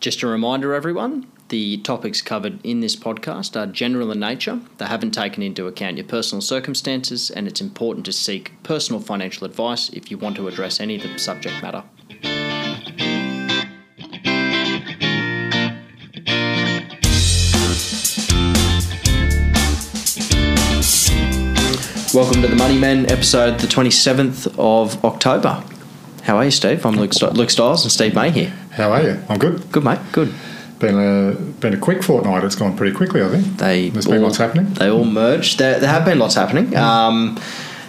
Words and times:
Just 0.00 0.22
a 0.22 0.26
reminder, 0.26 0.72
everyone 0.72 1.26
the 1.48 1.76
topics 1.76 2.22
covered 2.22 2.58
in 2.64 2.80
this 2.80 2.96
podcast 2.96 3.54
are 3.54 3.66
general 3.66 4.10
in 4.10 4.18
nature. 4.18 4.60
They 4.78 4.86
haven't 4.86 5.10
taken 5.10 5.42
into 5.42 5.66
account 5.66 5.98
your 5.98 6.06
personal 6.06 6.40
circumstances, 6.40 7.28
and 7.28 7.46
it's 7.46 7.60
important 7.60 8.06
to 8.06 8.12
seek 8.12 8.54
personal 8.62 9.02
financial 9.02 9.44
advice 9.46 9.90
if 9.90 10.10
you 10.10 10.16
want 10.16 10.36
to 10.36 10.48
address 10.48 10.80
any 10.80 10.96
of 10.96 11.02
the 11.02 11.18
subject 11.18 11.60
matter. 11.60 11.84
Welcome 22.14 22.40
to 22.40 22.48
the 22.48 22.56
Money 22.56 22.78
Men 22.78 23.04
episode, 23.10 23.60
the 23.60 23.66
27th 23.66 24.58
of 24.58 25.04
October. 25.04 25.62
How 26.22 26.36
are 26.36 26.44
you, 26.44 26.50
Steve? 26.50 26.86
I'm 26.86 26.96
Luke, 26.96 27.12
St- 27.12 27.34
Luke 27.34 27.50
and 27.58 27.78
Steve 27.92 28.14
May 28.14 28.30
here. 28.30 28.52
How 28.80 28.92
are 28.92 29.02
you? 29.02 29.22
I'm 29.28 29.38
good. 29.38 29.70
Good, 29.70 29.84
mate. 29.84 29.98
Good. 30.12 30.32
Been 30.78 30.98
a 30.98 31.34
been 31.34 31.74
a 31.74 31.78
quick 31.78 32.02
fortnight. 32.02 32.42
It's 32.44 32.54
gone 32.54 32.76
pretty 32.76 32.96
quickly, 32.96 33.22
I 33.22 33.28
think. 33.28 33.58
They 33.58 33.90
There's 33.90 34.06
all, 34.06 34.12
been 34.12 34.22
lots 34.22 34.38
happening. 34.38 34.72
They 34.74 34.88
all 34.88 35.04
merged. 35.04 35.58
There, 35.58 35.78
there 35.78 35.90
have 35.90 36.06
been 36.06 36.18
lots 36.18 36.34
happening. 36.34 36.74
Um, 36.74 37.38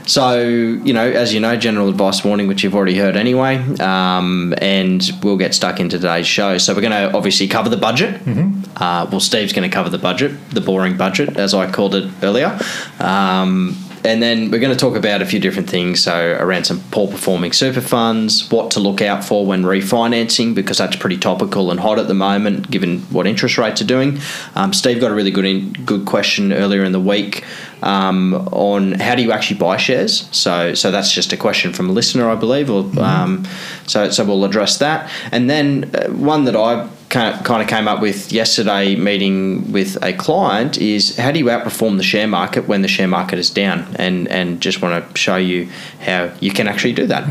so, 0.06 0.42
you 0.42 0.92
know, 0.94 1.10
as 1.10 1.34
you 1.34 1.40
know, 1.40 1.56
general 1.56 1.88
advice 1.88 2.26
warning, 2.26 2.48
which 2.48 2.64
you've 2.64 2.76
already 2.76 2.98
heard 2.98 3.16
anyway, 3.16 3.58
um, 3.80 4.54
and 4.58 5.10
we'll 5.24 5.38
get 5.38 5.54
stuck 5.54 5.80
into 5.80 5.98
today's 6.00 6.28
show. 6.28 6.58
So, 6.58 6.74
we're 6.74 6.82
going 6.82 6.92
to 6.92 7.16
obviously 7.16 7.48
cover 7.48 7.70
the 7.70 7.78
budget. 7.78 8.16
Mm-hmm. 8.26 8.84
Uh, 8.84 9.08
well, 9.10 9.20
Steve's 9.20 9.54
going 9.54 9.70
to 9.70 9.74
cover 9.74 9.90
the 9.90 10.00
budget, 10.00 10.50
the 10.50 10.60
boring 10.60 10.98
budget, 10.98 11.38
as 11.38 11.54
I 11.54 11.72
called 11.72 11.96
it 11.96 12.12
earlier. 12.24 12.60
Um, 13.00 13.78
and 14.04 14.22
then 14.22 14.52
we're 14.52 14.60
going 14.60 14.74
to 14.74 14.80
talk 14.80 14.96
about 14.96 15.22
a 15.22 15.26
few 15.26 15.40
different 15.40 15.70
things. 15.70 16.04
So, 16.04 16.38
around 16.40 16.66
some 16.66 16.82
poor 16.92 17.08
performing 17.08 17.54
super 17.54 17.82
funds, 17.82 18.50
what 18.50 18.72
to 18.72 18.80
look 18.80 19.02
out 19.02 19.24
for 19.24 19.46
when 19.46 19.64
refinancing, 19.64 20.56
because 20.56 20.78
that's 20.78 20.96
pretty 20.96 21.18
topical 21.18 21.72
and 21.72 21.80
hot 21.80 22.00
at 22.00 22.08
the 22.08 22.14
moment, 22.14 22.70
given 22.72 23.00
what 23.12 23.28
interest 23.28 23.58
rates 23.58 23.82
are 23.82 23.86
doing. 23.86 24.20
Um, 24.56 24.74
Steve 24.74 25.00
got 25.00 25.12
a 25.12 25.16
really 25.16 25.32
good 25.32 25.46
in, 25.46 25.74
good 25.74 26.06
question 26.06 26.54
earlier 26.54 26.84
in 26.84 26.92
the 26.92 27.00
week 27.00 27.46
um, 27.82 28.34
on 28.52 28.94
how 28.94 29.16
do 29.16 29.22
you 29.22 29.32
actually 29.32 29.58
buy 29.58 29.78
shares. 29.78 30.28
So, 30.36 30.74
so 30.74 30.92
that's 30.92 31.12
just 31.12 31.34
a 31.34 31.38
question 31.38 31.74
from 31.74 31.90
a 31.90 31.94
listener, 31.94 32.30
I 32.30 32.36
believe. 32.36 32.70
Or 32.70 32.90
um, 33.00 33.46
so, 33.88 34.10
so 34.10 34.26
we'll 34.26 34.46
address 34.46 34.78
that. 34.78 35.12
And 35.32 35.50
then 35.50 35.92
uh, 35.94 36.10
one 36.10 36.46
that 36.46 36.56
I 36.56 36.90
kind 37.12 37.62
of 37.62 37.68
came 37.68 37.88
up 37.88 38.02
with 38.02 38.32
yesterday 38.32 38.96
meeting 38.96 39.72
with 39.72 40.02
a 40.02 40.14
client 40.14 40.78
is 40.78 41.18
how 41.18 41.32
do 41.32 41.40
you 41.40 41.46
outperform 41.46 41.98
the 41.98 42.04
share 42.04 42.28
market 42.28 42.68
when 42.68 42.82
the 42.82 42.88
share 42.88 43.08
market 43.08 43.38
is 43.38 43.50
down? 43.50 43.94
And 43.98 44.28
and 44.30 44.62
just 44.62 44.82
want 44.82 44.94
to 45.14 45.18
show 45.18 45.36
you 45.36 45.70
how 46.00 46.32
you 46.40 46.52
can 46.52 46.68
actually 46.68 46.94
do 46.94 47.06
that. 47.08 47.24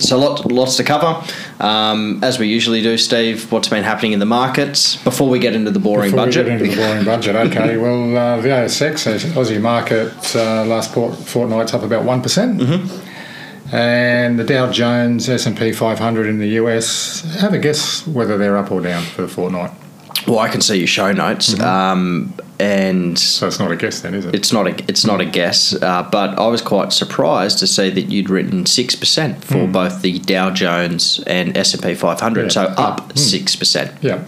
So 0.00 0.18
lot, 0.18 0.50
lots 0.50 0.76
to 0.76 0.84
cover. 0.84 1.22
Um, 1.60 2.22
as 2.22 2.38
we 2.38 2.48
usually 2.48 2.82
do 2.82 2.96
steve 2.96 3.50
what's 3.52 3.68
been 3.68 3.84
happening 3.84 4.12
in 4.12 4.18
the 4.18 4.26
markets 4.26 4.96
before 4.96 5.28
we 5.28 5.38
get 5.38 5.54
into 5.54 5.70
the 5.70 5.78
boring 5.78 6.10
Before 6.10 6.26
budget? 6.26 6.46
we 6.46 6.52
get 6.52 6.60
into 6.60 6.74
the 6.74 6.82
boring 6.82 7.04
budget, 7.04 7.36
okay. 7.36 7.76
Well, 7.84 8.16
uh, 8.16 8.40
the 8.40 8.48
ASX, 8.48 9.06
Aussie 9.32 9.60
market, 9.60 10.12
uh, 10.34 10.64
last 10.64 10.92
port, 10.92 11.14
fortnight's 11.16 11.74
up 11.74 11.82
about 11.82 12.04
one 12.04 12.22
and 13.72 14.38
the 14.38 14.44
Dow 14.44 14.70
Jones, 14.70 15.28
S 15.28 15.46
and 15.46 15.56
P 15.56 15.72
500 15.72 16.26
in 16.26 16.38
the 16.38 16.48
US. 16.60 17.22
Have 17.40 17.52
a 17.54 17.58
guess 17.58 18.06
whether 18.06 18.36
they're 18.38 18.56
up 18.56 18.70
or 18.70 18.80
down 18.80 19.02
for 19.04 19.22
the 19.22 19.28
fortnight. 19.28 19.70
well 20.26 20.38
i 20.40 20.48
can 20.48 20.60
see 20.60 20.76
your 20.76 20.86
show 20.86 21.12
notes 21.12 21.58
um, 21.60 22.32
and 22.58 23.18
So 23.18 23.46
it's 23.46 23.58
not 23.58 23.70
a 23.72 23.76
guess 23.76 24.00
then, 24.02 24.12
is 24.14 24.26
it? 24.26 24.34
it's 24.34 24.52
not 24.52 24.66
a 24.66 24.74
it's 24.86 25.06
not 25.06 25.20
a 25.20 25.24
guess, 25.24 25.72
uh, 25.82 26.02
but 26.12 26.38
I 26.38 26.46
was 26.48 26.60
quite 26.60 26.92
surprised 26.92 27.58
to 27.60 27.66
see 27.66 27.88
that 27.90 28.06
you'd 28.12 28.28
written 28.28 28.66
six 28.66 28.94
percent 28.94 29.42
for 29.44 29.66
both 29.66 30.02
the 30.02 30.18
Dow 30.18 30.50
Jones 30.50 31.22
and 31.26 31.56
S 31.56 31.72
and 31.74 31.82
P 31.82 31.94
500, 31.94 32.42
Yeah. 32.42 32.48
so 32.48 32.62
up 32.76 33.16
six 33.16 33.56
percent. 33.56 33.92
Yeah. 34.02 34.22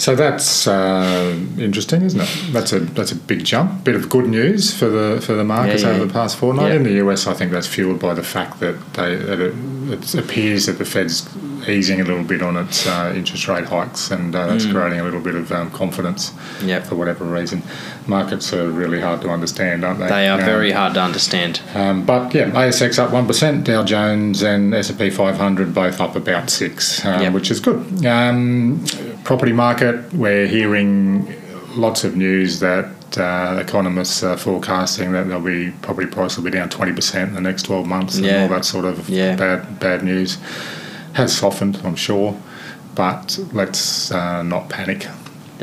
So 0.00 0.14
that's 0.16 0.66
uh, 0.66 1.38
interesting, 1.58 2.00
isn't 2.00 2.20
it? 2.22 2.52
That's 2.54 2.72
a 2.72 2.80
that's 2.80 3.12
a 3.12 3.16
big 3.16 3.44
jump. 3.44 3.84
Bit 3.84 3.96
of 3.96 4.08
good 4.08 4.26
news 4.26 4.72
for 4.72 4.88
the 4.88 5.20
for 5.20 5.34
the 5.34 5.44
markets 5.44 5.82
Yeah, 5.82 5.90
yeah. 5.90 5.96
over 5.96 6.06
the 6.06 6.12
past 6.12 6.38
fortnight. 6.38 6.70
Yeah. 6.70 6.76
In 6.76 6.84
the 6.84 6.94
US, 7.06 7.26
I 7.26 7.34
think 7.34 7.52
that's 7.52 7.66
fueled 7.66 8.00
by 8.00 8.14
the 8.14 8.22
fact 8.22 8.60
that 8.60 8.76
they 8.94 9.14
that 9.16 9.38
it, 9.40 9.54
it 9.92 10.14
appears 10.14 10.64
that 10.66 10.78
the 10.78 10.86
Fed's 10.86 11.28
easing 11.68 12.00
a 12.00 12.04
little 12.04 12.24
bit 12.24 12.40
on 12.40 12.56
its 12.56 12.86
uh, 12.86 13.12
interest 13.14 13.46
rate 13.46 13.66
hikes, 13.66 14.10
and 14.10 14.34
uh, 14.34 14.46
that's 14.46 14.64
creating 14.64 15.00
a 15.00 15.04
little 15.04 15.20
bit 15.20 15.34
of 15.34 15.52
um, 15.52 15.70
confidence. 15.70 16.30
Mm. 16.60 16.68
Yep. 16.68 16.86
For 16.86 16.94
whatever 16.94 17.26
reason, 17.26 17.62
markets 18.06 18.54
are 18.54 18.70
really 18.70 19.02
hard 19.02 19.20
to 19.20 19.28
understand, 19.28 19.84
aren't 19.84 19.98
they? 20.00 20.08
They 20.08 20.28
are 20.28 20.38
Um, 20.40 20.46
very 20.46 20.72
hard 20.72 20.94
to 20.94 21.02
understand. 21.02 21.60
um, 21.74 22.06
but 22.06 22.32
yeah, 22.34 22.48
ASX 22.52 22.98
up 22.98 23.10
one 23.12 23.26
percent, 23.26 23.64
Dow 23.64 23.84
Jones 23.84 24.42
and 24.42 24.72
S 24.74 24.88
and 24.88 24.98
P 24.98 25.10
500 25.10 25.74
both 25.74 26.00
up 26.00 26.16
about 26.16 26.48
six, 26.48 27.04
um, 27.04 27.20
Yep. 27.20 27.32
which 27.34 27.50
is 27.50 27.60
good. 27.60 27.84
Property 29.30 29.52
market, 29.52 30.12
we're 30.12 30.48
hearing 30.48 31.32
lots 31.76 32.02
of 32.02 32.16
news 32.16 32.58
that 32.58 33.16
uh, 33.16 33.60
economists 33.64 34.24
are 34.24 34.36
forecasting 34.36 35.12
that 35.12 35.28
there'll 35.28 35.40
be 35.40 35.70
property 35.82 36.08
price 36.08 36.36
will 36.36 36.42
be 36.42 36.50
down 36.50 36.68
twenty 36.68 36.92
percent 36.92 37.28
in 37.28 37.34
the 37.36 37.40
next 37.40 37.62
twelve 37.62 37.86
months, 37.86 38.18
Yeah. 38.18 38.30
and 38.32 38.42
all 38.52 38.58
that 38.58 38.64
sort 38.64 38.86
of 38.86 39.08
Yeah. 39.08 39.36
bad 39.36 39.78
bad 39.78 40.02
news 40.02 40.38
has 41.12 41.32
softened, 41.32 41.78
I'm 41.84 41.94
sure. 41.94 42.36
But 42.96 43.38
let's 43.52 44.10
uh, 44.10 44.42
not 44.42 44.68
panic. 44.68 45.06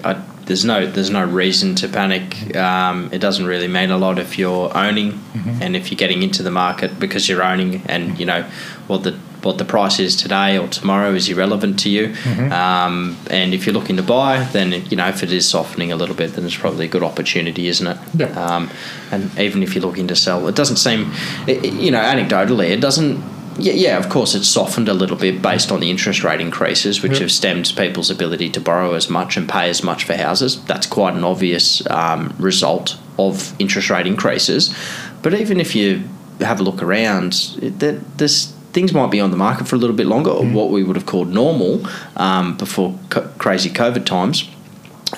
I, 0.01 0.13
there's 0.45 0.63
no 0.63 0.85
there's 0.87 1.09
no 1.09 1.25
reason 1.25 1.75
to 1.75 1.89
panic. 1.89 2.55
Um, 2.55 3.09
it 3.11 3.19
doesn't 3.19 3.47
really 3.47 3.67
mean 3.67 3.89
a 3.91 3.97
lot 3.97 4.17
if 4.17 4.39
you're 4.39 4.71
owning 4.77 5.11
Mm-hmm. 5.11 5.61
and 5.61 5.75
if 5.75 5.91
you're 5.91 5.97
getting 5.97 6.23
into 6.23 6.41
the 6.41 6.51
market 6.51 6.99
because 7.01 7.27
you're 7.27 7.43
owning 7.43 7.81
and 7.87 8.17
you 8.17 8.25
know 8.25 8.43
what 8.87 9.03
the 9.03 9.11
what 9.43 9.57
the 9.57 9.65
price 9.65 9.99
is 9.99 10.15
today 10.15 10.57
or 10.57 10.67
tomorrow 10.67 11.13
is 11.13 11.29
irrelevant 11.29 11.79
to 11.79 11.89
you. 11.89 12.07
Mm-hmm. 12.09 12.51
Um, 12.51 13.17
and 13.29 13.53
if 13.53 13.65
you're 13.65 13.73
looking 13.73 13.97
to 13.97 14.03
buy, 14.03 14.43
then 14.51 14.71
you 14.89 14.97
know 14.97 15.07
if 15.07 15.23
it 15.23 15.31
is 15.31 15.47
softening 15.47 15.91
a 15.91 15.95
little 15.95 16.15
bit, 16.15 16.33
then 16.33 16.45
it's 16.45 16.57
probably 16.57 16.85
a 16.85 16.89
good 16.89 17.03
opportunity, 17.03 17.67
isn't 17.67 17.87
it? 17.87 17.97
Yeah. 18.15 18.27
Um, 18.27 18.69
and 19.11 19.37
even 19.39 19.63
if 19.63 19.75
you're 19.75 19.83
looking 19.83 20.07
to 20.07 20.15
sell, 20.15 20.47
it 20.47 20.55
doesn't 20.55 20.77
seem, 20.77 21.11
it, 21.47 21.73
you 21.73 21.91
know, 21.91 22.01
anecdotally, 22.01 22.69
it 22.69 22.81
doesn't. 22.81 23.23
Yeah, 23.59 23.73
yeah, 23.73 23.97
of 23.97 24.07
course, 24.09 24.35
it's 24.35 24.47
softened 24.47 24.87
a 24.87 24.93
little 24.93 25.17
bit 25.17 25.41
based 25.41 25.71
on 25.71 25.79
the 25.79 25.89
interest 25.89 26.23
rate 26.23 26.39
increases, 26.39 27.01
which 27.01 27.13
Yep. 27.13 27.21
have 27.21 27.31
stemmed 27.31 27.73
people's 27.75 28.11
ability 28.11 28.51
to 28.51 28.61
borrow 28.61 28.93
as 28.93 29.09
much 29.09 29.35
and 29.35 29.49
pay 29.49 29.67
as 29.67 29.83
much 29.83 30.03
for 30.03 30.15
houses. 30.15 30.63
That's 30.65 30.85
quite 30.85 31.15
an 31.15 31.23
obvious 31.23 31.81
um, 31.89 32.35
result 32.37 32.97
of 33.17 33.55
interest 33.59 33.89
rate 33.89 34.05
increases. 34.05 34.75
But 35.23 35.33
even 35.33 35.59
if 35.59 35.75
you 35.75 36.03
have 36.41 36.59
a 36.59 36.63
look 36.63 36.83
around, 36.83 37.57
it, 37.59 37.79
there, 37.79 37.93
there's 38.17 38.53
things 38.77 38.93
might 38.93 39.09
be 39.09 39.19
on 39.19 39.31
the 39.31 39.37
market 39.37 39.67
for 39.67 39.75
a 39.75 39.79
little 39.79 39.95
bit 39.95 40.05
longer, 40.05 40.29
or 40.29 40.45
what 40.45 40.69
we 40.69 40.83
would 40.83 40.95
have 40.95 41.07
called 41.07 41.29
normal 41.29 41.83
um, 42.15 42.55
before 42.57 42.93
co- 43.09 43.27
crazy 43.39 43.71
COVID 43.71 44.05
times. 44.05 44.47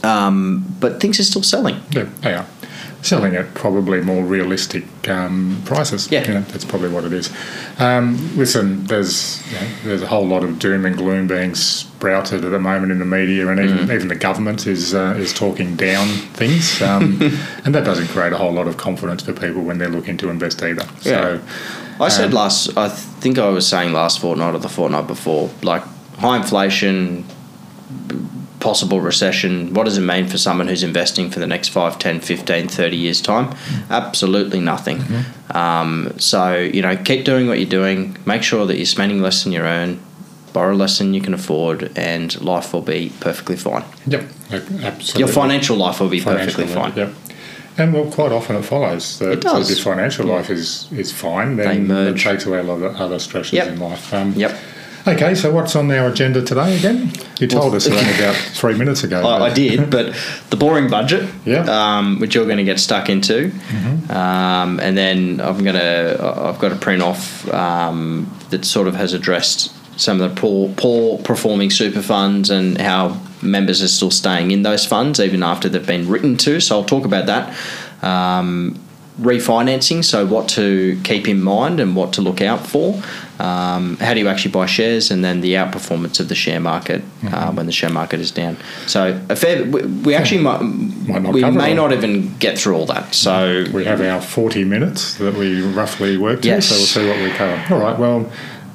Um, 0.01 0.63
but 0.79 1.01
things 1.01 1.19
are 1.19 1.25
still 1.25 1.43
selling. 1.43 1.75
Yeah, 1.91 2.07
they 2.21 2.35
are. 2.35 2.45
Selling 3.01 3.35
at 3.35 3.53
probably 3.55 3.99
more 4.01 4.23
realistic 4.23 4.85
um, 5.09 5.61
prices. 5.65 6.09
Yeah. 6.09 6.25
You 6.25 6.33
know, 6.35 6.41
that's 6.41 6.63
probably 6.63 6.87
what 6.89 7.03
it 7.03 7.11
is. 7.11 7.29
Um, 7.79 8.17
listen, 8.37 8.85
there's 8.85 9.41
you 9.51 9.59
know, 9.59 9.67
there's 9.83 10.01
a 10.03 10.07
whole 10.07 10.25
lot 10.25 10.43
of 10.45 10.57
doom 10.57 10.85
and 10.85 10.95
gloom 10.95 11.27
being 11.27 11.53
sprouted 11.55 12.45
at 12.45 12.51
the 12.51 12.59
moment 12.59 12.93
in 12.93 12.99
the 12.99 13.05
media, 13.19 13.47
and 13.49 13.59
even 13.59 13.77
Mm. 13.87 13.93
even 13.93 14.07
the 14.07 14.15
government 14.15 14.67
is 14.67 14.93
uh, 14.93 15.15
is 15.17 15.33
talking 15.33 15.75
down 15.75 16.07
things, 16.39 16.81
um, 16.81 17.19
and 17.65 17.75
that 17.75 17.83
doesn't 17.83 18.07
create 18.07 18.31
a 18.31 18.37
whole 18.37 18.53
lot 18.53 18.67
of 18.67 18.77
confidence 18.77 19.21
for 19.23 19.33
people 19.33 19.61
when 19.63 19.77
they're 19.79 19.89
looking 19.97 20.15
to 20.17 20.29
invest 20.29 20.61
either. 20.63 20.85
So, 21.01 21.39
I 21.99 22.09
said 22.09 22.27
Um, 22.27 22.31
last, 22.31 22.77
I 22.77 22.87
think 22.89 23.37
I 23.37 23.49
was 23.49 23.67
saying 23.67 23.93
last 23.93 24.19
fortnight 24.19 24.55
or 24.55 24.59
the 24.59 24.69
fortnight 24.69 25.07
before, 25.07 25.49
like 25.61 25.83
high 26.17 26.37
inflation, 26.37 27.25
possible 28.59 28.99
recession, 29.01 29.73
what 29.73 29.85
does 29.85 29.97
it 29.97 30.01
mean 30.01 30.27
for 30.27 30.37
someone 30.37 30.67
who's 30.67 30.83
investing 30.83 31.29
for 31.29 31.39
the 31.39 31.47
next 31.47 31.69
5, 31.69 31.97
10, 31.97 32.19
15, 32.21 32.67
30 32.67 32.95
years' 32.97 33.21
time? 33.21 33.55
Absolutely 33.89 34.59
nothing. 34.59 35.03
Um, 35.51 36.13
so, 36.17 36.55
you 36.57 36.81
know, 36.81 36.95
keep 36.97 37.25
doing 37.25 37.47
what 37.47 37.59
you're 37.59 37.69
doing, 37.69 38.17
make 38.25 38.43
sure 38.43 38.65
that 38.65 38.77
you're 38.77 38.85
spending 38.85 39.21
less 39.21 39.43
than 39.43 39.53
you 39.53 39.61
earn, 39.61 39.99
borrow 40.53 40.75
less 40.75 40.97
than 40.97 41.13
you 41.13 41.21
can 41.21 41.33
afford, 41.33 41.91
and 41.97 42.39
life 42.41 42.73
will 42.73 42.81
be 42.81 43.11
perfectly 43.19 43.55
fine. 43.55 43.83
yep, 44.07 44.23
absolutely. 44.51 45.19
Your 45.19 45.27
financial 45.27 45.77
life 45.77 45.99
will 45.99 46.09
be 46.09 46.21
perfectly 46.21 46.65
Financial, 46.65 47.03
fine. 47.05 47.13
Yep. 47.13 47.28
And 47.79 47.93
well, 47.93 48.05
quite 48.11 48.31
often 48.33 48.57
it 48.57 48.63
follows 48.63 49.17
that 49.19 49.31
It 49.31 49.41
does. 49.41 49.69
if 49.71 49.77
your 49.77 49.95
financial 49.95 50.25
life 50.25 50.49
is, 50.49 50.87
is 50.91 51.11
fine, 51.11 51.55
then 51.55 51.89
it 51.89 52.17
takes 52.19 52.45
away 52.45 52.59
a 52.59 52.63
lot 52.63 52.81
of 52.81 52.95
other 52.97 53.19
stresses 53.19 53.53
Yep. 53.53 53.67
in 53.69 53.79
life. 53.79 54.13
Um, 54.13 54.33
Yep. 54.35 54.55
Okay, 55.07 55.33
so 55.33 55.49
what's 55.51 55.75
on 55.77 55.89
our 55.91 56.09
agenda 56.09 56.41
today 56.41 56.75
again? 56.77 57.11
You 57.39 57.47
told 57.47 57.67
Well- 57.67 57.75
us 57.77 57.87
about 58.19 58.35
three 58.35 58.73
minutes 58.75 59.03
ago. 59.05 59.25
I, 59.25 59.45
I 59.45 59.53
did, 59.53 59.89
but 59.89 60.13
the 60.49 60.57
boring 60.57 60.89
budget, 60.89 61.23
Yeah. 61.45 61.63
um, 61.69 62.19
which 62.19 62.35
you're 62.35 62.45
going 62.45 62.57
to 62.57 62.65
get 62.65 62.79
stuck 62.81 63.09
into, 63.09 63.51
um, 64.09 64.79
and 64.81 64.97
then 64.97 65.39
I'm 65.41 65.63
gonna 65.63 66.17
I've 66.19 66.59
got 66.59 66.73
a 66.73 66.75
print 66.75 67.01
off 67.01 67.47
um, 67.53 68.29
that 68.49 68.65
sort 68.65 68.87
of 68.87 68.95
has 68.95 69.13
addressed 69.13 69.71
some 69.99 70.19
of 70.21 70.29
the 70.33 70.41
poor 70.41 70.69
poor 70.77 71.17
performing 71.19 71.69
super 71.69 72.01
funds 72.01 72.49
and 72.49 72.79
how 72.79 73.19
members 73.41 73.81
are 73.81 73.87
still 73.87 74.11
staying 74.11 74.51
in 74.51 74.63
those 74.63 74.85
funds 74.85 75.19
even 75.19 75.43
after 75.43 75.67
they've 75.69 75.85
been 75.85 76.07
written 76.09 76.37
to. 76.37 76.59
So 76.59 76.77
I'll 76.79 76.85
talk 76.85 77.05
about 77.05 77.25
that. 77.27 77.55
Um, 78.03 78.79
refinancing, 79.19 80.03
so 80.03 80.25
what 80.25 80.47
to 80.47 80.97
keep 81.03 81.27
in 81.27 81.41
mind 81.41 81.81
and 81.81 81.93
what 81.93 82.13
to 82.13 82.21
look 82.21 82.39
out 82.41 82.65
for. 82.65 83.01
Um, 83.39 83.97
how 83.97 84.13
do 84.13 84.19
you 84.21 84.27
actually 84.29 84.51
buy 84.51 84.65
shares, 84.65 85.11
and 85.11 85.23
then 85.25 85.41
the 85.41 85.53
outperformance 85.55 86.19
of 86.21 86.29
the 86.29 86.35
share 86.35 86.59
market 86.61 87.01
uh, 87.25 87.51
when 87.51 87.65
the 87.65 87.71
share 87.73 87.89
market 87.89 88.19
is 88.21 88.31
down. 88.31 88.55
So 88.87 89.21
a 89.29 89.35
fair, 89.35 89.65
we, 89.65 89.81
we 89.83 90.15
actually 90.15 90.41
might, 90.41 90.61
Might 90.61 91.21
not 91.21 91.33
we 91.33 91.41
may 91.43 91.69
all. 91.77 91.89
not 91.89 91.93
even 91.93 92.37
get 92.37 92.57
through 92.57 92.75
all 92.75 92.85
that. 92.87 93.13
So 93.13 93.65
We 93.73 93.83
have 93.85 93.99
our 94.01 94.21
40 94.21 94.63
minutes 94.63 95.15
that 95.15 95.35
we 95.35 95.61
roughly 95.61 96.17
work 96.17 96.41
to, 96.41 96.47
Yes. 96.47 96.67
so 96.67 96.75
we'll 96.75 96.85
see 96.85 97.07
what 97.07 97.17
we 97.21 97.29
cover. 97.31 97.73
All 97.73 97.81
right, 97.81 97.97
well, 97.99 98.29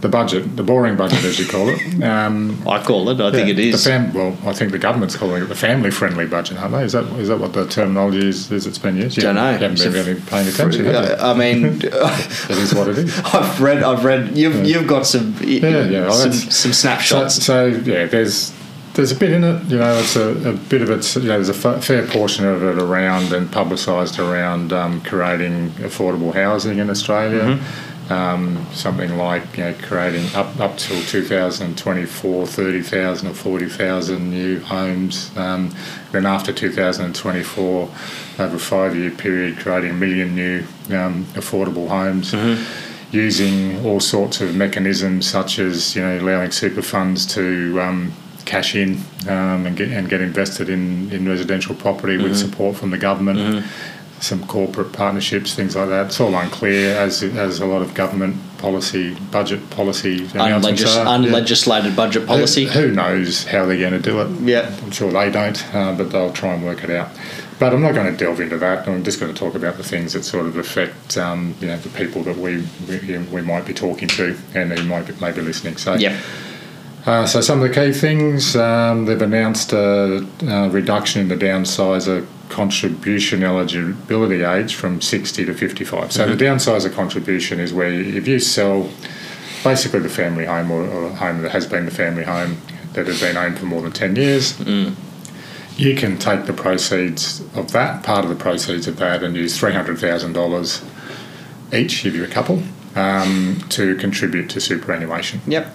the 0.05 0.09
budget, 0.11 0.55
the 0.55 0.63
boring 0.63 0.97
budget 0.97 1.25
as 1.25 1.39
you 1.39 1.47
call 1.47 1.69
it. 1.71 1.81
Um, 2.05 2.63
I 2.69 2.83
call 2.83 3.09
it. 3.09 3.19
I 3.21 3.31
think 3.31 3.49
it 3.49 3.59
is. 3.59 3.83
the 3.83 3.91
fam- 3.91 4.13
well, 4.13 4.37
I 4.45 4.53
think 4.53 4.73
the 4.73 4.79
government's 4.79 5.17
calling 5.17 5.43
it 5.43 5.47
the 5.47 5.55
family-friendly 5.55 6.27
budget, 6.27 6.59
aren't 6.59 6.73
they? 6.73 6.85
Is 6.85 6.93
that 6.93 7.05
is 7.19 7.29
that 7.29 7.39
what 7.39 7.55
the 7.55 7.67
terminology 7.67 8.29
is? 8.29 8.53
Is 8.53 8.67
it's 8.67 8.79
been 8.79 8.97
used? 8.97 9.17
You 9.17 9.23
Don't 9.23 9.37
know. 9.37 9.51
You 9.53 9.59
haven't 9.59 9.79
been 9.79 9.93
really 9.93 10.21
paying 10.21 10.47
attention. 10.47 10.85
you? 10.85 10.93
I 10.93 11.33
mean, 11.33 11.65
It 11.85 12.59
is 12.65 12.75
what 12.75 12.89
it 12.89 12.99
is. 12.99 13.19
I've 13.33 13.61
read. 13.61 13.83
I've 13.83 14.05
read. 14.05 14.37
You've 14.37 14.67
you've 14.67 14.87
got 14.87 15.07
some 15.07 15.35
Yeah, 15.41 15.85
yeah, 15.85 16.11
some, 16.11 16.33
some 16.33 16.73
snapshots. 16.75 17.43
so 17.43 17.67
yeah, 17.67 18.05
there's 18.05 18.53
there's 18.95 19.13
a 19.13 19.17
bit 19.17 19.33
in 19.33 19.43
it. 19.45 19.65
You 19.71 19.79
know, 19.79 19.97
it's 19.99 20.17
a, 20.17 20.29
a 20.51 20.53
bit 20.53 20.83
of 20.83 20.91
it. 20.91 21.17
You 21.17 21.23
know, 21.23 21.41
there's 21.43 21.49
a 21.49 21.81
fair 21.81 22.07
portion 22.07 22.45
of 22.45 22.63
it 22.63 22.79
around 22.83 23.33
and 23.33 23.51
publicised 23.51 24.19
around 24.19 24.73
um, 24.75 25.01
creating 25.01 25.71
affordable 25.89 26.35
housing 26.35 26.79
in 26.79 26.91
Australia. 26.91 27.59
Um, 28.11 28.67
something 28.73 29.17
like 29.17 29.57
you 29.57 29.65
know, 29.65 29.75
creating 29.81 30.27
up 30.35 30.61
up 30.61 30.77
till 30.77 31.01
2024, 31.03 32.47
30,000 32.47 33.29
or 33.29 33.33
40,000 33.33 34.31
new 34.31 34.61
homes. 34.61 35.31
Um, 35.37 35.75
then 36.13 36.27
after 36.27 36.53
2024, 36.53 37.91
over 38.39 38.57
a 38.57 38.59
five-year 38.59 39.11
period, 39.13 39.57
creating 39.59 39.91
a 39.91 39.95
million 39.95 40.35
new 40.35 40.59
um, 40.91 41.25
affordable 41.35 41.89
homes 41.89 42.35
using 43.11 43.85
all 43.87 44.01
sorts 44.01 44.41
of 44.41 44.55
mechanisms 44.55 45.27
such 45.27 45.59
as 45.59 45.95
you 45.97 46.03
know 46.03 46.19
allowing 46.19 46.51
super 46.51 46.83
funds 46.83 47.25
to 47.35 47.81
um, 47.81 48.13
cash 48.45 48.75
in 48.75 48.99
um, 49.29 49.65
and 49.67 49.77
get 49.77 49.89
and 49.89 50.09
get 50.11 50.21
invested 50.21 50.69
in, 50.69 51.11
in 51.13 51.27
residential 51.27 51.75
property 51.75 52.17
with 52.19 52.33
support 52.37 52.77
from 52.77 52.91
the 52.91 52.99
government. 52.99 53.65
Some 54.21 54.47
corporate 54.47 54.93
partnerships, 54.93 55.55
things 55.55 55.77
like 55.77 55.89
that. 55.91 56.07
It's 56.07 56.21
all 56.21 56.35
unclear 56.35 56.97
as 56.97 57.23
as 57.23 57.61
a 57.61 57.67
lot 57.67 57.83
of 57.83 57.93
government 57.95 58.37
policy, 58.59 59.15
budget 59.31 59.69
policy 59.71 60.21
Unlegis- 60.29 60.87
are. 60.97 61.05
Yeah. 61.05 61.11
unlegislated 61.11 61.95
budget 61.95 62.27
policy. 62.27 62.65
Who, 62.65 62.81
who 62.89 62.91
knows 62.93 63.45
how 63.45 63.67
they're 63.67 63.77
going 63.79 63.93
to 63.93 63.99
do 63.99 64.21
it? 64.23 64.31
Yeah. 64.41 64.75
I'm 64.83 64.91
sure 64.93 65.11
they 65.13 65.31
don't, 65.31 65.75
uh, 65.75 65.93
but 65.95 66.11
they'll 66.11 66.33
try 66.33 66.55
and 66.55 66.65
work 66.65 66.83
it 66.85 66.91
out. 66.91 67.11
But 67.59 67.75
I'm 67.75 67.83
not 67.83 67.95
going 67.95 68.11
to 68.11 68.17
delve 68.25 68.41
into 68.41 68.57
that. 68.59 68.89
I'm 68.89 69.05
just 69.05 69.21
going 69.21 69.33
to 69.33 69.39
talk 69.39 69.55
about 69.55 69.77
the 69.77 69.85
things 69.85 70.15
that 70.15 70.25
sort 70.25 70.47
of 70.47 70.57
affect, 70.57 71.17
um, 71.19 71.55
you 71.61 71.67
know, 71.67 71.77
the 71.77 71.89
people 71.91 72.23
that 72.23 72.37
we, 72.37 72.65
we 72.89 73.19
we 73.31 73.43
might 73.43 73.67
be 73.67 73.75
talking 73.75 74.09
to 74.09 74.37
and 74.55 74.73
who 74.73 74.85
might 74.87 75.07
be, 75.07 75.13
may 75.21 75.33
be 75.33 75.41
listening. 75.43 75.77
So, 75.77 75.95
Yep. 75.95 76.21
uh, 77.07 77.27
so 77.27 77.41
some 77.43 77.61
of 77.63 77.69
the 77.69 77.75
key 77.75 77.93
things 77.93 78.57
um, 78.57 79.05
they've 79.05 79.21
announced 79.21 79.73
a, 79.73 80.27
a 80.49 80.69
reduction 80.71 81.21
in 81.21 81.29
the 81.29 81.37
downsizer 81.37 82.27
contribution 82.49 83.43
eligibility 83.43 84.43
age 84.43 84.75
from 84.75 85.01
60 85.01 85.45
to 85.47 85.55
55. 85.55 86.13
So 86.13 86.27
the 86.35 86.45
downsizer 86.45 86.93
contribution 86.93 87.59
is 87.61 87.73
where 87.73 87.91
if 87.91 88.27
you 88.29 88.39
sell 88.39 88.89
basically 89.63 90.01
the 90.01 90.09
family 90.09 90.45
home 90.45 90.71
or, 90.71 90.87
or 90.87 91.05
a 91.07 91.15
home 91.15 91.43
that 91.43 91.51
has 91.53 91.67
been 91.67 91.85
the 91.87 91.91
family 91.91 92.25
home 92.25 92.59
that 92.93 93.07
has 93.07 93.21
been 93.21 93.37
owned 93.37 93.59
for 93.59 93.65
more 93.67 93.83
than 93.83 93.93
10 93.93 94.17
years, 94.17 94.61
you 95.77 95.97
can 95.97 96.17
take 96.19 96.45
the 96.47 96.53
proceeds 96.53 97.41
of 97.57 97.73
that, 97.73 98.05
part 98.05 98.25
of 98.25 98.31
the 98.31 98.37
proceeds 98.37 98.87
of 98.87 98.97
that, 98.99 99.23
and 99.25 99.35
use 99.37 99.59
$300,000 99.61 100.85
each 101.75 102.07
if 102.07 102.15
you're 102.15 102.27
a 102.27 102.29
couple 102.29 102.63
um, 102.95 103.65
to 103.71 103.97
contribute 103.97 104.49
to 104.51 104.61
superannuation 104.61 105.41
Yep. 105.49 105.67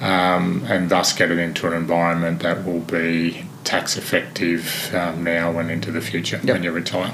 um, 0.00 0.64
and 0.66 0.88
thus 0.88 1.12
get 1.12 1.30
it 1.30 1.38
into 1.38 1.66
an 1.66 1.74
environment 1.74 2.40
that 2.40 2.64
will 2.64 2.80
be 2.80 3.44
tax 3.64 3.96
effective 3.96 4.90
um, 4.94 5.22
now 5.24 5.58
and 5.58 5.70
into 5.70 5.90
the 5.90 6.00
future 6.00 6.40
Yep. 6.42 6.54
when 6.54 6.62
you 6.62 6.72
retire. 6.72 7.12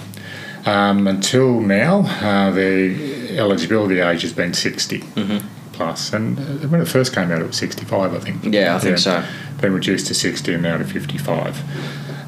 Um, 0.64 1.06
until 1.06 1.60
now, 1.60 2.00
uh, 2.20 2.50
the 2.50 3.38
eligibility 3.38 4.00
age 4.00 4.22
has 4.22 4.32
been 4.32 4.52
60 4.52 4.98
plus. 5.00 5.42
plus, 5.72 6.12
and 6.12 6.38
uh, 6.38 6.68
when 6.68 6.80
it 6.80 6.88
first 6.88 7.14
came 7.14 7.30
out, 7.30 7.40
it 7.40 7.46
was 7.46 7.56
65, 7.56 8.14
I 8.14 8.18
think. 8.18 8.52
Yeah, 8.52 8.74
I 8.74 8.78
think 8.80 8.98
so. 8.98 9.24
Been 9.60 9.72
reduced 9.74 10.08
to 10.08 10.14
60 10.14 10.54
and 10.54 10.62
now 10.62 10.76
to 10.78 10.84
55. 10.84 11.62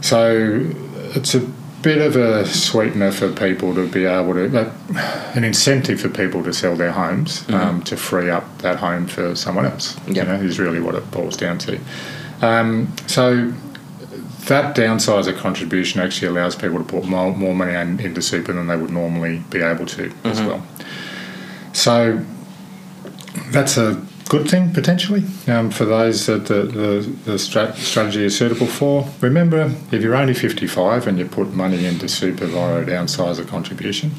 So 0.02 0.70
it's 1.16 1.34
a 1.34 1.40
bit 1.82 1.98
of 2.00 2.16
a 2.16 2.46
sweetener 2.46 3.10
for 3.12 3.32
people 3.32 3.74
to 3.74 3.88
be 3.88 4.04
able 4.04 4.34
to, 4.34 4.56
uh, 4.66 4.72
an 5.34 5.42
incentive 5.44 6.00
for 6.00 6.08
people 6.08 6.42
to 6.44 6.52
sell 6.52 6.76
their 6.76 6.92
homes 6.92 7.48
um, 7.50 7.82
to 7.82 7.96
free 7.96 8.30
up 8.30 8.58
that 8.58 8.76
home 8.78 9.06
for 9.06 9.34
someone 9.34 9.64
else. 9.64 9.96
Yep. 10.06 10.16
You 10.16 10.22
know, 10.24 10.34
is 10.40 10.58
really 10.60 10.80
what 10.80 10.94
it 10.94 11.10
boils 11.10 11.36
down 11.36 11.58
to. 11.58 11.80
Um, 12.40 12.92
so 13.06 13.52
that 14.48 14.76
downsizer 14.76 15.36
contribution 15.36 16.00
actually 16.00 16.28
allows 16.28 16.56
people 16.56 16.78
to 16.78 16.84
put 16.84 17.04
more, 17.04 17.34
more 17.34 17.54
money 17.54 17.74
in, 17.74 18.00
into 18.00 18.20
super 18.20 18.52
than 18.52 18.66
they 18.66 18.76
would 18.76 18.90
normally 18.90 19.42
be 19.50 19.62
able 19.62 19.86
to 19.86 20.12
as 20.24 20.40
well. 20.42 20.66
So 21.72 22.24
that's 23.50 23.76
a 23.76 24.02
good 24.28 24.48
thing 24.48 24.72
potentially 24.72 25.24
um, 25.46 25.70
for 25.70 25.84
those 25.84 26.26
that 26.26 26.46
the, 26.46 26.62
the, 26.64 27.12
the 27.24 27.32
strat- 27.34 27.76
strategy 27.76 28.24
is 28.24 28.36
suitable 28.36 28.66
for. 28.66 29.08
Remember, 29.20 29.74
if 29.90 30.02
you're 30.02 30.16
only 30.16 30.34
55 30.34 31.06
and 31.06 31.18
you 31.18 31.26
put 31.26 31.52
money 31.52 31.86
into 31.86 32.08
super 32.08 32.46
via 32.46 32.82
a 32.82 32.84
downsizer 32.84 33.46
contribution, 33.46 34.12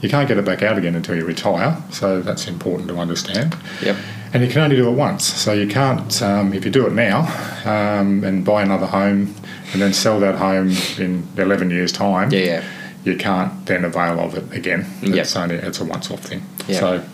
you 0.00 0.08
can't 0.08 0.26
get 0.26 0.36
it 0.36 0.44
back 0.44 0.62
out 0.62 0.78
again 0.78 0.96
until 0.96 1.16
you 1.16 1.24
retire. 1.24 1.80
So 1.90 2.20
that's 2.20 2.48
important 2.48 2.88
to 2.88 2.98
understand. 2.98 3.56
Yep. 3.82 3.96
And 4.34 4.42
you 4.42 4.48
can 4.48 4.62
only 4.62 4.76
do 4.76 4.88
it 4.88 4.92
once. 4.92 5.24
So 5.24 5.52
you 5.52 5.66
can't, 5.66 6.22
um, 6.22 6.54
if 6.54 6.64
you 6.64 6.70
do 6.70 6.86
it 6.86 6.92
now 6.94 7.20
um, 7.64 8.24
and 8.24 8.44
buy 8.44 8.62
another 8.62 8.86
home 8.86 9.34
and 9.72 9.82
then 9.82 9.92
sell 9.92 10.20
that 10.20 10.36
home 10.36 10.70
in 10.98 11.26
11 11.36 11.70
years' 11.70 11.92
time, 11.92 12.30
Yeah, 12.32 12.40
yeah. 12.40 12.64
you 13.04 13.16
can't 13.16 13.66
then 13.66 13.84
avail 13.84 14.20
of 14.20 14.34
it 14.34 14.50
again. 14.56 14.86
Yep. 15.02 15.14
It's 15.16 15.36
only 15.36 15.56
it's 15.56 15.80
a 15.80 15.84
once-off 15.84 16.20
thing. 16.20 16.42
Yeah. 16.66 16.80
So, 16.80 17.04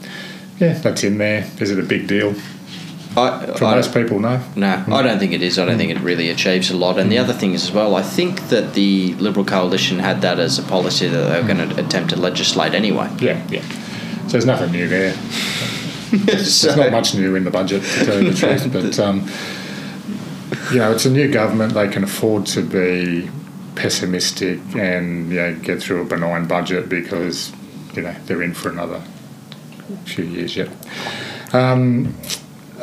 yeah, 0.60 0.74
that's 0.74 1.02
in 1.02 1.18
there. 1.18 1.44
Is 1.60 1.70
it 1.70 1.78
a 1.78 1.82
big 1.82 2.06
deal? 2.06 2.34
I, 3.16 3.46
For 3.56 3.64
I, 3.64 3.74
most 3.74 3.92
people, 3.92 4.20
no. 4.20 4.40
no, 4.54 4.84
I 4.92 5.02
don't 5.02 5.18
think 5.18 5.32
it 5.32 5.42
is. 5.42 5.58
I 5.58 5.64
don't 5.64 5.78
think 5.78 5.90
it 5.90 5.98
really 6.00 6.28
achieves 6.30 6.70
a 6.70 6.76
lot. 6.76 6.98
And 6.98 7.10
the 7.10 7.18
other 7.18 7.32
thing 7.32 7.52
is 7.52 7.64
as 7.64 7.72
well, 7.72 7.96
I 7.96 8.02
think 8.02 8.48
that 8.50 8.74
the 8.74 9.14
Liberal 9.14 9.44
coalition 9.44 9.98
had 9.98 10.20
that 10.20 10.38
as 10.38 10.58
a 10.58 10.62
policy 10.62 11.08
that 11.08 11.16
they 11.32 11.40
were 11.40 11.46
going 11.46 11.68
to 11.68 11.84
attempt 11.84 12.10
to 12.10 12.16
legislate 12.16 12.74
anyway. 12.74 13.10
Yeah, 13.18 13.44
yeah. 13.48 13.62
So 14.26 14.32
there's 14.32 14.46
nothing 14.46 14.70
new 14.70 14.86
there. 14.86 15.14
So, 16.08 16.16
There's 16.16 16.76
not 16.76 16.92
much 16.92 17.14
new 17.14 17.34
in 17.36 17.44
the 17.44 17.50
budget, 17.50 17.82
to 17.82 18.04
tell 18.04 18.22
you 18.22 18.30
the 18.30 18.36
truth. 18.36 18.72
But 18.72 18.98
um, 18.98 19.28
you 20.72 20.78
know, 20.78 20.92
it's 20.92 21.06
a 21.06 21.10
new 21.10 21.30
government. 21.30 21.74
They 21.74 21.88
can 21.88 22.04
afford 22.04 22.46
to 22.46 22.62
be 22.62 23.30
pessimistic 23.74 24.58
and 24.74 25.30
you 25.30 25.36
know 25.36 25.54
get 25.54 25.80
through 25.80 26.02
a 26.02 26.04
benign 26.04 26.48
budget 26.48 26.88
because 26.88 27.52
you 27.94 28.02
know 28.02 28.14
they're 28.26 28.42
in 28.42 28.52
for 28.54 28.70
another 28.70 29.02
few 30.04 30.24
years 30.24 30.56
yet. 30.56 30.68
Um, 31.52 32.14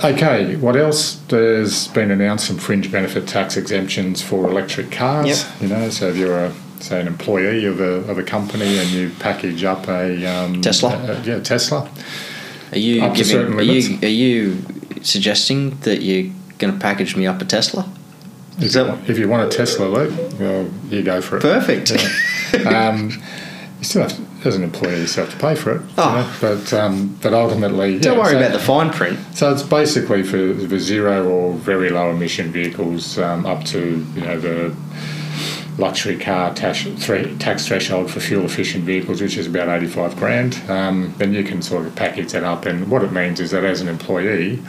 okay, 0.03 0.55
what 0.55 0.75
else? 0.75 1.15
There's 1.27 1.87
been 1.89 2.11
announced 2.11 2.47
some 2.47 2.57
fringe 2.57 2.91
benefit 2.91 3.27
tax 3.27 3.57
exemptions 3.57 4.21
for 4.21 4.49
electric 4.49 4.91
cars. 4.91 5.27
Yep. 5.27 5.61
You 5.61 5.67
know, 5.67 5.89
so 5.89 6.09
if 6.09 6.17
you're 6.17 6.45
a 6.45 6.53
say 6.79 7.01
an 7.01 7.07
employee 7.07 7.65
of 7.65 7.79
a, 7.79 8.09
of 8.09 8.17
a 8.17 8.23
company 8.23 8.77
and 8.77 8.89
you 8.89 9.11
package 9.19 9.63
up 9.63 9.87
a 9.87 10.25
um, 10.25 10.61
Tesla? 10.61 10.97
a- 10.97 11.11
a- 11.13 11.21
yeah, 11.21 11.39
Tesla. 11.39 11.89
Are 12.71 12.77
you 12.77 13.03
up 13.03 13.13
to 13.13 13.17
giving? 13.23 13.31
certain 13.31 13.59
Are 13.59 13.63
you, 13.63 13.99
are 14.01 14.07
you 14.07 14.63
suggesting 15.01 15.77
that 15.81 16.01
you're 16.01 16.31
going 16.57 16.73
to 16.73 16.79
package 16.79 17.15
me 17.15 17.27
up 17.27 17.41
a 17.41 17.45
Tesla? 17.45 17.89
If, 18.57 18.71
that- 18.73 18.87
want, 18.87 19.09
if 19.09 19.17
you 19.19 19.27
want 19.27 19.51
a 19.53 19.55
Tesla, 19.55 19.85
Luke, 19.85 20.13
well, 20.39 20.69
you 20.89 21.03
go 21.03 21.21
for 21.21 21.37
it. 21.37 21.41
Perfect. 21.41 21.91
um, 22.65 23.09
you 23.79 23.83
still 23.83 24.03
have, 24.03 24.15
to, 24.15 24.47
as 24.47 24.55
an 24.55 24.63
employee, 24.63 24.99
you 25.01 25.07
still 25.07 25.25
have 25.25 25.33
to 25.33 25.39
pay 25.39 25.55
for 25.55 25.75
it. 25.75 25.81
you 25.81 25.87
Oh. 25.97 26.15
know, 26.15 26.33
but 26.39 26.73
um, 26.73 27.17
but 27.21 27.33
ultimately, 27.33 27.99
Don't 27.99 28.13
yeah, 28.15 28.19
worry 28.23 28.31
so, 28.31 28.37
about 28.37 28.53
the 28.53 28.59
fine 28.59 28.91
print. 28.91 29.19
So 29.35 29.51
it's 29.51 29.63
basically 29.63 30.23
for, 30.23 30.53
for 30.67 30.79
zero 30.79 31.27
or 31.27 31.53
very 31.55 31.89
low 31.89 32.11
emission 32.11 32.51
vehicles 32.51 33.17
um, 33.17 33.45
up 33.45 33.65
to 33.65 34.05
you 34.15 34.21
know 34.21 34.39
the 34.39 34.73
luxury 35.77 36.17
car 36.17 36.53
tax, 36.53 36.83
thre- 36.83 37.35
tax 37.39 37.67
threshold 37.67 38.09
for 38.11 38.19
fuel 38.19 38.45
efficient 38.45 38.83
vehicles, 38.85 39.21
which 39.21 39.37
is 39.37 39.47
about 39.47 39.67
eighty 39.69 39.87
five 39.87 40.15
grand. 40.15 40.55
Um, 40.69 41.13
then 41.17 41.33
you 41.33 41.43
can 41.43 41.61
sort 41.61 41.85
of 41.85 41.95
package 41.95 42.31
that 42.31 42.43
up, 42.43 42.65
and 42.65 42.89
what 42.89 43.03
it 43.03 43.11
means 43.11 43.39
is 43.39 43.51
that 43.51 43.63
as 43.63 43.81
an 43.81 43.87
employee, 43.87 44.59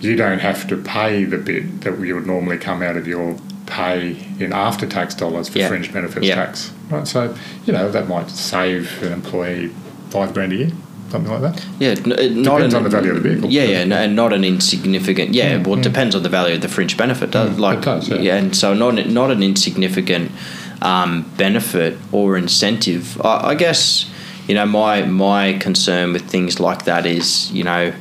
you 0.00 0.16
don't 0.16 0.40
have 0.40 0.66
to 0.68 0.76
pay 0.76 1.24
the 1.24 1.38
bit 1.38 1.82
that 1.82 1.98
you 2.00 2.14
would 2.14 2.26
normally 2.26 2.58
come 2.58 2.82
out 2.82 2.96
of 2.96 3.06
your 3.06 3.36
pay 3.66 4.16
in 4.38 4.52
after 4.52 4.86
tax 4.86 5.14
dollars 5.14 5.48
for 5.48 5.58
Yeah. 5.58 5.68
fringe 5.68 5.92
benefits 5.92 6.26
Yeah. 6.26 6.34
tax. 6.34 6.72
Right, 6.90 7.06
so 7.08 7.34
you 7.64 7.72
know 7.72 7.90
that 7.90 8.08
might 8.08 8.28
save 8.30 9.02
an 9.02 9.12
employee 9.12 9.70
five 10.10 10.34
grand 10.34 10.52
a 10.52 10.56
year, 10.56 10.70
something 11.12 11.30
like 11.30 11.42
that. 11.54 11.64
Yeah, 11.78 11.90
n- 11.90 12.12
uh, 12.12 12.42
not 12.42 12.56
Depends 12.56 12.74
an, 12.74 12.78
on 12.78 12.82
the 12.84 12.88
value 12.90 13.10
of 13.12 13.22
the 13.22 13.28
vehicle. 13.28 13.50
Yeah, 13.50 13.64
yeah, 13.64 14.00
and 14.02 14.16
not 14.16 14.32
an 14.32 14.44
insignificant. 14.44 15.34
Yeah, 15.34 15.58
well, 15.58 15.78
it 15.78 15.82
depends 15.82 16.14
on 16.14 16.22
the 16.22 16.28
value 16.28 16.54
of 16.56 16.62
the 16.62 16.68
fringe 16.68 16.96
benefit. 16.96 17.30
does- 17.30 17.50
Mm, 17.56 17.58
like, 17.60 17.78
it 17.78 17.84
does, 17.84 18.08
yeah. 18.08 18.36
and 18.36 18.56
so 18.56 18.74
not 18.74 19.06
not 19.08 19.30
an 19.30 19.42
insignificant 19.42 20.32
um, 20.80 21.30
benefit 21.36 21.96
or 22.10 22.36
incentive. 22.36 23.20
I, 23.20 23.50
I 23.50 23.54
guess 23.54 24.06
you 24.48 24.54
know, 24.56 24.66
my 24.66 25.02
my 25.04 25.52
concern 25.60 26.12
with 26.12 26.22
things 26.28 26.58
like 26.58 26.84
that 26.86 27.06
is, 27.06 27.52
you 27.52 27.62
know, 27.62 27.92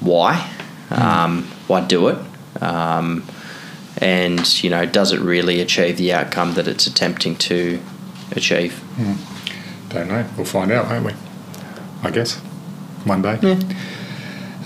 why, 0.00 0.48
um, 0.90 1.44
why 1.66 1.80
do 1.80 2.08
it, 2.08 2.18
um, 2.62 3.24
and 3.98 4.62
you 4.62 4.70
know, 4.70 4.84
does 4.86 5.12
it 5.12 5.20
really 5.20 5.60
achieve 5.60 5.96
the 5.96 6.12
outcome 6.12 6.54
that 6.54 6.68
it's 6.68 6.86
attempting 6.86 7.36
to 7.36 7.80
achieve? 8.32 8.80
Don't 9.88 10.08
know. 10.08 10.24
We'll 10.36 10.46
find 10.46 10.70
out, 10.72 10.88
won't 10.90 11.04
we? 11.06 11.12
I 12.04 12.10
guess 12.10 12.36
one 13.04 13.22
day. 13.22 13.38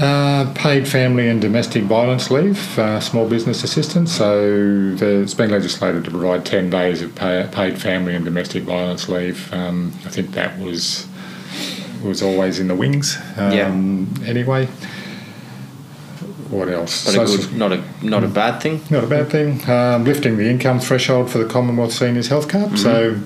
Uh, 0.01 0.53
paid 0.55 0.87
family 0.87 1.29
and 1.29 1.41
domestic 1.41 1.83
violence 1.83 2.31
leave, 2.31 2.79
uh, 2.79 3.01
small 3.01 3.29
business 3.29 3.65
assistance. 3.65 4.13
So 4.15 4.95
the, 4.95 5.23
it's 5.23 5.35
been 5.35 5.51
legislated 5.51 6.05
to 6.05 6.11
provide 6.13 6.47
10 6.47 6.71
days 6.71 7.03
of 7.03 7.17
pay, 7.17 7.49
paid 7.51 7.81
family 7.83 8.15
and 8.15 8.25
domestic 8.25 8.63
violence 8.63 9.09
leave. 9.09 9.53
Um, 9.53 9.93
I 10.07 10.11
think 10.11 10.33
that 10.33 10.57
was 10.59 11.07
was 12.05 12.23
always 12.23 12.61
in 12.61 12.69
the 12.69 12.77
wings. 12.77 13.19
Um, 13.37 13.53
Anyway, 14.25 14.67
what 16.49 16.69
else? 16.69 17.05
But 17.07 17.17
a 17.17 17.37
good, 17.37 17.57
not 17.57 17.73
a 17.73 17.83
not 18.01 18.23
a 18.23 18.29
bad 18.29 18.63
thing. 18.63 18.81
Not 18.91 19.03
a 19.03 19.07
bad 19.09 19.31
thing. 19.31 19.69
Um, 19.69 20.05
lifting 20.05 20.37
the 20.37 20.49
income 20.49 20.79
threshold 20.79 21.29
for 21.29 21.39
the 21.39 21.45
Commonwealth 21.45 21.93
Seniors 21.93 22.29
Health 22.29 22.49
Card. 22.49 22.79
So, 22.79 23.19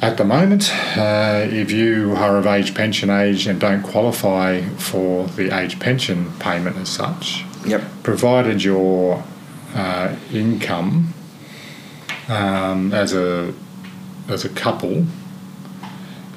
at 0.00 0.16
the 0.16 0.24
moment, 0.24 0.70
uh, 0.96 1.46
if 1.50 1.70
you 1.72 2.14
are 2.16 2.36
of 2.36 2.46
age 2.46 2.74
pension 2.74 3.10
age 3.10 3.46
and 3.46 3.60
don't 3.60 3.82
qualify 3.82 4.62
for 4.76 5.26
the 5.28 5.56
age 5.56 5.78
pension 5.80 6.32
payment 6.38 6.76
as 6.76 6.88
such, 6.88 7.44
Yep. 7.66 7.82
provided 8.02 8.62
your 8.62 9.24
uh, 9.74 10.14
income 10.32 11.12
um, 12.28 12.92
as 12.92 13.12
a 13.14 13.52
as 14.28 14.44
a 14.44 14.48
couple 14.50 15.06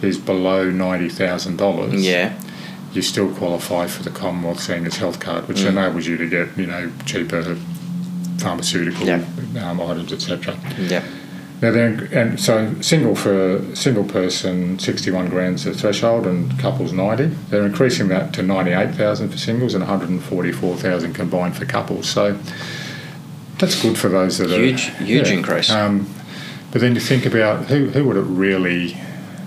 is 0.01 0.17
below 0.17 0.69
ninety 0.71 1.09
thousand 1.09 1.57
dollars, 1.57 1.93
Yeah. 2.03 2.33
you 2.93 3.01
still 3.01 3.29
qualify 3.33 3.85
for 3.87 4.01
the 4.03 4.09
Commonwealth 4.09 4.59
Seniors 4.61 4.97
Health 4.97 5.19
Card, 5.19 5.47
which 5.47 5.61
enables 5.63 6.07
you 6.07 6.17
to 6.17 6.27
get 6.27 6.47
you 6.57 6.65
know 6.65 6.91
cheaper 7.05 7.57
pharmaceutical 8.39 9.05
Yeah. 9.05 9.21
um, 9.61 9.79
items, 9.81 10.11
etc. 10.11 10.55
Yep. 10.79 11.03
Now 11.61 11.69
and 12.11 12.39
so 12.39 12.81
single 12.81 13.15
for 13.15 13.63
single 13.75 14.03
person, 14.03 14.79
sixty-one 14.79 15.29
grand's 15.29 15.63
the 15.63 15.73
threshold, 15.75 16.25
and 16.25 16.57
couples 16.59 16.91
ninety. 16.91 17.25
They're 17.25 17.65
increasing 17.65 18.07
that 18.07 18.33
to 18.33 18.41
ninety-eight 18.41 18.95
thousand 18.95 19.29
for 19.29 19.37
singles 19.37 19.75
and 19.75 19.83
one 19.83 19.89
hundred 19.89 20.09
and 20.09 20.23
forty-four 20.23 20.77
thousand 20.77 21.13
combined 21.13 21.55
for 21.55 21.65
couples. 21.65 22.09
So 22.09 22.39
that's 23.59 23.79
good 23.79 23.95
for 23.95 24.09
those 24.09 24.39
that 24.39 24.49
Huge- 24.49 24.89
are 24.89 25.03
huge 25.03 25.29
increase. 25.29 25.69
Um, 25.69 26.09
but 26.71 26.81
then 26.81 26.95
you 26.95 27.01
think 27.01 27.27
about 27.27 27.65
who 27.65 27.89
who 27.89 28.05
would 28.05 28.17
it 28.17 28.21
really 28.21 28.97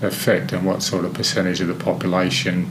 affect, 0.04 0.52
and 0.52 0.64
what 0.66 0.82
sort 0.82 1.04
of 1.04 1.14
percentage 1.14 1.60
of 1.60 1.68
the 1.68 1.74
population 1.74 2.70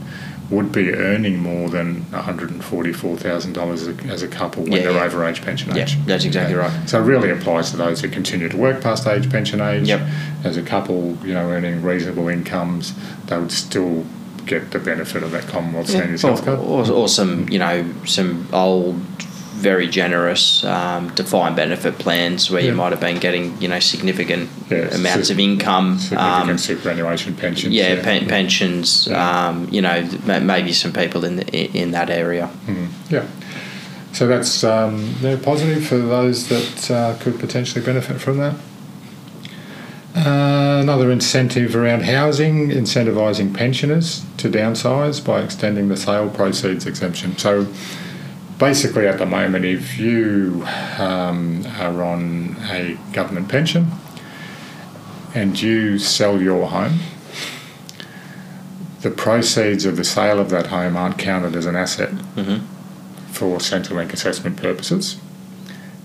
would 0.50 0.72
be 0.72 0.94
earning 0.94 1.40
more 1.40 1.70
than 1.70 2.04
one 2.12 2.22
hundred 2.24 2.52
and 2.52 2.64
forty-four 2.64 3.18
thousand 3.18 3.54
dollars 3.54 3.88
as 3.88 4.22
a 4.22 4.28
couple 4.28 4.64
when 4.64 4.74
Yeah, 4.74 4.80
they're 4.84 4.92
yeah. 4.92 5.04
over 5.04 5.26
age 5.26 5.42
pension 5.42 5.76
age. 5.76 5.96
Yeah, 5.96 6.02
that's 6.06 6.26
exactly 6.26 6.56
right. 6.56 6.88
So 6.90 7.02
it 7.02 7.06
really 7.06 7.30
applies 7.32 7.72
to 7.72 7.78
those 7.78 8.02
who 8.02 8.10
continue 8.10 8.50
to 8.50 8.58
work 8.58 8.82
past 8.82 9.08
age 9.08 9.30
pension 9.32 9.62
age. 9.62 9.88
Yep. 9.88 10.02
As 10.44 10.58
a 10.58 10.62
couple, 10.62 11.18
you 11.26 11.34
know, 11.34 11.50
earning 11.50 11.82
reasonable 11.82 12.28
incomes, 12.28 12.94
they 13.28 13.38
would 13.38 13.52
still 13.52 14.06
get 14.46 14.72
the 14.72 14.80
benefit 14.80 15.24
of 15.24 15.32
that 15.32 15.48
Commonwealth 15.48 15.88
Seniors 15.90 16.24
Or, 16.24 16.28
Health 16.34 16.44
Card. 16.44 16.60
or, 16.60 16.92
or 16.92 17.08
some, 17.08 17.48
you 17.48 17.60
know, 17.60 17.90
some 18.06 18.46
old, 18.52 19.00
very 19.64 19.88
generous 19.88 20.64
um, 20.66 21.08
defined 21.16 21.56
benefit 21.56 21.98
plans 21.98 22.52
where 22.52 22.62
Yeah. 22.62 22.70
you 22.72 22.76
might 22.76 22.92
have 22.92 23.00
been 23.00 23.20
getting, 23.20 23.60
you 23.62 23.68
know, 23.70 23.80
significant 23.80 24.50
Yeah, 24.70 24.94
amounts 24.94 25.28
sig- 25.30 25.36
of 25.36 25.40
income. 25.40 25.98
Significant 26.00 26.50
um, 26.50 26.58
superannuation 26.58 27.34
pensions. 27.36 27.74
yeah, 27.74 28.02
pen- 28.04 28.28
pensions. 28.28 29.08
Yeah. 29.10 29.48
Um, 29.48 29.68
you 29.72 29.82
know, 29.82 29.98
ma- 30.26 30.40
maybe 30.40 30.74
some 30.74 30.92
people 30.92 31.24
in 31.26 31.38
the, 31.38 31.46
in 31.82 31.92
that 31.92 32.10
area. 32.10 32.50
Mm, 32.68 32.88
yeah. 33.10 33.26
So 34.12 34.28
that's 34.28 34.64
um, 34.64 35.16
yeah, 35.22 35.38
positive 35.42 35.88
for 35.88 35.98
those 35.98 36.48
that 36.50 36.92
uh, 36.92 37.16
could 37.24 37.40
potentially 37.40 37.84
benefit 37.84 38.20
from 38.22 38.38
that. 38.38 38.54
Uh, 40.16 40.80
another 40.84 41.10
incentive 41.12 41.76
around 41.76 42.04
housing, 42.04 42.70
incentivising 42.70 43.52
pensioners 43.52 44.24
to 44.38 44.48
downsize 44.48 45.24
by 45.26 45.42
extending 45.42 45.88
the 45.90 45.98
sale 45.98 46.30
proceeds 46.30 46.86
exemption. 46.86 47.36
So 47.38 47.66
basically, 48.64 49.06
at 49.08 49.18
the 49.18 49.26
moment, 49.26 49.66
if 49.66 50.00
you 50.00 50.64
um, 50.98 51.66
are 51.80 52.02
on 52.02 52.56
a 52.70 52.98
government 53.12 53.50
pension 53.50 53.92
and 55.36 55.62
you 55.62 56.00
sell 56.00 56.42
your 56.42 56.68
home, 56.68 57.00
the 59.02 59.12
proceeds 59.12 59.84
of 59.84 59.98
the 59.98 60.04
sale 60.06 60.40
of 60.40 60.50
that 60.50 60.68
home 60.68 60.96
aren't 60.96 61.18
counted 61.18 61.58
as 61.58 61.66
an 61.66 61.76
asset 61.76 62.12
for 63.34 63.58
Centrelink 63.58 64.14
assessment 64.14 64.56
purposes 64.56 65.20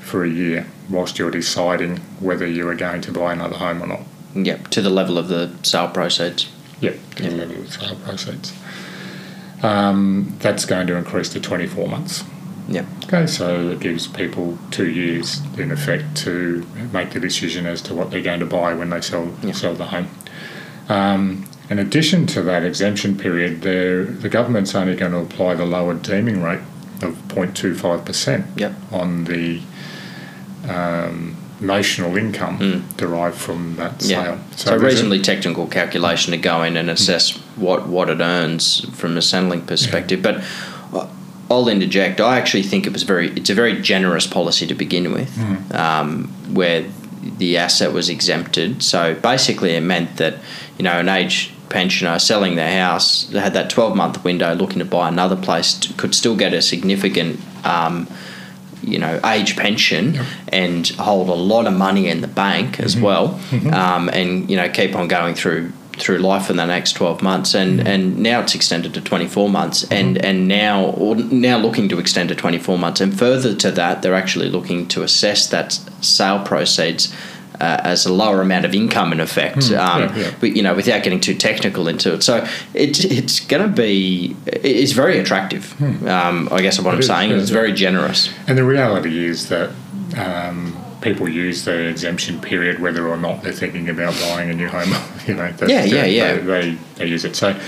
for 0.00 0.24
a 0.24 0.28
year 0.28 0.66
whilst 0.90 1.16
you're 1.16 1.30
deciding 1.30 1.98
whether 2.18 2.46
you 2.46 2.66
are 2.68 2.74
going 2.74 3.00
to 3.02 3.12
buy 3.12 3.34
another 3.34 3.56
home 3.56 3.80
or 3.80 3.86
not. 3.86 4.00
Yep, 4.34 4.66
to 4.68 4.82
the 4.82 4.90
level 4.90 5.16
of 5.16 5.28
the 5.28 5.54
sale 5.62 5.90
proceeds. 5.90 6.50
Yep, 6.80 6.96
to 7.16 7.22
the 7.22 7.36
level 7.36 7.62
of 7.62 7.72
sale 7.72 7.96
proceeds. 8.04 8.52
Um, 9.62 10.36
that's 10.40 10.64
going 10.64 10.88
to 10.88 10.96
increase 10.96 11.28
to 11.30 11.40
24 11.40 11.86
months. 11.86 12.24
Yep. 12.68 12.86
Okay, 13.04 13.26
so 13.26 13.70
it 13.70 13.80
gives 13.80 14.06
people 14.06 14.58
two 14.70 14.88
years 14.90 15.40
in 15.56 15.70
effect 15.70 16.16
to 16.18 16.66
make 16.92 17.10
the 17.12 17.20
decision 17.20 17.64
as 17.66 17.80
to 17.82 17.94
what 17.94 18.10
they're 18.10 18.22
going 18.22 18.40
to 18.40 18.46
buy 18.46 18.74
when 18.74 18.90
they 18.90 19.00
sell 19.00 19.32
Yeah. 19.42 19.52
sell 19.52 19.74
the 19.74 19.86
home. 19.86 20.08
Um, 20.88 21.44
in 21.70 21.78
addition 21.78 22.26
to 22.28 22.42
that 22.42 22.64
exemption 22.64 23.16
period, 23.16 23.62
the 23.62 24.28
government's 24.28 24.74
only 24.74 24.96
going 24.96 25.12
to 25.12 25.18
apply 25.18 25.54
the 25.54 25.66
lowered 25.66 26.02
deeming 26.02 26.42
rate 26.42 26.60
of 27.02 27.16
0.25% 27.28 28.44
Yep. 28.56 28.74
on 28.92 29.24
the 29.24 29.60
um, 30.68 31.36
notional 31.60 32.16
income 32.16 32.84
derived 32.96 33.36
from 33.36 33.76
that 33.76 33.98
Mm. 33.98 34.10
Yeah. 34.10 34.24
sale. 34.24 34.38
So, 34.56 34.74
a- 34.74 34.78
reasonably 34.78 35.20
technical 35.20 35.66
calculation 35.66 36.32
to 36.32 36.36
go 36.38 36.62
in 36.62 36.76
and 36.76 36.90
assess 36.90 37.30
what, 37.56 37.88
what 37.88 38.10
it 38.10 38.20
earns 38.20 38.86
from 38.94 39.16
a 39.16 39.20
Centrelink 39.20 39.66
perspective. 39.66 40.22
But 40.22 40.38
I- 40.38 40.42
I'll 41.50 41.68
interject. 41.68 42.20
I 42.20 42.38
actually 42.38 42.62
think 42.62 42.86
it 42.86 42.92
was 42.92 43.02
very. 43.04 43.28
It's 43.30 43.50
a 43.50 43.54
very 43.54 43.80
generous 43.80 44.26
policy 44.26 44.66
to 44.66 44.74
begin 44.74 45.12
with, 45.12 45.30
um, 45.74 46.28
where 46.54 46.84
the 47.38 47.56
asset 47.56 47.92
was 47.92 48.08
exempted. 48.08 48.82
So 48.82 49.14
basically, 49.14 49.74
it 49.74 49.80
meant 49.80 50.16
that 50.18 50.34
you 50.76 50.84
know 50.84 50.98
an 51.00 51.08
age 51.08 51.52
pensioner 51.68 52.18
selling 52.18 52.56
their 52.56 52.82
house 52.82 53.24
they 53.26 53.40
had 53.40 53.52
that 53.52 53.68
twelve 53.70 53.94
month 53.94 54.24
window 54.24 54.54
looking 54.54 54.78
to 54.78 54.84
buy 54.86 55.06
another 55.08 55.36
place 55.36 55.74
t- 55.74 55.92
could 55.94 56.14
still 56.14 56.36
get 56.36 56.52
a 56.52 56.62
significant. 56.62 57.40
Um, 57.64 58.08
you 58.80 58.98
know, 58.98 59.20
age 59.24 59.56
pension 59.56 60.18
and 60.52 60.88
hold 60.90 61.28
a 61.28 61.34
lot 61.34 61.66
of 61.66 61.72
money 61.74 62.08
in 62.08 62.20
the 62.20 62.28
bank 62.28 62.78
as 62.80 62.96
well, 62.96 63.38
um, 63.72 64.08
and 64.08 64.48
you 64.48 64.56
know, 64.56 64.68
keep 64.68 64.94
on 64.94 65.08
going 65.08 65.34
through 65.34 65.72
through 66.00 66.18
life 66.18 66.50
in 66.50 66.56
the 66.56 66.66
next 66.66 66.92
twelve 66.92 67.22
months, 67.22 67.54
and 67.54 67.86
and 67.86 68.18
now 68.18 68.40
it's 68.40 68.54
extended 68.54 68.94
to 68.94 69.00
twenty 69.00 69.26
four 69.26 69.48
months, 69.48 69.84
and 69.90 70.18
and 70.24 70.48
now 70.48 70.86
or 70.90 71.16
now 71.16 71.58
looking 71.58 71.88
to 71.88 71.98
extend 71.98 72.28
to 72.28 72.34
twenty 72.34 72.58
four 72.58 72.78
months, 72.78 73.00
and 73.00 73.18
further 73.18 73.54
to 73.54 73.70
that, 73.70 74.02
they're 74.02 74.14
actually 74.14 74.48
looking 74.48 74.86
to 74.88 75.02
assess 75.02 75.48
that 75.48 75.72
sale 76.00 76.44
proceeds. 76.44 77.14
Uh, 77.60 77.80
as 77.82 78.06
a 78.06 78.12
lower 78.12 78.40
amount 78.40 78.64
of 78.64 78.72
income 78.72 79.12
in 79.12 79.18
effect, 79.18 79.72
um, 79.72 80.02
yeah, 80.02 80.16
yeah. 80.16 80.34
but 80.38 80.54
you 80.54 80.62
know, 80.62 80.76
without 80.76 81.02
getting 81.02 81.18
too 81.18 81.34
technical 81.34 81.88
into 81.88 82.14
it, 82.14 82.22
so 82.22 82.46
it, 82.72 83.04
it's 83.04 83.40
going 83.40 83.60
to 83.60 83.68
be 83.68 84.36
it's 84.46 84.92
very 84.92 85.18
attractive. 85.18 85.74
Um, 86.06 86.48
I 86.52 86.62
guess 86.62 86.78
what 86.78 86.94
I'm 86.94 87.00
is, 87.00 87.08
saying 87.08 87.30
yeah, 87.30 87.36
is 87.36 87.42
it's 87.42 87.50
yeah. 87.50 87.56
very 87.56 87.72
generous. 87.72 88.32
And 88.46 88.56
the 88.56 88.62
reality 88.62 89.26
is 89.26 89.48
that 89.48 89.70
um, 90.16 90.77
people 91.00 91.28
use 91.28 91.64
the 91.64 91.86
exemption 91.88 92.40
period 92.40 92.80
whether 92.80 93.06
or 93.08 93.16
not 93.16 93.42
they're 93.42 93.52
thinking 93.52 93.88
about 93.88 94.12
buying 94.20 94.50
a 94.50 94.54
new 94.54 94.68
home. 94.68 94.90
you 95.26 95.34
know, 95.34 95.50
that's, 95.52 95.70
Yeah, 95.70 95.84
yeah, 95.84 96.02
they, 96.02 96.10
yeah. 96.16 96.34
They, 96.36 96.76
they 96.96 97.06
use 97.06 97.24
it. 97.24 97.36
So 97.36 97.58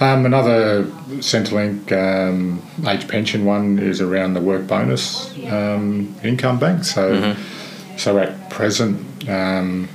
um, 0.00 0.24
another 0.26 0.84
Centrelink 1.20 1.90
um, 1.92 2.62
age 2.86 3.08
pension 3.08 3.44
one 3.44 3.78
is 3.78 4.00
around 4.00 4.34
the 4.34 4.40
work 4.40 4.66
bonus 4.66 5.32
um, 5.48 6.14
income 6.22 6.58
bank. 6.58 6.84
So, 6.84 7.12
Mm-hmm. 7.14 7.96
so 7.98 8.18
at 8.18 8.48
present. 8.50 9.28
Um, 9.28 9.88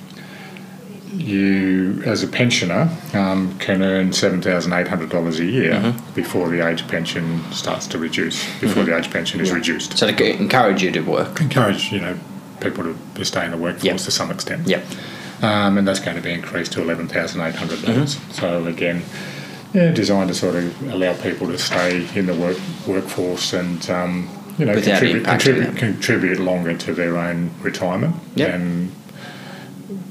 you, 1.16 2.02
as 2.06 2.24
a 2.24 2.28
pensioner, 2.28 2.90
um, 3.14 3.56
can 3.60 3.84
earn 3.84 4.12
seven 4.14 4.42
thousand 4.42 4.74
eight 4.74 4.88
hundred 4.88 5.10
dollars 5.12 5.40
a 5.40 5.46
year 5.46 5.74
Mm-hmm. 5.74 6.14
before 6.16 6.50
the 6.50 6.68
age 6.68 6.88
pension 6.88 7.40
starts 7.52 7.86
to 7.88 7.98
reduce. 8.00 8.44
Before 8.60 8.84
the 8.84 8.98
age 8.98 9.12
pension 9.12 9.40
is 9.40 9.52
reduced 9.52 9.96
So 9.98 10.12
to 10.12 10.36
encourage 10.42 10.82
you 10.82 10.92
to 10.92 11.02
work. 11.02 11.40
encourage 11.40 11.92
you 11.92 12.00
know 12.02 12.18
people 12.62 12.84
to, 13.16 13.26
stay 13.26 13.46
in 13.46 13.52
the 13.52 13.58
workforce 13.58 13.84
Yep. 13.84 13.98
to 13.98 14.12
some 14.12 14.32
extent. 14.32 14.68
Yep. 14.68 14.84
Um, 15.42 15.78
and 15.78 15.88
that's 15.88 16.00
going 16.00 16.16
to 16.16 16.24
be 16.24 16.32
increased 16.32 16.72
to 16.74 16.82
eleven 16.82 17.08
thousand 17.08 17.42
eight 17.42 17.56
hundred 17.56 17.82
dollars. 17.82 18.16
Mm-hmm. 18.16 18.32
So 18.32 18.66
again, 18.66 19.02
yeah, 19.74 19.92
designed 19.92 20.30
to 20.30 20.36
sort 20.36 20.56
of 20.56 20.92
allow 20.94 21.14
people 21.16 21.48
to 21.48 21.58
stay 21.58 22.08
in 22.18 22.26
the 22.28 22.34
work 22.34 22.58
workforce 22.88 23.54
and 23.54 23.90
um, 23.90 24.30
you 24.58 24.66
know 24.66 24.74
Without 24.76 25.00
contribute 25.00 25.26
contribute, 25.26 25.78
contribute 25.78 26.40
longer 26.40 26.78
to 26.78 26.94
their 26.94 27.18
own 27.18 27.50
retirement 27.62 28.16
Yep. 28.36 28.54
and 28.54 28.92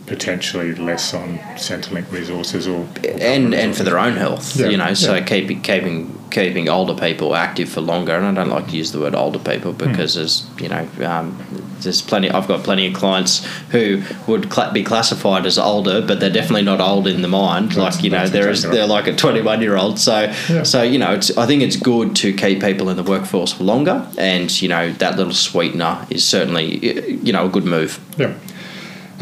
potentially 0.06 0.74
less 0.74 1.14
on 1.14 1.38
Centrelink 1.56 2.10
resources 2.12 2.66
or, 2.66 2.80
or 2.80 2.88
and 3.20 3.54
and 3.54 3.74
for 3.76 3.84
their 3.84 3.98
own 3.98 4.16
health, 4.16 4.56
Yeah, 4.56 4.66
you 4.68 4.76
know. 4.76 4.94
So 4.94 5.14
yeah. 5.14 5.24
keeping 5.24 6.18
keeping 6.32 6.68
older 6.68 6.94
people 6.94 7.36
active 7.36 7.68
for 7.68 7.80
longer, 7.80 8.16
and 8.16 8.26
I 8.26 8.32
don't 8.42 8.50
like 8.52 8.68
to 8.68 8.76
use 8.76 8.90
the 8.90 8.98
word 8.98 9.14
older 9.14 9.38
people 9.38 9.72
Hmm. 9.72 9.90
because 9.90 10.14
there's 10.14 10.44
you 10.58 10.68
know 10.68 10.88
um, 11.04 11.36
there's 11.80 12.02
plenty. 12.02 12.30
I've 12.30 12.48
got 12.48 12.64
plenty 12.64 12.86
of 12.88 12.94
clients 12.94 13.44
who 13.70 14.02
would 14.26 14.50
cla 14.50 14.72
be 14.72 14.82
classified 14.82 15.46
as 15.46 15.58
older, 15.58 16.00
but 16.00 16.18
they're 16.20 16.30
definitely 16.30 16.62
not 16.62 16.80
old 16.80 17.06
in 17.06 17.22
the 17.22 17.28
mind. 17.28 17.72
That's- 17.72 17.94
like 17.96 18.04
you 18.04 18.10
know, 18.10 18.26
that's 18.26 18.62
they're 18.62 18.70
they're 18.72 18.86
like 18.86 19.06
a 19.06 19.14
21 19.14 19.62
year 19.62 19.76
old. 19.76 19.98
So 20.00 20.32
Yeah. 20.50 20.62
so 20.64 20.82
you 20.82 20.98
know, 20.98 21.12
it's 21.14 21.36
I 21.38 21.46
think 21.46 21.62
it's 21.62 21.76
good 21.76 22.16
to 22.16 22.32
keep 22.32 22.60
people 22.62 22.88
in 22.88 22.96
the 22.96 23.02
workforce 23.02 23.52
for 23.52 23.64
longer, 23.64 24.06
and 24.18 24.50
you 24.62 24.68
know 24.68 24.90
that 24.92 25.16
little 25.16 25.32
sweetener 25.34 26.06
is 26.10 26.24
certainly 26.24 27.18
you 27.22 27.32
know 27.32 27.46
a 27.46 27.48
good 27.48 27.64
move. 27.64 28.00
Yeah. 28.18 28.32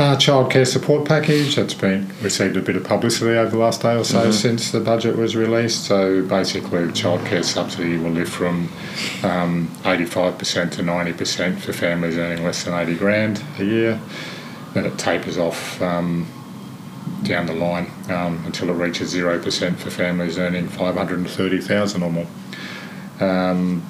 Uh, 0.01 0.17
childcare 0.17 0.67
support 0.67 1.07
package 1.07 1.57
that's 1.57 1.75
been 1.75 2.11
received 2.23 2.57
a 2.57 2.63
bit 2.63 2.75
of 2.75 2.83
publicity 2.83 3.37
over 3.37 3.51
the 3.51 3.59
last 3.59 3.83
day 3.83 3.95
or 3.95 4.03
so 4.03 4.31
since 4.31 4.71
the 4.71 4.81
budget 4.81 5.15
was 5.15 5.37
released. 5.37 5.85
So 5.85 6.23
basically, 6.23 6.87
the 6.87 6.93
childcare 6.93 7.45
subsidy 7.45 7.99
will 7.99 8.13
lift 8.13 8.33
from 8.33 8.73
um, 9.23 9.69
85% 9.83 10.71
to 10.73 10.83
90% 10.83 11.59
for 11.59 11.75
families 11.75 12.17
earning 12.17 12.43
less 12.43 12.65
than 12.65 12.73
80 12.73 12.97
grand 12.97 13.45
a 13.59 13.65
year. 13.67 14.01
Then 14.73 14.87
it 14.87 14.99
tapers 14.99 15.37
off 15.37 15.83
um, 15.83 16.27
down 17.23 17.45
the 17.45 17.53
line 17.53 17.91
um, 18.09 18.43
until 18.47 18.71
it 18.71 18.83
reaches 18.83 19.13
0% 19.15 19.77
for 19.77 19.91
families 19.91 20.39
earning 20.39 20.67
530,000 20.67 22.03
or 22.03 22.11
more. 22.11 22.27
Um, 23.21 23.83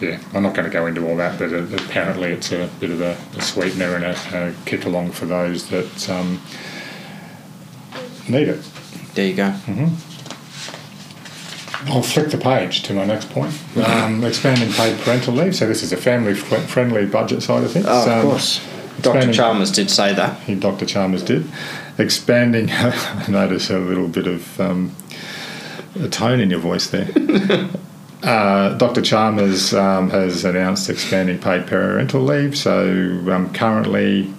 yeah, 0.00 0.18
I'm 0.34 0.42
not 0.42 0.54
going 0.54 0.64
to 0.68 0.72
go 0.72 0.86
into 0.86 1.06
all 1.08 1.16
that, 1.16 1.38
but 1.38 1.52
uh, 1.52 1.64
apparently 1.86 2.30
it's 2.32 2.52
a 2.52 2.68
bit 2.80 2.90
of 2.90 3.00
a, 3.00 3.16
a 3.36 3.42
sweetener 3.42 3.94
and 3.96 4.04
a, 4.04 4.48
a 4.48 4.54
kick 4.64 4.84
along 4.86 5.12
for 5.12 5.26
those 5.26 5.68
that 5.70 6.10
um, 6.10 6.40
need 8.28 8.48
it. 8.48 8.60
There 9.14 9.26
you 9.26 9.34
go. 9.34 9.54
I'll 11.86 12.02
flick 12.02 12.30
the 12.30 12.38
page 12.38 12.82
to 12.84 12.92
my 12.94 13.04
next 13.06 13.30
point. 13.30 13.54
Um, 13.76 14.22
expanding 14.24 14.70
paid 14.72 14.98
parental 15.00 15.32
leave. 15.34 15.56
So 15.56 15.66
this 15.66 15.82
is 15.82 15.92
a 15.92 15.96
family-friendly 15.96 17.06
budget 17.06 17.42
side 17.42 17.64
of 17.64 17.72
things. 17.72 17.86
Oh, 17.88 18.02
of 18.02 18.08
Um, 18.08 18.22
course. 18.30 18.60
Dr. 19.00 19.32
Chalmers 19.32 19.70
did 19.72 19.88
say 19.90 20.12
that. 20.12 20.38
he, 20.42 20.54
Dr. 20.54 20.84
Chalmers 20.84 21.22
did. 21.22 21.46
Expanding, 21.96 22.70
I 22.70 23.24
notice 23.28 23.70
a 23.70 23.78
little 23.78 24.08
bit 24.08 24.26
of 24.26 24.60
um, 24.60 24.94
a 25.98 26.08
tone 26.08 26.38
in 26.40 26.50
your 26.50 26.60
voice 26.60 26.88
there. 26.88 27.08
uh, 28.22 28.74
Dr. 28.76 29.00
Chalmers 29.02 29.72
um, 29.74 30.10
has 30.10 30.44
announced 30.44 30.90
expanding 30.90 31.38
paid 31.38 31.66
parental 31.66 32.20
leave. 32.22 32.56
So 32.56 32.82
um, 33.30 33.52
currently, 33.52 34.32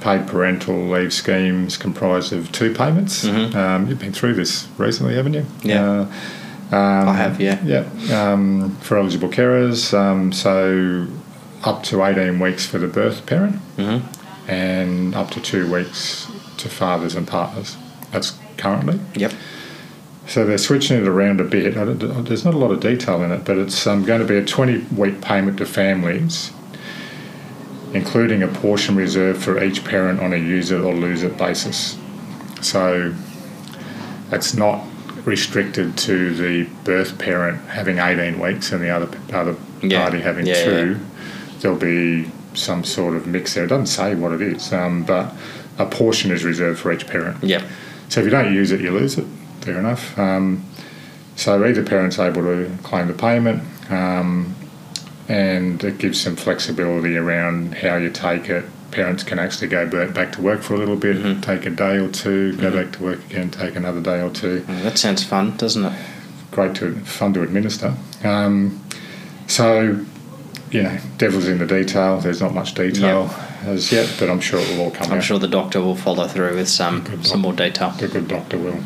paid 0.00 0.26
parental 0.26 0.88
leave 0.88 1.12
schemes 1.12 1.76
comprise 1.76 2.32
of 2.32 2.50
two 2.52 2.74
payments. 2.74 3.24
Um, 3.24 3.88
you've 3.88 3.98
been 4.00 4.12
through 4.12 4.34
this 4.34 4.68
recently, 4.76 5.14
haven't 5.14 5.34
you? 5.34 5.46
Yeah. 5.62 5.82
Uh, 6.70 6.76
um, 6.76 7.08
I 7.08 7.14
have, 7.14 7.40
yeah. 7.40 7.62
yeah, 7.64 8.32
um, 8.32 8.76
for 8.82 8.98
eligible 8.98 9.30
carers. 9.30 9.96
Um, 9.96 10.32
so 10.32 11.06
up 11.64 11.82
to 11.84 12.04
18 12.04 12.38
weeks 12.38 12.66
for 12.66 12.78
the 12.78 12.86
birth 12.88 13.24
parent 13.26 13.56
Mm-hmm. 13.78 14.50
and 14.50 15.14
up 15.14 15.30
to 15.30 15.40
two 15.40 15.72
weeks 15.72 16.30
to 16.58 16.68
fathers 16.68 17.14
and 17.14 17.26
partners. 17.26 17.76
That's 18.10 18.36
currently. 18.58 19.00
Yep. 19.14 19.32
So 20.28 20.44
they're 20.44 20.58
switching 20.58 20.98
it 20.98 21.08
around 21.08 21.40
a 21.40 21.44
bit. 21.44 21.74
There's 21.74 22.44
not 22.44 22.52
a 22.52 22.58
lot 22.58 22.70
of 22.70 22.80
detail 22.80 23.22
in 23.22 23.32
it, 23.32 23.44
but 23.46 23.56
it's 23.56 23.86
um, 23.86 24.04
going 24.04 24.20
to 24.20 24.26
be 24.26 24.36
a 24.36 24.44
20 24.44 24.78
week 24.94 25.22
payment 25.22 25.56
to 25.56 25.64
families, 25.64 26.52
including 27.94 28.42
a 28.42 28.48
portion 28.48 28.94
reserved 28.94 29.42
for 29.42 29.62
each 29.64 29.84
parent 29.84 30.20
on 30.20 30.34
a 30.34 30.36
use 30.36 30.70
it 30.70 30.80
or 30.82 30.94
lose 30.94 31.22
it 31.22 31.38
basis. 31.38 31.98
So 32.60 33.14
it's 34.30 34.52
not 34.52 34.84
restricted 35.24 35.96
to 35.96 36.34
the 36.34 36.64
birth 36.84 37.18
parent 37.18 37.62
having 37.68 37.98
18 37.98 38.38
weeks 38.38 38.70
and 38.70 38.82
the 38.82 38.90
other 38.90 39.08
other 39.32 39.56
Yeah. 39.82 40.02
party 40.02 40.20
having 40.20 40.46
Yeah, 40.46 40.62
two. 40.64 40.96
There'll 41.60 41.78
be 41.78 42.30
some 42.52 42.84
sort 42.84 43.16
of 43.16 43.26
mix 43.26 43.54
there. 43.54 43.64
It 43.64 43.68
doesn't 43.68 43.86
say 43.86 44.14
what 44.14 44.32
it 44.32 44.42
is, 44.42 44.74
um, 44.74 45.04
but 45.04 45.32
a 45.78 45.86
portion 45.86 46.30
is 46.32 46.44
reserved 46.44 46.80
for 46.80 46.92
each 46.92 47.06
parent. 47.06 47.38
Yep. 47.42 47.62
So 48.10 48.20
if 48.20 48.26
you 48.26 48.30
don't 48.30 48.52
use 48.52 48.72
it, 48.72 48.80
you 48.82 48.90
lose 48.90 49.16
it. 49.16 49.24
Fair 49.68 49.78
enough. 49.80 50.18
Um, 50.18 50.64
so 51.36 51.62
either 51.62 51.84
parent's 51.84 52.18
able 52.18 52.40
to 52.42 52.70
claim 52.82 53.06
the 53.08 53.12
payment, 53.12 53.62
um, 53.90 54.56
and 55.28 55.84
it 55.84 55.98
gives 55.98 56.18
some 56.20 56.36
flexibility 56.36 57.18
around 57.18 57.74
how 57.74 57.96
you 57.96 58.08
take 58.08 58.48
it. 58.48 58.64
Parents 58.92 59.22
can 59.22 59.38
actually 59.38 59.68
go 59.68 59.86
back 60.10 60.32
to 60.32 60.40
work 60.40 60.62
for 60.62 60.72
a 60.74 60.78
little 60.78 60.96
bit, 60.96 61.42
take 61.42 61.66
a 61.66 61.70
day 61.70 61.98
or 61.98 62.08
2 62.08 62.56
go 62.56 62.70
back 62.70 62.92
to 62.94 63.02
work 63.02 63.22
again, 63.26 63.50
take 63.50 63.76
another 63.76 64.00
day 64.00 64.22
or 64.22 64.30
two. 64.30 64.64
Oh, 64.66 64.82
that 64.84 64.96
sounds 64.96 65.22
fun, 65.22 65.54
doesn't 65.58 65.84
it? 65.84 65.92
Great 66.50 66.74
to 66.76 66.94
fun 67.00 67.34
to 67.34 67.42
administer. 67.42 67.94
Um, 68.24 68.82
so, 69.46 70.02
you 70.70 70.82
know, 70.82 70.98
devil's 71.18 71.46
in 71.46 71.58
the 71.58 71.66
detail. 71.66 72.18
There's 72.20 72.40
not 72.40 72.54
much 72.54 72.72
detail 72.72 73.30
as 73.64 73.92
yet, 73.92 74.10
but 74.18 74.30
I'm 74.30 74.40
sure 74.40 74.60
it 74.60 74.68
will 74.70 74.84
all 74.84 74.90
come 74.90 75.12
I'm 75.12 75.18
out. 75.18 75.24
sure 75.24 75.38
the 75.38 75.46
doctor 75.46 75.82
will 75.82 75.94
follow 75.94 76.26
through 76.26 76.54
with 76.56 76.68
some 76.70 77.22
some 77.22 77.40
more 77.42 77.52
detail. 77.52 77.90
The 77.90 78.08
good 78.08 78.28
doctor 78.28 78.56
will. 78.56 78.80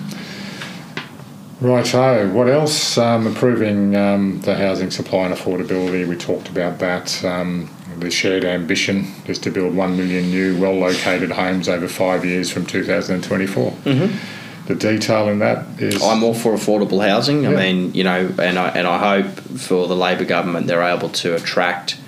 Righto, 1.63 2.29
what 2.33 2.49
else? 2.49 2.99
Um, 2.99 3.27
improving 3.27 3.95
um, 3.95 4.41
the 4.41 4.57
housing 4.57 4.91
supply 4.91 5.27
and 5.27 5.35
affordability. 5.35 6.07
We 6.07 6.17
talked 6.17 6.49
about 6.49 6.81
that. 6.81 7.25
Um, 7.25 7.71
the 7.99 8.11
shared 8.11 8.45
ambition 8.45 9.07
is 9.27 9.39
to 9.41 9.51
build 9.51 9.75
1 9.75 9.97
million 9.97 10.31
new, 10.31 10.61
well 10.61 10.75
located 10.75 11.31
homes 11.31 11.69
over 11.69 11.87
five 11.87 12.25
years 12.25 12.51
from 12.51 12.67
2024. 12.67 13.71
Mm-hmm. 13.71 14.67
The 14.67 14.75
detail 14.75 15.29
in 15.29 15.39
that 15.39 15.81
is. 15.81 16.03
I'm 16.03 16.25
all 16.25 16.35
for 16.35 16.53
affordable 16.53 17.07
housing. 17.07 17.47
I 17.47 17.51
mean, 17.51 17.95
you 17.95 18.05
know, 18.05 18.33
and 18.39 18.59
I 18.59 18.69
and 18.69 18.87
I 18.87 19.23
hope 19.23 19.33
for 19.59 19.89
the 19.89 19.97
Labor 19.97 20.25
government 20.25 20.69
they're 20.69 20.83
able 20.83 21.09
to 21.09 21.35
attract 21.35 21.99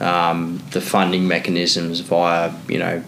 um, 0.00 0.62
the 0.70 0.80
funding 0.80 1.28
mechanisms 1.28 2.00
via 2.00 2.54
you 2.66 2.78
know 2.78 3.04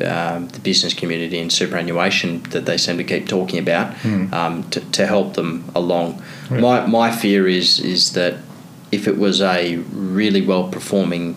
um, 0.00 0.48
the 0.48 0.60
business 0.60 0.94
community 0.94 1.38
and 1.38 1.52
superannuation 1.52 2.42
that 2.50 2.64
they 2.64 2.78
seem 2.78 2.96
to 2.98 3.04
keep 3.04 3.28
talking 3.28 3.58
about 3.58 3.94
um, 4.32 4.62
to, 4.70 4.80
to 4.92 5.06
help 5.06 5.34
them 5.34 5.64
along. 5.74 6.22
Yeah. 6.50 6.60
My 6.60 6.86
my 6.86 7.10
fear 7.10 7.46
is 7.46 7.78
is 7.80 8.12
that 8.12 8.34
if 8.90 9.06
it 9.06 9.18
was 9.18 9.40
a 9.40 9.76
really 9.92 10.42
well 10.42 10.68
performing 10.68 11.36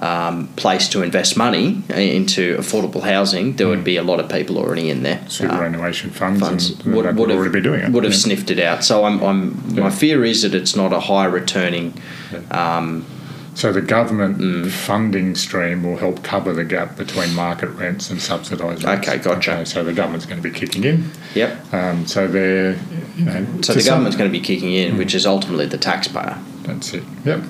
um, 0.00 0.46
place 0.54 0.88
to 0.90 1.02
invest 1.02 1.36
money 1.36 1.82
into 1.88 2.56
affordable 2.56 3.02
housing, 3.02 3.56
there 3.56 3.66
would 3.66 3.82
be 3.82 3.96
a 3.96 4.02
lot 4.02 4.20
of 4.20 4.28
people 4.28 4.56
already 4.58 4.90
in 4.90 5.02
there. 5.02 5.20
Superannuation 5.28 6.10
funds, 6.10 6.40
funds 6.40 6.70
and 6.70 6.94
would, 6.94 7.04
would 7.06 7.16
would 7.16 7.30
have 7.30 7.38
already 7.38 7.52
be 7.52 7.60
doing 7.60 7.80
it. 7.80 7.90
Would 7.90 8.04
have 8.04 8.12
Yeah. 8.12 8.18
sniffed 8.18 8.50
it 8.50 8.60
out. 8.60 8.84
So 8.84 9.04
I'm, 9.04 9.20
I'm 9.24 9.60
Yeah. 9.74 9.82
my 9.84 9.90
fear 9.90 10.24
is 10.24 10.42
that 10.42 10.54
it's 10.54 10.76
not 10.76 10.92
a 10.92 11.00
high 11.00 11.24
returning. 11.24 11.94
Um, 12.52 13.04
So 13.58 13.72
the 13.72 13.80
government 13.82 14.38
Mm. 14.38 14.70
funding 14.70 15.34
stream 15.34 15.82
will 15.82 15.96
help 15.96 16.22
cover 16.22 16.52
the 16.52 16.62
gap 16.62 16.96
between 16.96 17.34
market 17.34 17.70
rents 17.70 18.08
and 18.08 18.20
subsidised 18.22 18.84
rents. 18.84 19.08
Okay, 19.08 19.18
gotcha. 19.18 19.54
Okay, 19.54 19.64
so 19.64 19.82
the 19.82 19.92
government's 19.92 20.26
going 20.26 20.40
to 20.40 20.48
be 20.48 20.54
kicking 20.56 20.84
in. 20.84 21.10
yep. 21.34 21.50
Um, 21.74 22.06
so 22.06 22.28
they're, 22.28 22.76
you 23.16 23.24
know, 23.24 23.44
So 23.62 23.72
the 23.74 23.80
some- 23.80 23.90
government's 23.94 24.16
going 24.16 24.30
to 24.30 24.38
be 24.38 24.44
kicking 24.44 24.72
in, 24.74 24.96
which 24.96 25.12
is 25.12 25.26
ultimately 25.26 25.66
the 25.66 25.76
taxpayer. 25.76 26.36
That's 26.62 26.94
it. 26.94 27.02
Yep. 27.24 27.40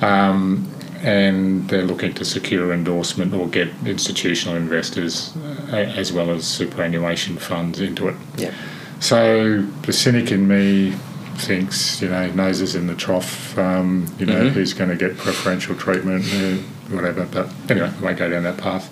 Um, 0.00 0.68
and 1.02 1.68
they're 1.68 1.82
looking 1.92 2.12
to 2.14 2.24
secure 2.24 2.72
endorsement 2.72 3.34
or 3.34 3.48
get 3.48 3.68
institutional 3.84 4.54
investors 4.56 5.32
uh, 5.72 5.76
as 6.02 6.12
well 6.12 6.30
as 6.30 6.44
superannuation 6.44 7.36
funds 7.36 7.80
into 7.80 8.06
it. 8.06 8.14
Yep. 8.36 8.52
So 9.00 9.64
the 9.82 9.92
cynic 9.92 10.30
in 10.30 10.46
me 10.46 10.94
thinks, 11.40 12.00
you 12.02 12.08
know, 12.08 12.26
noses 12.32 12.74
in 12.74 12.86
the 12.86 12.94
trough, 12.94 13.56
um, 13.58 14.06
you 14.18 14.26
know, 14.26 14.34
Mhm. 14.46 14.50
who's 14.52 14.72
going 14.72 14.90
to 14.90 14.96
get 14.96 15.16
preferential 15.16 15.74
treatment, 15.74 16.24
uh, 16.34 16.56
whatever. 16.94 17.26
But 17.30 17.48
anyway, 17.68 17.90
I 18.00 18.04
won't 18.04 18.18
go 18.18 18.28
down 18.28 18.42
that 18.44 18.56
path. 18.56 18.90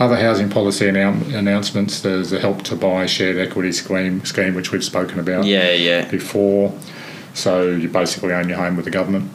Other 0.00 0.16
housing 0.16 0.48
policy 0.48 0.86
annou- 0.86 1.34
announcements. 1.34 2.00
There's 2.00 2.30
the 2.30 2.40
help 2.40 2.62
to 2.64 2.74
buy 2.74 3.06
shared 3.06 3.36
equity 3.38 3.72
scheme, 3.72 4.24
scheme 4.24 4.54
which 4.54 4.72
we've 4.72 4.82
spoken 4.84 5.18
about 5.20 5.44
Yeah, 5.44 5.70
yeah. 5.72 6.04
before. 6.06 6.72
So 7.34 7.68
you 7.70 7.88
basically 7.88 8.32
own 8.32 8.48
your 8.48 8.58
home 8.58 8.76
with 8.76 8.84
the 8.86 8.90
government. 8.90 9.30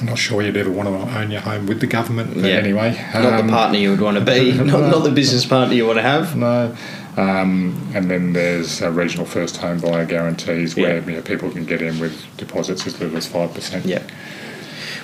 I'm 0.00 0.06
not 0.06 0.18
sure 0.18 0.42
you'd 0.42 0.56
ever 0.56 0.70
want 0.70 0.88
to 0.88 1.18
own 1.18 1.30
your 1.30 1.40
home 1.40 1.66
with 1.66 1.80
the 1.80 1.86
government, 1.88 2.34
but 2.34 2.44
Yeah. 2.44 2.56
anyway. 2.56 2.96
Not 3.14 3.24
um, 3.40 3.46
the 3.46 3.52
partner 3.52 3.78
you 3.78 3.90
would 3.90 4.00
want 4.00 4.16
to 4.16 4.24
be, 4.24 4.52
not, 4.64 4.80
not 4.90 5.02
the 5.04 5.10
business 5.10 5.44
partner 5.44 5.74
you 5.74 5.86
want 5.86 5.98
to 5.98 6.02
have. 6.02 6.36
No. 6.36 6.72
Um, 7.18 7.90
and 7.94 8.08
then 8.10 8.32
there's 8.32 8.80
uh, 8.80 8.90
regional 8.90 9.26
first 9.26 9.56
home 9.56 9.80
buyer 9.80 10.04
guarantees 10.06 10.76
where 10.76 10.98
Yeah. 10.98 11.06
you 11.06 11.16
know, 11.16 11.22
people 11.22 11.50
can 11.50 11.64
get 11.64 11.82
in 11.82 11.98
with 11.98 12.14
deposits 12.36 12.86
as 12.86 13.00
little 13.00 13.16
as 13.16 13.26
5%. 13.26 13.84
Yeah. 13.84 14.02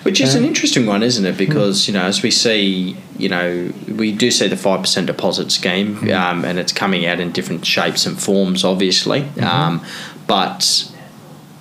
Which 0.05 0.21
is 0.21 0.35
an 0.35 0.45
interesting 0.45 0.85
one, 0.87 1.03
isn't 1.03 1.25
it? 1.25 1.39
Because 1.39 1.89
you 1.89 1.95
know, 1.95 2.03
as 2.05 2.23
we 2.23 2.31
see, 2.31 2.95
you 3.17 3.29
know, 3.31 3.73
we 3.89 4.13
do 4.13 4.31
see 4.31 4.47
the 4.49 4.57
five 4.57 4.81
percent 4.83 5.07
deposit 5.07 5.51
scheme, 5.51 5.97
um, 6.13 6.45
and 6.45 6.59
it's 6.59 6.73
coming 6.73 7.07
out 7.07 7.21
in 7.21 7.33
different 7.33 7.65
shapes 7.65 8.05
and 8.05 8.21
forms, 8.23 8.65
obviously. 8.65 9.23
Um, 9.41 9.83
but 10.27 10.93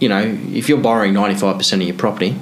you 0.02 0.10
know, 0.10 0.24
if 0.52 0.68
you're 0.68 0.78
borrowing 0.82 1.14
ninety 1.14 1.40
five 1.40 1.58
percent 1.58 1.82
of 1.84 1.88
your 1.88 1.96
property, 1.98 2.36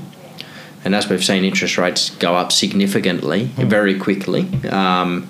and 0.83 0.95
as 0.95 1.07
we've 1.07 1.23
seen 1.23 1.43
interest 1.43 1.77
rates 1.77 2.09
go 2.09 2.35
up 2.35 2.51
significantly, 2.51 3.51
very 3.57 3.95
quickly, 3.99 4.47
um, 4.71 5.29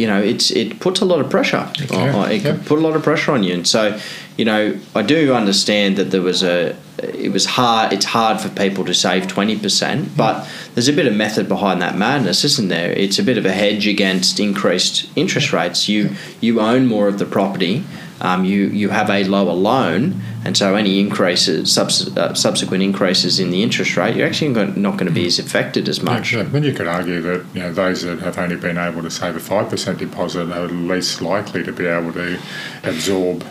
you 0.00 0.06
know, 0.06 0.20
it's 0.20 0.50
it 0.50 0.80
puts 0.80 1.00
a 1.02 1.04
lot 1.04 1.20
of 1.20 1.28
pressure. 1.28 1.70
It 1.74 1.92
on- 1.92 1.98
can, 1.98 2.14
on- 2.14 2.32
it 2.32 2.42
can 2.42 2.60
put 2.60 2.78
a 2.78 2.82
lot 2.82 2.96
of 2.96 3.02
pressure 3.02 3.32
on 3.32 3.42
you, 3.42 3.52
and 3.52 3.68
so 3.68 4.00
you 4.38 4.46
know, 4.46 4.78
I 4.94 5.02
do 5.02 5.34
understand 5.34 5.96
that 5.98 6.10
there 6.10 6.22
was 6.22 6.42
a 6.42 6.74
it 6.98 7.30
was 7.30 7.44
hard. 7.44 7.92
It's 7.92 8.06
hard 8.06 8.40
for 8.40 8.48
people 8.48 8.86
to 8.86 8.94
save 8.94 9.28
twenty 9.28 9.58
percent, 9.58 10.06
mm-hmm. 10.06 10.16
but 10.16 10.48
there's 10.74 10.88
a 10.88 10.94
bit 10.94 11.06
of 11.06 11.14
method 11.14 11.48
behind 11.48 11.82
that 11.82 11.98
madness, 11.98 12.44
isn't 12.44 12.68
there? 12.68 12.92
It's 12.92 13.18
a 13.18 13.22
bit 13.22 13.36
of 13.36 13.44
a 13.44 13.52
hedge 13.52 13.86
against 13.86 14.40
increased 14.40 15.06
interest 15.16 15.52
rates. 15.52 15.86
You 15.88 16.16
you 16.40 16.60
own 16.60 16.86
more 16.86 17.06
of 17.06 17.18
the 17.18 17.26
property. 17.26 17.84
Um, 18.20 18.44
you 18.44 18.66
you 18.66 18.90
have 18.90 19.08
a 19.08 19.24
lower 19.24 19.52
loan, 19.52 20.20
and 20.44 20.56
so 20.56 20.74
any 20.74 21.00
increases, 21.00 21.72
subs, 21.72 22.16
uh, 22.16 22.34
subsequent 22.34 22.82
increases 22.82 23.40
in 23.40 23.50
the 23.50 23.62
interest 23.62 23.96
rate, 23.96 24.16
you're 24.16 24.26
actually 24.26 24.50
not 24.50 24.98
going 24.98 25.06
to 25.06 25.12
be 25.12 25.26
as 25.26 25.38
affected 25.38 25.88
as 25.88 26.02
much. 26.02 26.32
Yeah, 26.32 26.42
Then 26.42 26.62
you 26.62 26.72
could 26.72 26.86
argue 26.86 27.20
that 27.22 27.46
you 27.54 27.60
know 27.60 27.72
those 27.72 28.02
that 28.02 28.20
have 28.20 28.38
only 28.38 28.56
been 28.56 28.78
able 28.78 29.02
to 29.02 29.10
save 29.10 29.36
a 29.36 29.40
five 29.40 29.70
percent 29.70 29.98
deposit 29.98 30.50
are 30.50 30.68
least 30.68 31.22
likely 31.22 31.62
to 31.64 31.72
be 31.72 31.86
able 31.86 32.12
to 32.12 32.38
absorb 32.84 33.44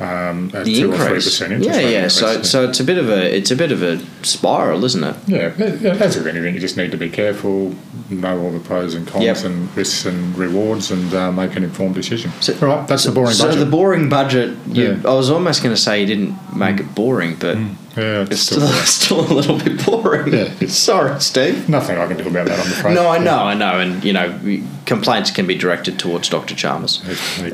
um, 0.00 0.48
The 0.48 0.64
two 0.64 0.92
or 0.92 0.96
three 0.96 1.04
increase, 1.06 1.24
percent 1.24 1.52
interest 1.52 1.80
yeah, 1.80 1.86
yeah. 1.88 1.96
increase. 1.98 2.14
So, 2.18 2.42
so 2.42 2.68
it's 2.68 2.80
a 2.80 2.84
bit 2.84 2.98
of 2.98 3.08
a 3.08 3.36
it's 3.36 3.50
a 3.50 3.56
bit 3.56 3.70
of 3.72 3.82
a 3.82 3.98
spiral, 4.24 4.84
isn't 4.84 5.04
it? 5.04 5.16
yeah, 5.26 5.52
as 6.00 6.16
with 6.16 6.26
anything, 6.26 6.54
you 6.54 6.60
just 6.60 6.76
need 6.76 6.90
to 6.90 6.96
be 6.96 7.10
careful, 7.10 7.74
know 8.08 8.38
all 8.40 8.50
the 8.50 8.60
pros 8.60 8.94
and 8.94 9.06
cons 9.06 9.24
Yep. 9.24 9.44
and 9.44 9.76
risks 9.76 10.06
and 10.06 10.36
rewards, 10.36 10.90
and 10.90 11.12
uh, 11.14 11.30
make 11.32 11.54
an 11.56 11.64
informed 11.64 11.94
decision. 11.94 12.32
So- 12.40 12.54
all 12.62 12.68
right, 12.76 12.88
that's 12.88 13.04
the 13.04 13.12
boring 13.12 13.34
so 13.34 13.44
budget. 13.46 13.60
the 13.60 13.70
boring 13.70 14.08
budget. 14.08 14.56
You, 14.68 14.84
Yeah. 14.84 15.10
I 15.10 15.14
was 15.14 15.30
almost 15.30 15.62
going 15.62 15.74
to 15.74 15.80
say 15.80 16.00
you 16.00 16.06
didn't 16.06 16.56
make 16.56 16.80
it 16.80 16.94
boring, 16.94 17.36
but 17.38 17.56
yeah, 17.96 18.22
it's 18.22 18.30
it's 18.30 18.42
still 18.42 18.60
still 18.84 19.20
a 19.20 19.32
little 19.34 19.58
bit 19.58 19.84
boring. 19.84 20.32
Yeah, 20.32 20.66
Sorry, 20.68 21.20
Steve. 21.20 21.68
nothing 21.68 21.98
I 21.98 22.06
can 22.06 22.16
do 22.16 22.28
about 22.28 22.46
that. 22.46 22.58
I'm 22.58 22.72
afraid. 22.72 22.94
No, 22.94 23.08
I 23.08 23.18
know, 23.18 23.38
I 23.38 23.54
know, 23.54 23.80
and 23.80 24.04
you 24.04 24.12
know, 24.12 24.38
complaints 24.86 25.30
can 25.30 25.46
be 25.46 25.56
directed 25.56 25.98
towards 25.98 26.28
Dr. 26.28 26.54
Chalmers. 26.54 27.02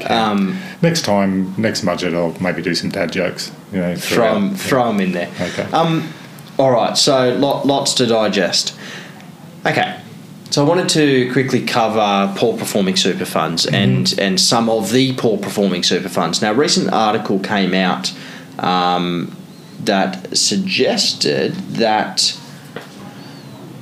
Um, 0.09 0.59
next 0.83 1.03
time, 1.03 1.55
next 1.57 1.83
budget, 1.85 2.15
I'll 2.15 2.37
maybe 2.41 2.63
do 2.63 2.75
some 2.75 2.91
dad 2.91 3.13
jokes. 3.13 3.51
You 3.73 3.79
know, 3.79 3.97
throw 3.97 4.51
throughout. 4.55 4.93
them, 4.93 5.01
in 5.01 5.13
there. 5.13 5.31
Okay. 5.41 5.63
Um, 5.73 6.13
all 6.59 6.71
right, 6.71 6.97
so 6.97 7.35
lot, 7.37 7.67
lots 7.67 7.95
to 7.95 8.07
digest. 8.07 8.75
Okay, 9.65 10.01
so 10.51 10.65
I 10.65 10.69
wanted 10.69 10.89
to 10.91 11.33
quickly 11.33 11.65
cover 11.65 12.33
poor 12.37 12.57
performing 12.57 12.97
super 12.97 13.25
funds 13.25 13.67
and 13.67 14.15
and 14.19 14.41
some 14.41 14.69
of 14.69 14.93
the 14.93 15.15
poor 15.17 15.39
performing 15.39 15.83
super 15.83 16.09
funds. 16.09 16.41
Now, 16.41 16.53
a 16.53 16.55
recent 16.55 16.93
article 16.93 17.39
came 17.41 17.75
out 17.75 18.13
um, 18.59 19.37
that 19.85 20.37
suggested 20.37 21.53
that 21.75 22.39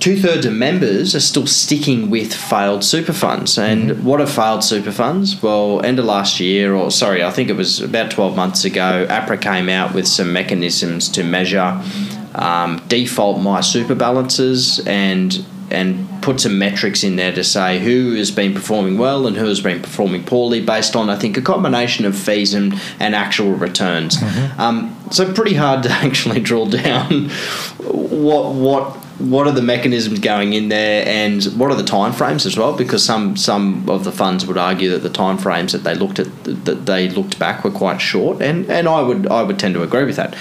two 0.04 0.20
thirds 0.20 0.44
of 0.44 0.52
members 0.52 1.14
are 1.14 1.20
still 1.20 1.46
sticking 1.46 2.11
with 2.11 2.35
failed 2.35 2.85
super 2.85 3.12
funds. 3.14 3.57
And 3.57 4.04
what 4.04 4.20
are 4.20 4.26
failed 4.26 4.62
super 4.62 4.92
funds? 4.92 5.42
Well, 5.42 5.80
end 5.83 5.98
of 5.98 6.04
last 6.04 6.40
year, 6.40 6.74
or 6.74 6.90
sorry, 6.90 7.24
I 7.24 7.30
think 7.30 7.48
it 7.48 7.54
was 7.54 7.80
about 7.80 8.11
12 8.11 8.37
months 8.37 8.66
ago, 8.66 9.07
APRA 9.09 9.40
came 9.40 9.70
out 9.70 9.94
with 9.94 10.07
some 10.07 10.30
mechanisms 10.33 11.09
to 11.11 11.24
measure 11.24 11.80
um, 12.35 12.83
default 12.88 13.40
My 13.40 13.62
Super 13.62 13.94
balances 13.94 14.80
and 14.87 15.44
and 15.70 16.09
put 16.22 16.40
some 16.40 16.59
metrics 16.59 17.05
in 17.05 17.16
there 17.16 17.33
to 17.33 17.44
say 17.44 17.79
who 17.79 18.14
has 18.14 18.31
been 18.31 18.55
performing 18.55 18.98
well 18.98 19.27
and 19.27 19.37
who 19.37 19.46
has 19.46 19.61
been 19.61 19.81
performing 19.81 20.24
poorly 20.24 20.64
based 20.64 20.96
on 20.96 21.11
I 21.11 21.16
think 21.16 21.37
a 21.37 21.42
combination 21.42 22.05
of 22.05 22.16
fees 22.16 22.55
and, 22.55 22.81
and 22.98 23.14
actual 23.14 23.53
returns. 23.53 24.16
Um, 24.59 24.96
so 25.11 25.33
pretty 25.33 25.55
hard 25.55 25.83
to 25.85 25.90
actually 26.07 26.40
drill 26.40 26.66
down 26.66 27.29
what 27.79 28.55
what 28.55 28.96
what 29.18 29.46
are 29.46 29.53
the 29.53 29.62
mechanisms 29.62 30.18
going 30.18 30.55
in 30.55 30.68
there 30.68 31.07
and 31.07 31.44
what 31.57 31.70
are 31.70 31.77
the 31.77 31.85
timeframes 31.85 32.46
as 32.46 32.57
well? 32.57 32.77
Because 32.77 33.05
some 33.05 33.37
some 33.37 33.88
of 33.88 34.05
the 34.05 34.12
funds 34.12 34.44
would 34.46 34.59
argue 34.59 34.90
that 34.90 35.03
the 35.03 35.11
timeframes 35.11 35.72
that 35.72 35.85
they 35.85 35.94
looked 35.94 36.18
at 36.18 36.44
that 36.64 36.87
they 36.87 37.09
looked 37.09 37.38
back 37.38 37.64
were 37.64 37.70
quite 37.70 37.98
short 37.98 38.42
and 38.42 38.68
and 38.70 38.88
I 38.88 39.03
would 39.03 39.27
I 39.29 39.42
would 39.42 39.59
tend 39.59 39.74
to 39.74 39.83
agree 39.83 40.05
with 40.05 40.16
that 40.16 40.35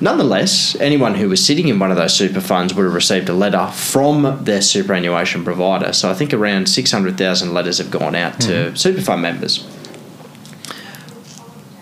Nonetheless, 0.00 0.76
anyone 0.76 1.14
who 1.14 1.28
was 1.28 1.44
sitting 1.44 1.68
in 1.68 1.78
one 1.78 1.90
of 1.90 1.96
those 1.96 2.14
super 2.14 2.40
funds 2.40 2.74
would 2.74 2.84
have 2.84 2.94
received 2.94 3.28
a 3.28 3.34
letter 3.34 3.66
from 3.68 4.44
their 4.44 4.62
superannuation 4.62 5.44
provider. 5.44 5.92
So 5.92 6.10
I 6.10 6.14
think 6.14 6.32
around 6.32 6.68
600,000 6.68 7.52
letters 7.52 7.78
have 7.78 7.90
gone 7.90 8.14
out 8.14 8.40
to 8.40 8.74
super 8.76 9.02
fund 9.02 9.20
members. 9.20 9.66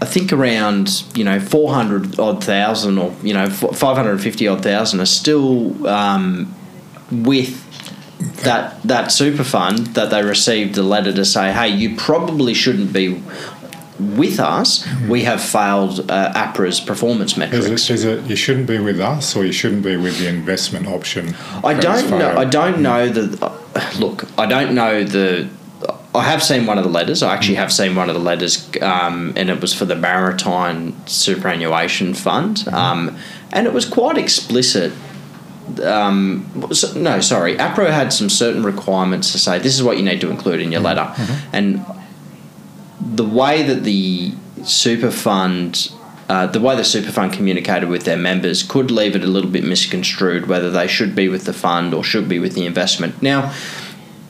I 0.00 0.04
think 0.04 0.32
around 0.32 1.04
you 1.14 1.24
know 1.24 1.40
400 1.40 2.18
odd 2.20 2.42
thousand 2.42 2.98
or 2.98 3.14
you 3.22 3.34
know 3.34 3.50
550 3.50 4.48
odd 4.48 4.62
thousand 4.62 5.00
are 5.00 5.06
still 5.06 5.86
um, 5.88 6.54
with 7.10 7.64
that 8.42 8.82
that 8.82 9.12
super 9.12 9.44
fund 9.44 9.78
that 9.88 10.10
they 10.10 10.22
received 10.22 10.76
a 10.76 10.82
letter 10.82 11.12
to 11.12 11.24
say, 11.24 11.52
hey, 11.52 11.68
you 11.68 11.96
probably 11.96 12.54
shouldn't 12.54 12.92
be 12.92 13.22
with 13.98 14.38
us. 14.38 14.86
We 15.08 15.24
have 15.24 15.42
failed 15.42 16.10
uh, 16.10 16.32
APRA's 16.34 16.80
performance 16.80 17.36
metrics. 17.36 17.66
Is 17.66 17.90
it, 17.90 17.94
is 17.94 18.04
it 18.04 18.30
you 18.30 18.36
shouldn't 18.36 18.66
be 18.66 18.78
with 18.78 19.00
us 19.00 19.34
or 19.36 19.44
you 19.44 19.52
shouldn't 19.52 19.82
be 19.82 19.96
with 19.96 20.18
the 20.18 20.28
investment 20.28 20.86
option? 20.86 21.34
I 21.64 21.74
don't 21.74 22.10
know. 22.10 22.36
I 22.36 22.44
don't 22.44 22.80
know 22.80 23.08
the. 23.08 23.44
Uh, 23.44 23.92
look, 23.98 24.26
I 24.38 24.46
don't 24.46 24.74
know 24.74 25.04
the. 25.04 25.48
I 26.14 26.22
have 26.22 26.42
seen 26.42 26.66
one 26.66 26.78
of 26.78 26.84
the 26.84 26.90
letters. 26.90 27.22
I 27.22 27.34
actually 27.34 27.56
have 27.56 27.72
seen 27.72 27.94
one 27.94 28.08
of 28.08 28.14
the 28.14 28.20
letters, 28.20 28.68
um, 28.80 29.34
and 29.36 29.50
it 29.50 29.60
was 29.60 29.74
for 29.74 29.84
the 29.84 29.94
Maritime 29.94 30.96
Superannuation 31.06 32.14
Fund, 32.14 32.66
um, 32.68 33.16
and 33.52 33.66
it 33.66 33.72
was 33.72 33.84
quite 33.84 34.16
explicit. 34.16 34.92
Um, 35.84 36.50
no, 36.96 37.20
sorry, 37.20 37.56
APRA 37.56 37.90
had 37.90 38.10
some 38.12 38.30
certain 38.30 38.62
requirements 38.62 39.32
to 39.32 39.38
say 39.38 39.58
this 39.58 39.74
is 39.74 39.82
what 39.82 39.98
you 39.98 40.02
need 40.02 40.20
to 40.22 40.30
include 40.30 40.60
in 40.60 40.72
your 40.72 40.80
letter, 40.80 41.14
and 41.52 41.84
the 43.00 43.24
way 43.24 43.62
that 43.62 43.84
the 43.84 44.32
super 44.64 45.10
fund 45.10 45.92
uh, 46.28 46.46
the 46.46 46.60
way 46.60 46.76
the 46.76 46.84
super 46.84 47.10
fund 47.10 47.32
communicated 47.32 47.88
with 47.88 48.04
their 48.04 48.16
members 48.16 48.62
could 48.62 48.90
leave 48.90 49.16
it 49.16 49.24
a 49.24 49.26
little 49.26 49.50
bit 49.50 49.64
misconstrued 49.64 50.46
whether 50.46 50.70
they 50.70 50.86
should 50.86 51.14
be 51.14 51.26
with 51.26 51.44
the 51.44 51.54
fund 51.54 51.94
or 51.94 52.04
should 52.04 52.28
be 52.28 52.38
with 52.38 52.54
the 52.54 52.66
investment. 52.66 53.22
Now, 53.22 53.54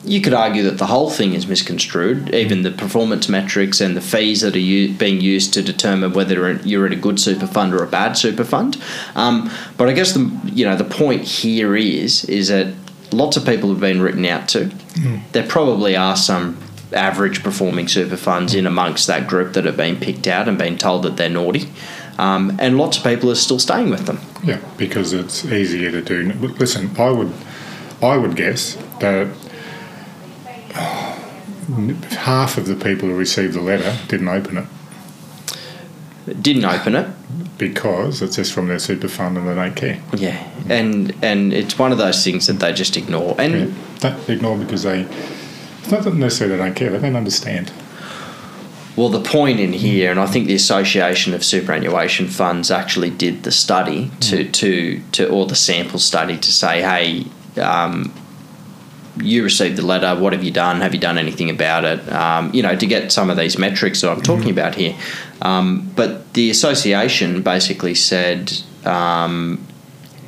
you 0.04 0.20
could 0.20 0.32
argue 0.32 0.62
that 0.62 0.78
the 0.78 0.86
whole 0.86 1.10
thing 1.10 1.34
is 1.34 1.46
misconstrued, 1.48 2.32
even 2.32 2.62
the 2.62 2.70
performance 2.70 3.28
metrics 3.28 3.80
and 3.80 3.96
the 3.96 4.00
fees 4.00 4.42
that 4.42 4.54
are 4.54 4.60
u- 4.60 4.94
being 4.94 5.20
used 5.20 5.52
to 5.54 5.62
determine 5.62 6.12
whether 6.12 6.52
you're 6.58 6.86
at 6.86 6.92
a 6.92 6.96
good 6.96 7.18
super 7.18 7.48
fund 7.48 7.74
or 7.74 7.82
a 7.82 7.86
bad 7.86 8.12
super 8.12 8.44
fund. 8.44 8.80
Um, 9.16 9.50
but 9.76 9.88
I 9.88 9.92
guess 9.92 10.12
the 10.12 10.30
you 10.44 10.64
know 10.64 10.76
the 10.76 10.84
point 10.84 11.22
here 11.22 11.76
is 11.76 12.24
is 12.26 12.48
that 12.48 12.74
lots 13.12 13.36
of 13.36 13.44
people 13.44 13.70
have 13.70 13.80
been 13.80 14.00
written 14.00 14.24
out 14.24 14.48
to. 14.50 14.70
There 15.32 15.46
probably 15.46 15.96
are 15.96 16.16
some 16.16 16.56
average 16.92 17.42
performing 17.42 17.86
super 17.88 18.16
funds 18.16 18.54
in 18.54 18.66
amongst 18.66 19.06
that 19.06 19.26
group 19.28 19.52
that 19.54 19.64
have 19.64 19.76
been 19.76 19.96
picked 19.96 20.26
out 20.26 20.48
and 20.48 20.56
been 20.58 20.78
told 20.78 21.02
that 21.04 21.16
they're 21.16 21.28
naughty. 21.30 21.68
Um, 22.18 22.56
and 22.58 22.76
lots 22.78 22.96
of 22.98 23.04
people 23.04 23.30
are 23.30 23.34
still 23.36 23.58
staying 23.60 23.90
with 23.90 24.06
them. 24.06 24.18
Yeah, 24.42 24.58
because 24.76 25.12
it's 25.12 25.44
easier 25.44 25.90
to 25.92 26.02
do. 26.02 26.32
Listen, 26.58 26.90
I 26.98 27.10
would, 27.10 27.32
I 28.02 28.16
would 28.16 28.34
guess 28.36 28.76
that 29.00 29.28
half 32.18 32.58
of 32.58 32.66
the 32.66 32.74
people 32.74 33.08
who 33.08 33.14
received 33.14 33.54
the 33.54 33.60
letter 33.60 33.96
didn't 34.08 34.28
open 34.28 34.58
it 34.58 36.42
Didn't 36.42 36.64
open 36.64 36.94
it. 36.96 37.08
because 37.58 38.22
it's 38.22 38.36
just 38.36 38.52
from 38.52 38.68
their 38.68 38.78
super 38.78 39.08
fund 39.08 39.36
and 39.36 39.46
they 39.48 39.54
don't 39.54 39.74
care. 39.74 40.00
Yeah, 40.14 40.42
and 40.68 41.14
and 41.22 41.52
it's 41.52 41.78
one 41.78 41.92
of 41.92 41.98
those 41.98 42.22
things 42.24 42.46
that 42.46 42.54
they 42.54 42.72
just 42.72 42.96
ignore. 42.96 43.34
And 43.38 43.54
Yeah. 43.54 43.74
Don't 44.00 44.28
ignore 44.28 44.56
because 44.56 44.82
they. 44.84 45.06
It's 45.88 45.92
not 45.94 46.04
that 46.04 46.14
necessarily 46.16 46.58
they 46.58 46.62
don't 46.62 46.74
care; 46.74 46.90
they 46.90 46.98
don't 46.98 47.16
understand. 47.16 47.72
well, 48.94 49.08
the 49.08 49.22
point 49.22 49.58
in 49.58 49.72
here, 49.72 50.10
and 50.10 50.20
I 50.20 50.26
think 50.26 50.46
the 50.46 50.54
Association 50.54 51.32
of 51.32 51.42
Superannuation 51.42 52.28
Funds 52.28 52.70
actually 52.70 53.08
did 53.08 53.44
the 53.44 53.50
study 53.50 54.10
to 54.20 54.44
to 54.44 55.00
to 55.12 55.30
or 55.30 55.46
the 55.46 55.54
sample 55.54 55.98
study 55.98 56.36
to 56.36 56.52
say, 56.52 56.82
hey. 56.82 57.24
Um, 57.58 58.12
you 59.20 59.42
received 59.42 59.76
the 59.76 59.84
letter. 59.84 60.14
What 60.14 60.32
have 60.32 60.44
you 60.44 60.52
done? 60.52 60.80
Have 60.80 60.94
you 60.94 61.00
done 61.00 61.18
anything 61.18 61.50
about 61.50 61.84
it? 61.84 62.08
Um, 62.12 62.54
you 62.54 62.62
know, 62.62 62.76
to 62.76 62.86
get 62.86 63.10
some 63.10 63.30
of 63.30 63.36
these 63.36 63.58
metrics 63.58 64.02
that 64.02 64.12
I'm 64.12 64.20
talking 64.22 64.50
about 64.50 64.76
here. 64.76 64.96
Um, 65.42 65.90
but 65.96 66.34
the 66.34 66.50
association 66.50 67.42
basically 67.42 67.96
said 67.96 68.52
um, 68.84 69.66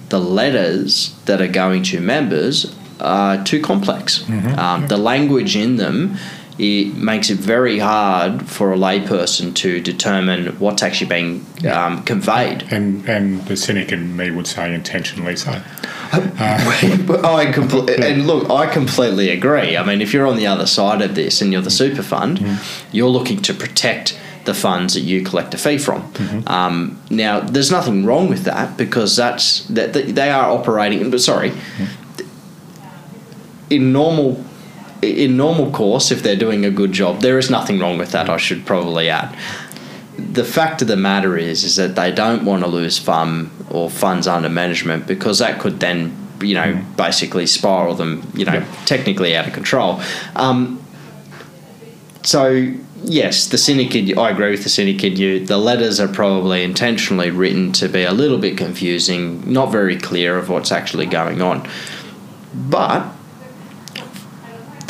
the 0.08 0.18
letters 0.18 1.14
that 1.26 1.40
are 1.40 1.46
going 1.46 1.84
to 1.84 2.00
members 2.00 2.74
are 3.00 3.42
too 3.44 3.60
complex. 3.60 4.28
Um, 4.28 4.86
the 4.88 4.96
language 4.96 5.56
in 5.56 5.76
them 5.76 6.16
it 6.60 6.94
makes 6.94 7.30
it 7.30 7.38
very 7.38 7.78
hard 7.78 8.46
for 8.46 8.72
a 8.72 8.76
layperson 8.76 9.54
to 9.54 9.80
determine 9.80 10.58
what's 10.58 10.82
actually 10.82 11.08
being 11.08 11.46
um, 11.70 12.02
conveyed. 12.02 12.64
And 12.70 13.08
and 13.08 13.42
the 13.46 13.56
cynic 13.56 13.92
in 13.92 14.14
me 14.14 14.30
would 14.30 14.46
say 14.46 14.74
intentionally 14.74 15.36
so. 15.36 15.52
I 16.12 17.46
compl- 17.54 17.88
and 18.02 18.26
look, 18.26 18.50
I 18.50 18.66
completely 18.66 19.30
agree. 19.30 19.76
I 19.76 19.84
mean, 19.86 20.02
if 20.02 20.12
you're 20.12 20.26
on 20.26 20.36
the 20.36 20.46
other 20.48 20.66
side 20.66 21.00
of 21.00 21.14
this 21.14 21.40
and 21.40 21.50
you're 21.52 21.62
the 21.62 21.70
super 21.70 22.02
fund, 22.02 22.44
you're 22.92 23.08
looking 23.08 23.40
to 23.42 23.54
protect 23.54 24.18
the 24.44 24.54
funds 24.54 24.94
that 24.94 25.00
you 25.02 25.22
collect 25.22 25.54
a 25.54 25.58
fee 25.58 25.78
from. 25.78 26.12
Um, 26.46 27.00
now, 27.10 27.40
there's 27.40 27.70
nothing 27.70 28.04
wrong 28.04 28.28
with 28.28 28.44
that 28.44 28.76
because 28.76 29.16
that's 29.16 29.64
that 29.68 29.92
that 29.92 30.14
they 30.14 30.30
are 30.30 30.50
operating. 30.50 31.10
But 31.10 31.20
sorry, 31.20 31.52
in 33.70 33.92
normal 33.92 34.44
in 35.02 35.36
normal 35.36 35.70
course, 35.70 36.10
if 36.10 36.22
they're 36.22 36.36
doing 36.36 36.64
a 36.66 36.70
good 36.70 36.92
job, 36.92 37.20
there 37.22 37.38
is 37.38 37.48
nothing 37.48 37.78
wrong 37.78 37.96
with 37.96 38.12
that. 38.12 38.28
I 38.28 38.36
should 38.36 38.66
probably 38.66 39.08
add. 39.08 39.34
The 40.18 40.44
fact 40.44 40.82
of 40.82 40.88
the 40.88 40.96
matter 40.96 41.38
is, 41.38 41.64
is 41.64 41.76
that 41.76 41.96
they 41.96 42.12
don't 42.12 42.44
want 42.44 42.62
to 42.64 42.68
lose 42.68 42.98
fund 42.98 43.50
or 43.70 43.88
funds 43.88 44.26
under 44.26 44.50
management 44.50 45.06
because 45.06 45.38
that 45.38 45.58
could 45.58 45.80
then, 45.80 46.14
you 46.42 46.54
know, 46.54 46.74
Mm. 46.74 46.96
basically 46.96 47.46
spiral 47.46 47.94
them, 47.94 48.30
you 48.34 48.44
know, 48.44 48.62
technically 48.84 49.34
out 49.34 49.46
of 49.46 49.54
control. 49.54 50.02
Um, 50.36 50.78
so 52.22 52.74
yes, 53.02 53.46
the 53.46 53.56
cynic 53.56 53.94
in 53.96 54.06
you, 54.06 54.16
I 54.20 54.28
agree 54.30 54.50
with 54.50 54.62
the 54.62 54.68
cynic 54.68 55.02
in 55.02 55.16
you. 55.16 55.46
The 55.46 55.56
letters 55.56 55.98
are 55.98 56.08
probably 56.08 56.62
intentionally 56.62 57.30
written 57.30 57.72
to 57.72 57.88
be 57.88 58.02
a 58.02 58.12
little 58.12 58.36
bit 58.36 58.58
confusing, 58.58 59.50
not 59.50 59.72
very 59.72 59.96
clear 59.96 60.36
of 60.36 60.50
what's 60.50 60.70
actually 60.70 61.06
going 61.06 61.40
on. 61.40 61.66
But 62.52 63.06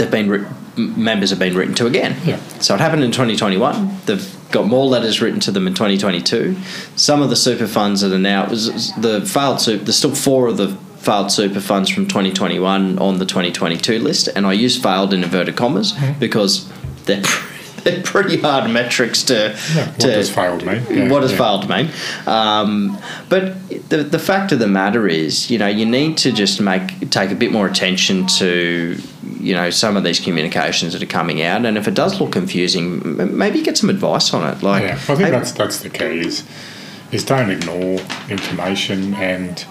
they've 0.01 0.11
been 0.11 0.29
writ- 0.29 0.47
m- 0.77 1.03
members 1.03 1.31
have 1.31 1.39
been 1.39 1.55
written 1.55 1.75
to 1.77 1.87
again. 1.87 2.17
Yeah. 2.25 2.39
So 2.59 2.75
it 2.75 2.81
happened 2.81 3.05
in 3.05 3.13
2021. 3.13 3.99
They've 4.07 4.37
got 4.51 4.67
more 4.67 4.87
letters 4.87 5.21
written 5.21 5.41
to 5.41 5.53
them 5.53 5.67
in 5.67 5.75
2022. 5.75 6.57
Some 6.97 7.23
of 7.23 7.31
the 7.31 7.37
super 7.37 7.67
funds 7.67 8.01
that 8.01 8.13
are 8.13 8.19
now 8.19 8.49
was 8.49 8.93
the 8.97 9.21
failed 9.25 9.61
super. 9.61 9.85
There's 9.85 9.97
still 9.97 10.15
four 10.15 10.49
of 10.49 10.57
the 10.57 10.77
failed 10.99 11.33
super 11.33 11.61
funds 11.61 11.89
from 11.89 12.07
2021 12.07 12.99
on 12.99 13.19
the 13.19 13.27
2022 13.27 13.99
list, 13.99 14.29
and 14.29 14.47
I 14.47 14.53
use 14.53 14.81
failed 14.81 15.15
in 15.15 15.25
inverted 15.25 15.57
commas 15.57 15.95
because 16.19 16.71
they're. 17.05 17.23
They're 17.83 18.03
pretty 18.03 18.37
hard 18.39 18.71
metrics 18.71 19.23
to. 19.23 19.57
Yeah, 19.75 19.87
what 19.87 20.01
to 20.01 20.07
does 20.09 20.31
failed 20.31 20.67
mean? 20.67 20.85
Yeah, 20.91 21.09
what 21.11 21.21
does 21.21 21.33
yeah. 21.33 21.39
failed 21.39 21.67
mean? 21.67 21.91
Um, 22.27 22.99
but 23.31 23.69
the 23.89 24.03
the 24.03 24.19
fact 24.19 24.53
of 24.53 24.59
the 24.59 24.67
matter 24.67 25.09
is, 25.09 25.51
you 25.51 25.57
know, 25.57 25.67
you 25.67 25.87
need 25.87 26.19
to 26.19 26.31
just 26.31 26.61
make 26.61 27.09
take 27.09 27.31
a 27.31 27.35
bit 27.35 27.53
more 27.53 27.67
attention 27.67 28.27
to, 28.27 28.99
you 29.41 29.55
know, 29.55 29.71
some 29.71 29.97
of 29.97 30.05
these 30.05 30.21
communications 30.21 30.93
that 30.93 31.03
are 31.03 31.07
coming 31.07 31.43
out, 31.43 31.65
and 31.65 31.77
if 31.77 31.89
it 31.89 31.95
does 31.95 32.21
look 32.21 32.33
confusing, 32.33 33.37
maybe 33.37 33.63
get 33.63 33.79
some 33.79 33.91
advice 33.91 34.33
on 34.35 34.47
it. 34.53 34.63
Like, 34.63 34.83
Yeah, 34.83 34.95
I 34.95 34.97
think 34.97 35.21
hey, 35.21 35.31
that's 35.31 35.53
that's 35.53 35.81
the 35.81 35.91
key 35.91 36.21
is 36.21 36.45
is 37.13 37.25
don't 37.25 37.51
ignore 37.51 38.01
information 38.29 39.15
and 39.15 39.65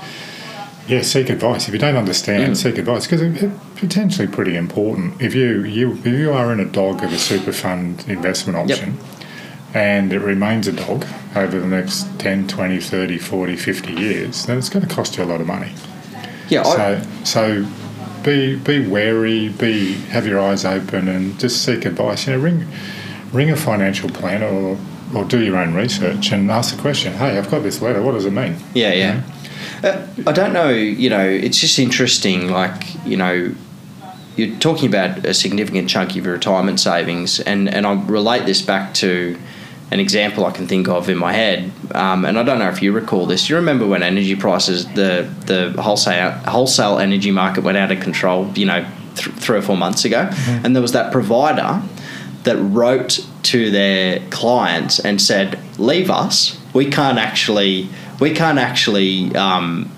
yeah, 0.87 1.03
seek 1.03 1.29
advice. 1.29 1.67
If 1.67 1.73
you 1.73 1.79
don't 1.79 1.95
understand, 1.95 2.53
mm. 2.53 2.57
seek 2.57 2.77
advice 2.77 3.05
because 3.05 3.21
it, 3.21 3.43
it 3.43 3.51
potentially 3.75 4.27
pretty 4.27 4.55
important. 4.55 5.21
If 5.21 5.35
you 5.35 5.63
you 5.63 5.93
if 5.93 6.07
you 6.07 6.33
are 6.33 6.51
in 6.51 6.59
a 6.59 6.65
dog 6.65 7.03
of 7.03 7.13
a 7.13 7.17
super 7.17 7.51
fund 7.51 8.05
investment 8.07 8.57
option 8.57 8.97
and 9.73 10.11
it 10.11 10.19
remains 10.19 10.67
a 10.67 10.71
dog 10.71 11.05
over 11.35 11.59
the 11.59 11.67
next 11.67 12.07
10, 12.19 12.47
20, 12.47 12.79
30, 12.79 13.19
40, 13.19 13.55
50 13.55 13.93
years, 13.93 14.45
then 14.47 14.57
it's 14.57 14.67
going 14.67 14.85
to 14.85 14.93
cost 14.93 15.15
you 15.15 15.23
a 15.23 15.25
lot 15.25 15.39
of 15.39 15.45
money. 15.45 15.71
yeah, 16.49 16.61
I, 16.61 16.75
So 16.75 17.01
so 17.23 17.67
be 18.29 18.55
be 18.55 18.87
wary, 18.87 19.49
be 19.49 19.93
have 20.09 20.27
your 20.27 20.39
eyes 20.39 20.65
open, 20.65 21.07
and 21.07 21.39
just 21.39 21.63
seek 21.65 21.85
advice. 21.85 22.27
You 22.27 22.33
know, 22.33 22.39
ring 22.39 22.67
ring 23.31 23.49
a 23.49 23.55
financial 23.55 24.09
planner 24.09 24.47
or 24.47 24.77
or 25.13 25.25
do 25.25 25.43
your 25.43 25.57
own 25.57 25.73
research 25.73 26.31
and 26.31 26.51
ask 26.51 26.75
the 26.75 26.81
question. 26.81 27.13
Hey, 27.13 27.37
I've 27.37 27.49
got 27.49 27.63
this 27.63 27.81
letter. 27.81 28.01
What 28.01 28.11
does 28.11 28.25
it 28.25 28.33
mean? 28.33 28.57
Yeah, 28.73 28.93
yeah. 28.93 29.23
Uh, 29.83 30.05
I 30.27 30.31
don't 30.31 30.53
know, 30.53 30.69
you 30.69 31.09
know, 31.09 31.27
it's 31.27 31.57
just 31.59 31.79
interesting, 31.79 32.51
like, 32.51 32.83
you 33.05 33.17
know, 33.17 33.53
you're 34.35 34.55
talking 34.57 34.87
about 34.87 35.25
a 35.25 35.33
significant 35.33 35.89
chunk 35.89 36.11
of 36.11 36.25
your 36.25 36.33
retirement 36.33 36.79
savings, 36.79 37.39
and, 37.39 37.69
and 37.69 37.87
I 37.87 37.93
relate 38.05 38.45
this 38.45 38.61
back 38.61 38.93
to 38.95 39.37
an 39.91 39.99
example 39.99 40.45
I 40.45 40.51
can 40.51 40.67
think 40.67 40.87
of 40.87 41.09
in 41.09 41.17
my 41.17 41.33
head. 41.33 41.71
Um, 41.95 42.25
and 42.25 42.37
I 42.37 42.43
don't 42.43 42.59
know 42.59 42.69
if 42.69 42.81
you 42.81 42.91
recall 42.91 43.25
this. 43.25 43.49
You 43.49 43.55
remember 43.55 43.87
when 43.87 44.03
energy 44.03 44.35
prices, 44.35 44.85
the, 44.93 45.27
the 45.45 45.81
wholesale, 45.81 46.31
wholesale 46.31 46.99
energy 46.99 47.31
market 47.31 47.63
went 47.63 47.77
out 47.77 47.91
of 47.91 47.99
control, 47.99 48.51
you 48.55 48.65
know, 48.65 48.85
th- 49.15 49.35
three 49.37 49.57
or 49.57 49.61
four 49.61 49.77
months 49.77 50.05
ago? 50.05 50.29
And 50.63 50.75
there 50.75 50.81
was 50.81 50.91
that 50.91 51.11
provider 51.11 51.81
that 52.43 52.57
wrote 52.57 53.25
to 53.43 53.71
their 53.71 54.19
clients 54.29 54.99
and 54.99 55.21
said, 55.21 55.59
"Leave 55.77 56.09
us. 56.09 56.57
We 56.73 56.89
can't 56.89 57.17
actually. 57.17 57.89
We 58.19 58.31
can't 58.33 58.59
actually." 58.59 59.35
Um, 59.35 59.91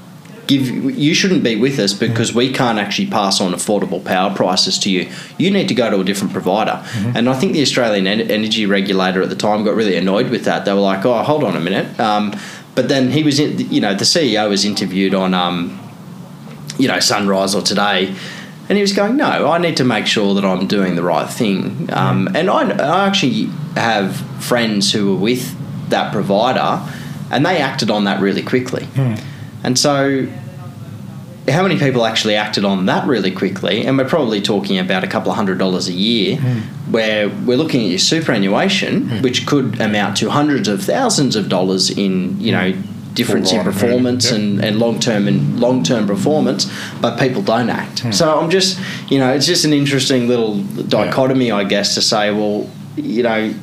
Give, 0.52 0.68
you 0.98 1.14
shouldn't 1.14 1.44
be 1.44 1.56
with 1.56 1.80
us 1.80 1.94
because 1.94 2.36
we 2.36 2.52
can't 2.52 2.78
actually 2.78 3.08
pass 3.08 3.40
on 3.40 3.54
affordable 3.54 4.04
power 4.04 4.36
prices 4.36 4.78
to 4.80 4.92
you. 4.92 5.10
You 5.38 5.50
need 5.50 5.68
to 5.70 5.74
go 5.74 5.90
to 5.90 6.00
a 6.02 6.04
different 6.04 6.34
provider. 6.34 6.84
And 7.16 7.30
I 7.30 7.34
think 7.40 7.54
the 7.54 7.62
Australian 7.62 8.06
en- 8.06 8.30
energy 8.30 8.66
regulator 8.66 9.22
at 9.22 9.30
the 9.30 9.36
time 9.36 9.64
got 9.64 9.76
really 9.76 9.96
annoyed 9.96 10.30
with 10.30 10.44
that. 10.46 10.66
They 10.66 10.74
were 10.74 10.80
like, 10.94 11.06
"Oh, 11.06 11.24
hold 11.24 11.44
on 11.46 11.56
a 11.56 11.60
minute." 11.62 11.88
Um, 12.00 12.34
but 12.76 12.90
then 12.90 13.12
he 13.12 13.24
was, 13.24 13.40
in, 13.40 13.72
you 13.72 13.80
know, 13.80 13.94
the 13.94 14.04
CEO 14.06 14.50
was 14.50 14.66
interviewed 14.66 15.14
on, 15.14 15.34
um, 15.34 15.80
you 16.78 16.88
know, 16.90 17.00
Sunrise 17.00 17.56
or 17.56 17.62
Today, 17.62 18.14
and 18.68 18.76
he 18.78 18.82
was 18.82 18.92
going, 18.94 19.16
"No, 19.16 19.50
I 19.52 19.58
need 19.58 19.78
to 19.78 19.86
make 19.86 20.06
sure 20.06 20.34
that 20.34 20.44
I'm 20.44 20.68
doing 20.68 20.96
the 20.96 21.04
right 21.04 21.30
thing." 21.30 21.90
Um, 21.94 22.28
and 22.36 22.50
I, 22.50 22.62
I 22.72 23.08
actually 23.08 23.50
have 23.76 24.16
friends 24.44 24.92
who 24.92 25.02
were 25.14 25.22
with 25.22 25.56
that 25.90 26.12
provider, 26.12 26.82
and 27.32 27.46
they 27.46 27.58
acted 27.62 27.90
on 27.90 28.04
that 28.04 28.20
really 28.20 28.42
quickly. 28.44 28.88
And 29.64 29.78
so, 29.78 30.28
how 31.48 31.64
many 31.64 31.78
people 31.78 32.06
actually 32.06 32.36
acted 32.36 32.66
on 32.66 32.86
that 32.86 33.08
really 33.08 33.32
quickly? 33.32 33.86
And 33.86 33.98
we're 33.98 34.08
probably 34.08 34.42
talking 34.42 34.78
about 34.78 35.04
a 35.04 35.08
couple 35.08 35.32
of 35.32 35.38
hundred 35.38 35.58
dollars 35.58 35.88
a 35.88 35.94
year, 35.94 36.38
hmm. 36.38 36.92
where 36.92 37.30
we're 37.30 37.58
looking 37.58 37.82
at 37.84 37.90
your 37.90 38.00
superannuation, 38.00 39.10
hmm. 39.10 39.22
which 39.22 39.46
could 39.46 39.80
amount 39.82 40.18
to 40.18 40.30
hundreds 40.30 40.68
of 40.68 40.84
thousands 40.84 41.36
of 41.36 41.50
dollars 41.50 41.90
in, 41.90 42.40
you 42.40 42.52
know, 42.52 42.74
difference 43.14 43.52
in 43.52 43.64
performance 43.64 44.30
yeah. 44.30 44.38
and, 44.38 44.64
and 44.64 44.80
long 44.80 45.00
term 45.00 45.28
and 45.28 45.60
long 45.60 45.84
term 45.84 46.08
performance, 46.08 46.72
but 47.02 47.20
people 47.20 47.42
don't 47.42 47.70
act. 47.70 48.00
Hmm. 48.00 48.12
So 48.12 48.40
I'm 48.40 48.50
just, 48.50 48.80
you 49.10 49.20
know, 49.20 49.34
it's 49.34 49.46
just 49.46 49.66
an 49.66 49.74
interesting 49.74 50.28
little 50.28 50.62
dichotomy, 50.64 51.52
I 51.52 51.64
guess, 51.64 51.96
to 51.96 52.02
say, 52.02 52.32
well, 52.32 52.70
you 52.96 53.24
know, 53.24 53.54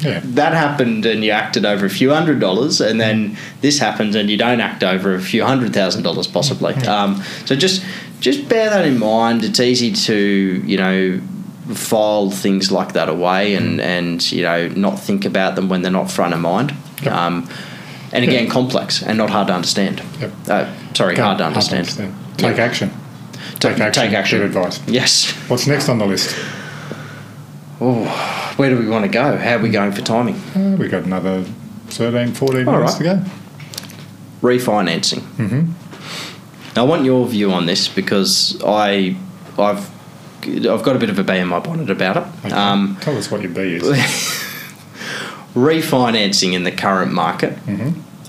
Yeah, 0.00 0.20
that 0.22 0.52
happened 0.52 1.06
and 1.06 1.24
you 1.24 1.30
acted 1.30 1.64
over 1.64 1.86
a 1.86 1.90
few 1.90 2.10
hundred 2.10 2.38
dollars, 2.38 2.80
and 2.80 3.00
then 3.00 3.36
this 3.62 3.78
happens 3.78 4.14
and 4.14 4.28
you 4.28 4.36
don't 4.36 4.60
act 4.60 4.84
over 4.84 5.14
a 5.14 5.20
few 5.20 5.44
hundred 5.44 5.72
thousand 5.72 6.02
dollars, 6.02 6.26
possibly. 6.26 6.74
Um, 6.86 7.22
so 7.46 7.56
just 7.56 7.84
just 8.20 8.48
bear 8.48 8.68
that 8.70 8.86
in 8.86 8.98
mind. 8.98 9.44
It's 9.44 9.60
easy 9.60 9.92
to 9.92 10.62
you 10.66 10.76
know 10.76 11.20
file 11.74 12.30
things 12.30 12.70
like 12.70 12.92
that 12.92 13.08
away 13.08 13.54
and 13.54 13.80
and 13.80 14.30
you 14.30 14.42
know 14.42 14.68
not 14.68 14.98
think 15.00 15.24
about 15.24 15.56
them 15.56 15.68
when 15.68 15.82
they're 15.82 15.90
not 15.90 16.10
front 16.10 16.34
of 16.34 16.40
mind. 16.40 16.74
Um, 17.10 17.48
and 18.12 18.24
again, 18.24 18.48
complex 18.48 19.02
and 19.02 19.18
not 19.18 19.30
hard 19.30 19.48
to 19.48 19.54
understand. 19.54 20.02
Yep. 20.20 20.32
Uh, 20.48 20.94
sorry, 20.94 21.16
hard 21.16 21.38
to 21.38 21.44
understand. 21.44 21.88
Take 22.36 22.58
action. 22.58 22.90
Take 23.58 23.78
action. 23.80 24.02
Take 24.02 24.12
action. 24.12 24.38
Good 24.38 24.46
advice. 24.46 24.80
Yes. 24.86 25.32
What's 25.48 25.66
next 25.66 25.88
on 25.88 25.98
the 25.98 26.06
list? 26.06 26.36
Oh, 27.80 28.04
where 28.56 28.70
do 28.70 28.78
we 28.78 28.88
want 28.88 29.04
to 29.04 29.10
go? 29.10 29.36
How 29.36 29.56
are 29.56 29.58
we 29.58 29.68
going 29.68 29.92
for 29.92 30.00
timing? 30.02 30.36
Uh, 30.54 30.76
we 30.78 30.88
got 30.88 31.04
another 31.04 31.42
13, 31.88 32.32
14 32.34 32.66
All 32.68 32.74
minutes 32.74 32.92
right. 32.94 32.98
to 32.98 33.04
go. 33.04 33.30
refinancing. 34.40 35.20
Mm-hmm. 35.36 36.78
I 36.78 36.82
want 36.82 37.04
your 37.04 37.26
view 37.26 37.52
on 37.52 37.66
this 37.66 37.88
because 37.88 38.60
I, 38.64 39.16
I've, 39.58 39.88
I've 40.44 40.82
got 40.82 40.96
a 40.96 40.98
bit 40.98 41.10
of 41.10 41.18
a 41.18 41.24
bee 41.24 41.38
in 41.38 41.48
my 41.48 41.58
bonnet 41.60 41.90
about 41.90 42.16
it. 42.18 42.24
Okay. 42.46 42.54
Um, 42.54 42.96
Tell 43.00 43.16
us 43.16 43.30
what 43.30 43.42
your 43.42 43.50
B 43.50 43.60
is. 43.76 43.82
refinancing 45.54 46.52
in 46.52 46.64
the 46.64 46.72
current 46.72 47.12
market, 47.12 47.58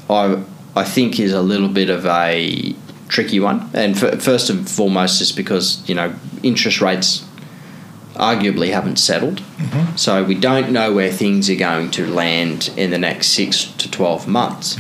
I, 0.10 0.42
I 0.76 0.84
think 0.86 1.20
is 1.20 1.34
a 1.34 1.42
little 1.42 1.68
bit 1.68 1.90
of 1.90 2.06
a 2.06 2.74
tricky 3.10 3.40
one. 3.40 3.70
And 3.74 4.02
f- 4.02 4.22
first 4.22 4.50
and 4.50 4.70
foremost, 4.70 5.22
is 5.22 5.32
because 5.34 5.88
you 5.90 5.96
know 5.96 6.14
interest 6.44 6.80
rates 6.82 7.27
arguably 8.18 8.72
haven't 8.74 8.98
settled, 8.98 9.42
so 9.96 10.24
we 10.24 10.36
don't 10.36 10.72
know 10.72 10.94
where 10.94 11.12
things 11.12 11.50
are 11.50 11.56
going 11.56 11.92
to 11.92 12.06
land 12.08 12.70
in 12.78 12.90
the 12.92 12.98
next 12.98 13.28
six 13.28 13.66
to 13.78 13.90
twelve 13.92 14.28
months. 14.28 14.78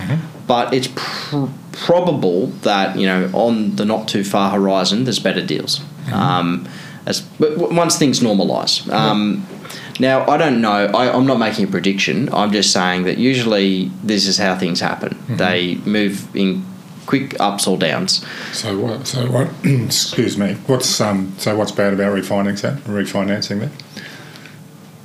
But 0.47 0.73
it's 0.73 0.87
pr- 0.95 1.47
probable 1.71 2.47
that 2.63 2.97
you 2.97 3.05
know 3.05 3.29
on 3.33 3.75
the 3.75 3.85
not 3.85 4.07
too 4.07 4.23
far 4.23 4.51
horizon, 4.51 5.03
there's 5.05 5.19
better 5.19 5.45
deals. 5.45 5.81
Um, 6.11 6.67
as 7.05 7.21
but 7.39 7.57
once 7.57 7.97
things 7.97 8.19
normalise. 8.21 8.89
Um, 8.91 9.45
Now 9.99 10.25
I 10.33 10.37
don't 10.37 10.61
know. 10.61 10.85
I, 10.93 11.11
I'm 11.15 11.25
not 11.25 11.39
making 11.39 11.65
a 11.67 11.71
prediction. 11.71 12.29
I'm 12.33 12.51
just 12.51 12.71
saying 12.71 13.05
that 13.05 13.17
usually 13.17 13.89
this 14.03 14.27
is 14.27 14.37
how 14.37 14.55
things 14.55 14.79
happen. 14.79 15.17
They 15.37 15.75
move 15.85 16.15
in 16.35 16.63
quick 17.07 17.39
ups 17.39 17.65
or 17.65 17.77
downs. 17.77 18.23
So 18.53 18.77
what? 18.77 19.07
So 19.07 19.25
what? 19.31 19.49
excuse 19.63 20.37
me. 20.37 20.53
What's 20.67 21.01
um? 21.01 21.33
So 21.39 21.57
what's 21.57 21.71
bad 21.71 21.93
about 21.93 22.15
refinancing? 22.15 22.61
that? 22.61 22.83
Refinancing 22.83 23.59
that? 23.61 23.71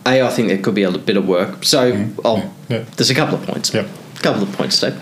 A, 0.05 0.21
I 0.27 0.31
think 0.31 0.49
there 0.49 0.59
could 0.59 0.75
be 0.75 0.83
a 0.83 0.91
bit 0.91 1.17
of 1.17 1.27
work. 1.27 1.65
So 1.65 1.93
Mm-hmm. 1.93 2.73
Yeah. 2.73 2.85
there's 2.97 3.11
a 3.11 3.15
couple 3.15 3.37
of 3.37 3.47
points. 3.47 3.73
Yep. 3.73 3.87
A 4.17 4.21
couple 4.21 4.43
of 4.43 4.53
points, 4.53 4.77
Steve. 4.77 5.01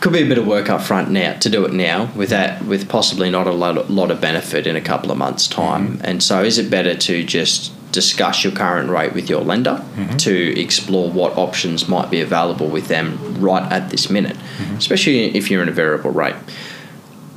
Could 0.00 0.12
be 0.12 0.22
a 0.22 0.28
bit 0.28 0.36
of 0.38 0.46
work 0.46 0.68
up 0.68 0.82
front 0.82 1.10
now 1.10 1.34
to 1.38 1.48
do 1.48 1.64
it 1.64 1.72
now 1.72 2.10
with 2.16 2.30
that 2.30 2.62
with 2.64 2.88
possibly 2.88 3.30
not 3.30 3.46
a 3.46 3.52
lot, 3.52 3.88
lot 3.90 4.10
of 4.10 4.20
benefit 4.20 4.66
in 4.66 4.74
a 4.76 4.80
couple 4.80 5.10
of 5.10 5.16
months' 5.16 5.46
time. 5.48 5.94
Mm-hmm. 5.96 6.04
And 6.04 6.22
so 6.22 6.42
is 6.42 6.58
it 6.58 6.70
better 6.70 6.94
to 6.96 7.24
just 7.24 7.72
discuss 7.92 8.42
your 8.42 8.52
current 8.52 8.88
rate 8.90 9.12
with 9.12 9.28
your 9.30 9.42
lender 9.42 9.82
Mm-hmm. 9.96 10.16
to 10.18 10.60
explore 10.60 11.10
what 11.10 11.36
options 11.38 11.86
might 11.88 12.10
be 12.10 12.20
available 12.20 12.68
with 12.68 12.88
them 12.88 13.18
right 13.40 13.70
at 13.72 13.90
this 13.90 14.08
minute, 14.10 14.36
Mm-hmm. 14.36 14.76
especially 14.76 15.36
if 15.36 15.50
you're 15.50 15.62
in 15.62 15.68
a 15.68 15.72
variable 15.72 16.10
rate. 16.10 16.34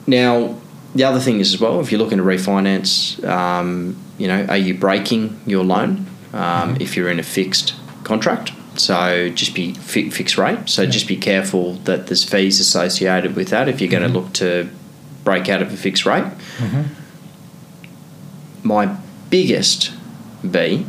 Now, 0.07 0.55
the 0.95 1.03
other 1.03 1.19
thing 1.19 1.39
is 1.39 1.53
as 1.53 1.59
well, 1.59 1.79
if 1.81 1.91
you're 1.91 1.99
looking 1.99 2.17
to 2.19 2.23
refinance, 2.23 3.23
um, 3.27 3.97
you 4.17 4.27
know, 4.27 4.45
are 4.45 4.57
you 4.57 4.73
breaking 4.73 5.39
your 5.45 5.63
loan 5.63 6.05
um, 6.33 6.77
if 6.79 6.95
you're 6.95 7.09
in 7.09 7.19
a 7.19 7.23
fixed 7.23 7.73
contract? 8.03 8.51
So 8.77 9.29
just 9.29 9.53
be 9.55 9.73
fi- 9.73 10.09
fixed 10.09 10.37
rate. 10.37 10.69
So 10.69 10.85
just 10.85 11.07
be 11.07 11.17
careful 11.17 11.73
that 11.85 12.07
there's 12.07 12.23
fees 12.23 12.59
associated 12.59 13.35
with 13.35 13.49
that 13.49 13.67
if 13.67 13.79
you're 13.81 13.89
going 13.91 14.03
to 14.03 14.09
look 14.19 14.31
to 14.33 14.69
break 15.23 15.49
out 15.49 15.61
of 15.61 15.73
a 15.73 15.77
fixed 15.77 16.05
rate. 16.05 16.25
My 18.63 18.97
biggest 19.29 19.91
B 20.51 20.85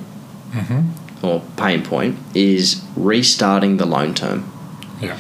mm-hmm. 0.53 1.25
or 1.27 1.43
pain 1.57 1.83
point 1.83 2.19
is 2.35 2.83
restarting 2.97 3.77
the 3.79 3.87
loan 3.87 4.15
term. 4.15 4.51
Yeah. 5.01 5.17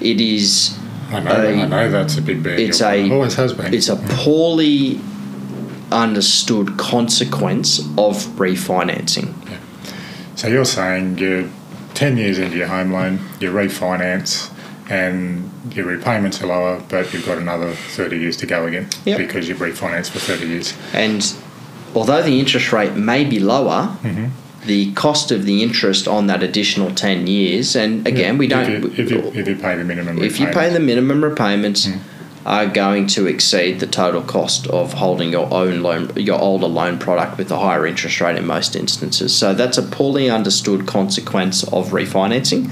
It 0.00 0.20
is 0.20 0.78
I 1.10 1.20
know, 1.20 1.30
a- 1.32 1.62
I 1.62 1.66
know 1.66 1.90
that's 1.90 2.16
a 2.18 2.22
big 2.22 2.42
bear. 2.42 2.54
it's 2.58 2.80
It 2.80 2.84
a 2.84 3.12
always 3.12 3.34
has 3.34 3.52
been. 3.52 3.72
it's 3.74 3.88
a 3.88 3.96
poorly 3.96 5.00
understood 5.90 6.76
consequence 6.76 7.80
of 7.96 8.16
refinancing. 8.36 9.34
So 10.36 10.46
you're 10.48 10.64
saying 10.64 11.18
you're 11.18 11.48
10 11.94 12.16
years 12.16 12.38
into 12.38 12.56
your 12.56 12.68
home 12.68 12.92
loan, 12.92 13.18
you 13.40 13.50
refinance, 13.50 14.52
and 14.88 15.50
your 15.74 15.86
repayments 15.86 16.40
are 16.42 16.46
lower, 16.46 16.80
but 16.88 17.12
you've 17.12 17.26
got 17.26 17.38
another 17.38 17.72
30 17.72 18.18
years 18.18 18.36
to 18.38 18.46
go 18.46 18.66
again 18.66 18.88
Yep. 19.04 19.18
because 19.18 19.48
you've 19.48 19.58
refinanced 19.58 20.10
for 20.10 20.18
30 20.20 20.46
years. 20.46 20.74
And 20.92 21.22
although 21.94 22.22
the 22.22 22.38
interest 22.40 22.72
rate 22.72 22.94
may 22.94 23.24
be 23.24 23.38
lower, 23.40 23.96
Mm-hmm. 24.02 24.26
the 24.66 24.92
cost 24.92 25.30
of 25.30 25.44
the 25.44 25.62
interest 25.62 26.06
on 26.08 26.26
that 26.26 26.42
additional 26.42 26.90
10 26.94 27.26
years, 27.26 27.74
and 27.76 28.06
again, 28.06 28.36
we 28.38 28.46
If 28.46 28.50
don't. 28.50 28.70
you, 28.70 28.92
if 28.96 29.10
you, 29.10 29.18
if 29.34 29.48
you 29.48 29.56
pay 29.56 29.76
the 29.76 29.84
minimum 29.84 30.18
if 30.22 30.38
you 30.40 30.46
pay 30.48 30.68
the 30.70 30.80
minimum 30.80 31.22
repayments, 31.24 31.86
Mm. 31.86 31.98
are 32.46 32.66
going 32.66 33.06
to 33.06 33.26
exceed 33.26 33.78
the 33.78 33.86
total 33.86 34.22
cost 34.22 34.66
of 34.68 34.94
holding 34.94 35.30
your 35.30 35.52
own 35.52 35.82
loan, 35.82 36.10
your 36.16 36.40
older 36.40 36.66
loan 36.66 36.98
product 36.98 37.36
with 37.38 37.50
a 37.50 37.58
higher 37.58 37.86
interest 37.86 38.20
rate 38.22 38.36
in 38.36 38.46
most 38.46 38.74
instances. 38.74 39.34
So 39.36 39.52
that's 39.54 39.76
a 39.78 39.82
poorly 39.82 40.30
understood 40.30 40.86
consequence 40.86 41.62
of 41.64 41.88
refinancing. 41.90 42.70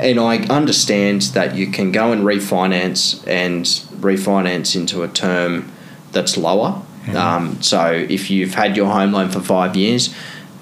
And 0.00 0.18
I 0.20 0.38
understand 0.60 1.22
that 1.34 1.54
you 1.56 1.66
can 1.68 1.90
go 1.92 2.12
and 2.12 2.22
refinance 2.22 3.26
and 3.26 3.64
refinance 4.00 4.74
into 4.76 5.02
a 5.02 5.08
term 5.08 5.70
that's 6.12 6.36
lower. 6.36 6.82
Um, 7.16 7.60
so 7.62 7.90
if 7.92 8.30
you've 8.30 8.54
had 8.54 8.76
your 8.76 8.90
home 8.90 9.12
loan 9.12 9.30
for 9.30 9.40
five 9.40 9.76
years 9.76 10.14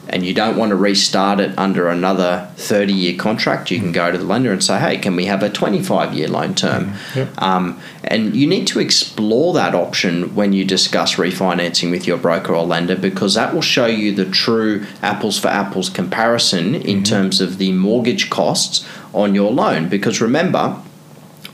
and 0.08 0.26
you 0.26 0.34
don't 0.34 0.56
want 0.56 0.70
to 0.70 0.76
restart 0.76 1.38
it 1.38 1.56
under 1.56 1.88
another 1.88 2.50
30 2.56 2.92
year 2.92 3.16
contract, 3.16 3.70
you 3.70 3.78
can 3.78 3.92
go 3.92 4.10
to 4.10 4.18
the 4.18 4.24
lender 4.24 4.50
and 4.52 4.62
say, 4.62 4.78
hey, 4.78 4.98
can 4.98 5.14
we 5.14 5.26
have 5.26 5.42
a 5.42 5.48
25 5.48 6.14
year 6.14 6.28
loan 6.28 6.54
term? 6.54 6.94
Yep. 7.14 7.40
Um, 7.40 7.80
and 8.04 8.34
you 8.34 8.46
need 8.46 8.66
to 8.68 8.80
explore 8.80 9.54
that 9.54 9.74
option 9.74 10.34
when 10.34 10.52
you 10.52 10.64
discuss 10.64 11.14
refinancing 11.14 11.90
with 11.90 12.06
your 12.06 12.18
broker 12.18 12.54
or 12.54 12.64
lender 12.64 12.96
because 12.96 13.34
that 13.34 13.54
will 13.54 13.62
show 13.62 13.86
you 13.86 14.12
the 14.12 14.24
true 14.24 14.84
apples 15.02 15.38
for 15.38 15.48
apples 15.48 15.88
comparison 15.88 16.74
in 16.74 17.04
terms 17.04 17.40
of 17.40 17.58
the 17.58 17.72
mortgage 17.72 18.30
costs 18.30 18.86
on 19.12 19.34
your 19.34 19.52
loan. 19.52 19.88
Because 19.88 20.20
remember, 20.20 20.76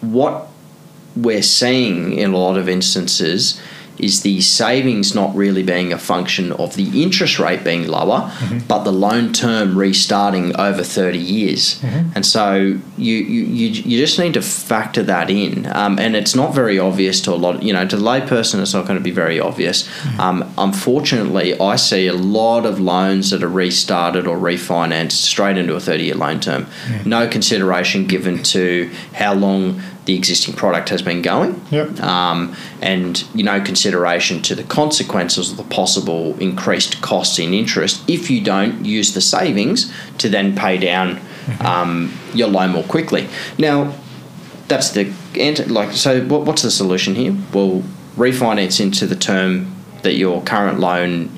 what 0.01 0.49
we're 1.15 1.43
seeing 1.43 2.13
in 2.13 2.33
a 2.33 2.37
lot 2.37 2.57
of 2.57 2.69
instances 2.69 3.61
is 3.99 4.23
the 4.23 4.41
savings 4.41 5.15
not 5.15 5.35
really 5.35 5.63
being 5.63 5.93
a 5.93 5.99
function 5.99 6.53
of 6.53 6.75
the 6.77 7.03
interest 7.03 7.39
rate 7.39 7.65
being 7.65 7.87
lower, 7.89 8.31
but 8.69 8.85
the 8.85 8.93
loan 8.93 9.33
term 9.33 9.77
restarting 9.79 10.55
over 10.57 10.83
30 10.83 11.19
years. 11.19 11.83
And 12.15 12.25
so 12.25 12.55
you, 12.99 13.15
you, 13.15 13.45
you, 13.45 13.69
you 13.69 13.99
just 13.99 14.19
need 14.19 14.35
to 14.35 14.43
factor 14.43 15.03
that 15.05 15.31
in. 15.31 15.67
Um, 15.67 15.99
and 15.99 16.15
it's 16.17 16.35
not 16.35 16.55
very 16.55 16.79
obvious 16.79 17.21
to 17.23 17.33
a 17.33 17.37
lot, 17.37 17.63
you 17.63 17.73
know, 17.73 17.87
to 17.87 17.97
the 17.97 18.03
layperson, 18.03 18.61
it's 18.61 18.75
not 18.75 18.87
going 18.87 18.99
to 18.99 19.05
be 19.05 19.11
very 19.11 19.41
obvious. 19.41 19.89
Um, 20.19 20.53
unfortunately, 20.59 21.59
I 21.59 21.77
see 21.77 22.07
a 22.07 22.13
lot 22.13 22.67
of 22.67 22.81
loans 22.81 23.31
that 23.31 23.43
are 23.43 23.49
restarted 23.49 24.27
or 24.27 24.37
refinanced 24.37 25.13
straight 25.13 25.57
into 25.59 25.75
a 25.75 25.81
30 25.81 26.05
year 26.05 26.15
loan 26.15 26.41
term. 26.41 26.67
No 27.05 27.29
consideration 27.29 28.07
given 28.07 28.43
to 28.45 28.91
how 29.15 29.35
long 29.35 29.81
the 30.07 30.15
existing 30.17 30.55
product 30.55 30.89
has 30.89 31.03
been 31.03 31.21
going 31.21 31.61
Yep. 31.71 32.01
um, 32.01 32.57
and 32.81 33.25
you 33.35 33.43
know 33.45 33.61
consideration 33.61 34.41
to 34.43 34.55
the 34.55 34.63
consequences 34.63 35.51
of 35.51 35.57
the 35.57 35.65
possible 35.65 36.37
increased 36.41 37.03
costs 37.03 37.39
in 37.39 37.53
interest 37.53 38.03
if 38.09 38.31
you 38.31 38.41
don't 38.43 38.85
use 38.85 39.15
the 39.15 39.21
savings 39.21 39.93
to 40.19 40.29
then 40.29 40.55
pay 40.57 40.79
down 40.79 41.21
um, 41.61 42.13
your 42.35 42.49
loan 42.49 42.71
more 42.71 42.83
quickly. 42.85 43.29
Now, 43.59 43.95
that's 44.69 44.91
the 44.91 45.13
like. 45.69 45.93
So, 45.93 46.23
what, 46.25 46.43
what's 46.43 46.63
the 46.63 46.71
solution 46.71 47.15
here? 47.15 47.37
Well, 47.53 47.83
refinance 48.17 48.81
into 48.81 49.07
the 49.07 49.17
term 49.17 49.75
that 50.03 50.15
your 50.15 50.43
current 50.43 50.81
loan 50.81 51.31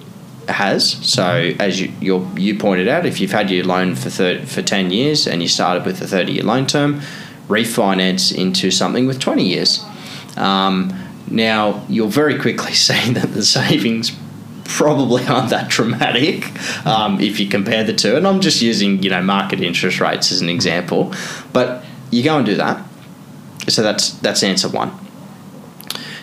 has. 0.49 0.93
So, 1.07 1.53
as 1.59 1.81
you 1.81 1.93
you 2.01 2.31
you 2.37 2.59
pointed 2.59 2.89
out, 2.89 3.05
if 3.05 3.21
you've 3.21 3.33
had 3.33 3.51
your 3.51 3.65
loan 3.65 3.95
for 3.95 4.11
30, 4.11 4.47
for 4.47 4.63
ten 4.63 4.91
years 4.91 5.27
and 5.27 5.43
you 5.43 5.49
started 5.49 5.85
with 5.85 6.01
a 6.01 6.07
thirty 6.07 6.33
year 6.33 6.45
loan 6.45 6.67
term, 6.67 7.03
refinance 7.49 8.35
into 8.35 8.71
something 8.71 9.07
with 9.07 9.19
twenty 9.19 9.47
years. 9.47 9.85
Um, 10.37 10.93
now, 11.31 11.85
you'll 11.89 12.09
very 12.09 12.39
quickly 12.39 12.73
see 12.75 13.13
that 13.13 13.33
the 13.33 13.45
savings 13.45 14.17
probably 14.65 15.27
aren't 15.27 15.51
that 15.51 15.69
dramatic 15.71 16.47
um, 16.87 17.21
if 17.21 17.41
you 17.41 17.49
compare 17.49 17.83
the 17.83 17.95
two. 17.95 18.17
And 18.17 18.27
I'm 18.27 18.41
just 18.41 18.63
using 18.63 19.03
you 19.03 19.11
know 19.11 19.23
market 19.23 19.61
interest 19.61 20.01
rates 20.01 20.31
as 20.31 20.41
an 20.41 20.49
example, 20.49 21.13
but 21.53 21.85
you 22.11 22.23
go 22.23 22.37
and 22.37 22.47
do 22.47 22.55
that. 22.57 22.85
So 23.69 23.83
that's 23.83 24.11
that's 24.11 24.43
answer 24.43 24.69
one. 24.69 24.93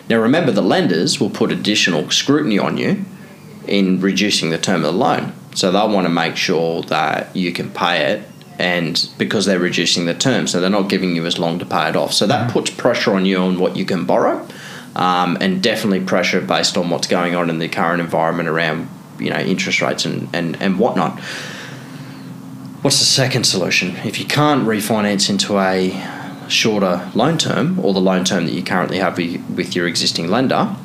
Now 0.10 0.20
remember, 0.20 0.52
the 0.52 0.62
lenders 0.62 1.20
will 1.20 1.32
put 1.32 1.52
additional 1.52 2.10
scrutiny 2.12 2.60
on 2.60 2.78
you 2.78 3.06
in 3.68 4.00
reducing 4.00 4.52
the 4.52 4.58
term 4.58 4.78
of 4.86 4.94
the 4.94 5.00
loan. 5.00 5.34
So 5.56 5.72
they'll 5.72 5.90
want 5.90 6.06
to 6.06 6.14
make 6.14 6.36
sure 6.36 6.84
that 6.84 7.36
you 7.36 7.52
can 7.52 7.72
pay 7.72 8.14
it, 8.14 8.28
and 8.58 9.10
because 9.18 9.46
they're 9.46 9.60
reducing 9.60 10.06
the 10.06 10.14
term, 10.14 10.48
so 10.48 10.62
they're 10.62 10.70
not 10.70 10.90
giving 10.90 11.16
you 11.16 11.26
as 11.26 11.38
long 11.38 11.60
to 11.60 11.66
pay 11.66 11.90
it 11.90 11.96
off. 11.96 12.14
So 12.14 12.28
that 12.28 12.52
puts 12.52 12.70
pressure 12.70 13.14
on 13.14 13.26
you 13.26 13.38
on 13.38 13.60
what 13.60 13.76
you 13.76 13.86
can 13.86 14.06
borrow, 14.06 14.48
um, 14.96 15.38
and 15.42 15.62
definitely 15.62 16.02
pressure 16.02 16.42
based 16.42 16.78
on 16.78 16.90
what's 16.90 17.08
going 17.08 17.36
on 17.36 17.50
in 17.50 17.60
the 17.60 17.68
current 17.68 18.02
environment 18.02 18.50
around 18.50 18.90
you 19.20 19.30
know 19.30 19.40
interest 19.40 19.82
rates 19.82 20.06
and 20.06 20.30
and, 20.34 20.62
and 20.62 20.80
whatnot. 20.80 21.20
What's 22.82 23.00
the 23.00 23.06
second 23.06 23.46
solution? 23.46 23.96
If 24.06 24.20
you 24.20 24.26
can't 24.26 24.68
refinance 24.68 25.30
into 25.30 25.58
a 25.58 26.50
shorter 26.50 27.10
loan 27.16 27.38
term 27.38 27.80
or 27.80 27.94
the 27.94 28.00
loan 28.00 28.24
term 28.24 28.46
that 28.46 28.52
you 28.52 28.64
currently 28.64 29.00
have 29.00 29.18
with 29.18 29.42
with 29.50 29.76
your 29.76 29.88
existing 29.88 30.30
lender, 30.30 30.76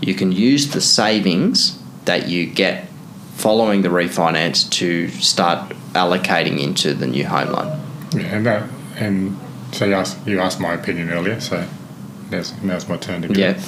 you 0.00 0.14
can 0.14 0.32
use 0.32 0.72
the 0.72 0.80
savings 0.80 1.78
that 2.04 2.28
you 2.28 2.46
get 2.46 2.88
following 3.34 3.82
the 3.82 3.88
refinance 3.88 4.68
to 4.70 5.08
start 5.08 5.72
allocating 5.94 6.60
into 6.62 6.94
the 6.94 7.06
new 7.06 7.26
home 7.26 7.48
loan. 7.52 7.80
Yeah, 8.14 8.20
and 8.36 8.46
that, 8.46 8.68
and 8.96 9.38
so 9.72 9.86
you 9.86 9.94
asked, 9.94 10.26
you 10.26 10.40
asked 10.40 10.60
my 10.60 10.74
opinion 10.74 11.10
earlier, 11.10 11.40
so 11.40 11.66
now's, 12.30 12.52
now's 12.62 12.88
my 12.88 12.96
turn 12.96 13.22
to 13.22 13.28
go. 13.28 13.34
Yeah. 13.40 13.60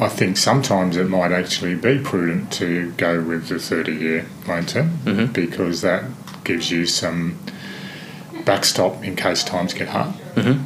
I 0.00 0.08
think 0.08 0.36
sometimes 0.36 0.96
it 0.96 1.08
might 1.08 1.32
actually 1.32 1.74
be 1.74 1.98
prudent 1.98 2.52
to 2.52 2.92
go 2.92 3.20
with 3.20 3.48
the 3.48 3.58
30 3.58 3.92
year 3.92 4.26
loan 4.46 4.64
term 4.66 4.98
Mhm. 5.04 5.32
because 5.32 5.82
that 5.82 6.04
gives 6.44 6.70
you 6.70 6.86
some 6.86 7.38
backstop 8.44 9.04
in 9.04 9.16
case 9.16 9.42
times 9.44 9.74
get 9.74 9.88
hard. 9.88 10.12
Mhm. 10.36 10.60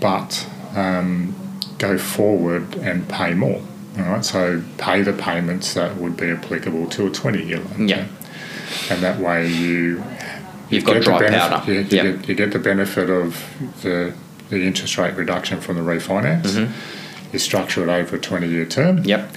But 0.00 0.46
um, 0.76 1.34
go 1.78 1.96
forward 1.96 2.76
and 2.76 3.08
pay 3.08 3.32
more. 3.34 3.62
All 3.98 4.04
right, 4.04 4.24
so 4.24 4.62
pay 4.78 5.02
the 5.02 5.12
payments 5.12 5.74
that 5.74 5.96
would 5.96 6.16
be 6.16 6.30
applicable 6.30 6.86
to 6.90 7.06
a 7.06 7.10
20 7.10 7.42
year 7.44 7.58
loan 7.60 7.88
Yeah. 7.88 8.06
And 8.90 9.02
that 9.02 9.18
way 9.20 9.48
you 9.48 10.02
You've 10.70 10.84
got 10.84 10.94
get 10.94 11.04
dry 11.04 11.18
the 11.18 11.24
benefit, 11.26 11.50
powder. 11.50 11.72
Yeah, 11.72 11.78
you, 11.80 11.86
Yep. 12.10 12.20
get, 12.20 12.28
you 12.28 12.34
get 12.34 12.52
the 12.52 12.58
benefit 12.58 13.08
of 13.10 13.42
the 13.82 14.12
the 14.48 14.62
interest 14.64 14.96
rate 14.96 15.14
reduction 15.16 15.60
from 15.60 15.74
the 15.76 15.82
refinance. 15.82 16.42
Mhm. 16.56 16.68
You 17.32 17.38
structure 17.40 17.82
it 17.82 17.88
over 17.88 18.16
a 18.16 18.18
twenty 18.18 18.48
year 18.48 18.64
term, 18.64 19.02
Yep. 19.04 19.36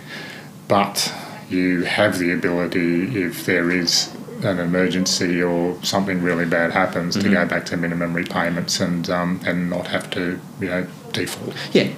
but 0.68 1.12
you 1.50 1.84
have 1.84 2.20
the 2.20 2.32
ability 2.32 3.20
if 3.24 3.46
there 3.46 3.72
is 3.72 4.10
an 4.44 4.60
emergency 4.60 5.42
or 5.42 5.78
something 5.84 6.22
really 6.22 6.46
bad 6.46 6.72
happens 6.72 7.16
to 7.16 7.22
Mm-hmm. 7.22 7.34
go 7.34 7.46
back 7.46 7.66
to 7.68 7.78
minimum 7.78 8.14
repayments 8.14 8.80
and 8.80 9.10
um, 9.10 9.40
and 9.46 9.70
not 9.70 9.88
have 9.88 10.10
to 10.12 10.40
you 10.60 10.68
know 10.68 10.88
default. 11.12 11.56
Yeah. 11.74 11.90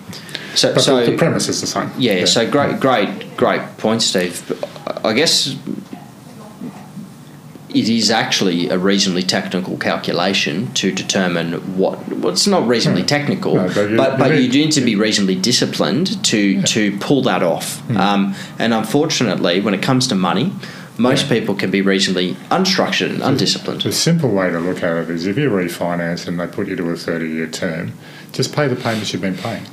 So, 0.55 0.73
But 0.73 0.81
so 0.81 1.05
the, 1.05 1.15
premise 1.17 1.47
is 1.47 1.61
the 1.61 1.67
same. 1.67 1.89
Yeah, 1.97 2.25
so 2.25 2.49
great, 2.49 2.79
great, 2.81 3.37
great 3.37 3.61
point, 3.77 4.01
Steve. 4.01 4.51
I 5.05 5.13
guess 5.13 5.55
it 7.73 7.87
is 7.87 8.11
actually 8.11 8.67
a 8.69 8.77
reasonably 8.77 9.23
technical 9.23 9.77
calculation 9.77 10.73
to 10.73 10.91
determine 10.91 11.53
what. 11.77 12.05
Well, 12.09 12.33
it's 12.33 12.47
not 12.47 12.67
reasonably 12.67 13.03
No. 13.03 13.07
technical, 13.07 13.55
No, 13.55 13.67
but 13.73 13.89
you- 13.89 13.95
but 13.97 14.17
but 14.19 14.31
you 14.31 14.39
need- 14.41 14.51
do 14.51 14.59
need 14.65 14.71
to 14.73 14.81
be 14.81 14.95
reasonably 14.95 15.35
disciplined 15.35 16.21
to 16.25 16.61
to 16.63 16.97
pull 16.97 17.21
that 17.23 17.43
off. 17.43 17.79
Hmm. 17.87 17.97
Um, 17.97 18.35
and 18.59 18.73
unfortunately, 18.73 19.61
when 19.61 19.73
it 19.73 19.81
comes 19.81 20.05
to 20.07 20.15
money, 20.15 20.51
most 21.01 21.27
people 21.29 21.55
can 21.55 21.71
be 21.71 21.81
reasonably 21.81 22.35
unstructured 22.49 23.09
and 23.09 23.21
undisciplined. 23.23 23.81
The 23.81 23.91
simple 23.91 24.29
way 24.31 24.49
to 24.49 24.59
look 24.59 24.83
at 24.83 24.97
it 24.97 25.09
is 25.09 25.25
if 25.25 25.37
you 25.37 25.49
refinance 25.49 26.27
and 26.27 26.39
they 26.39 26.47
put 26.47 26.67
you 26.67 26.75
to 26.75 26.89
a 26.89 26.95
30 26.95 27.27
year 27.27 27.47
term, 27.47 27.93
just 28.31 28.53
pay 28.53 28.67
the 28.67 28.75
payments 28.75 29.11
you've 29.13 29.21
been 29.21 29.35
paying. 29.37 29.63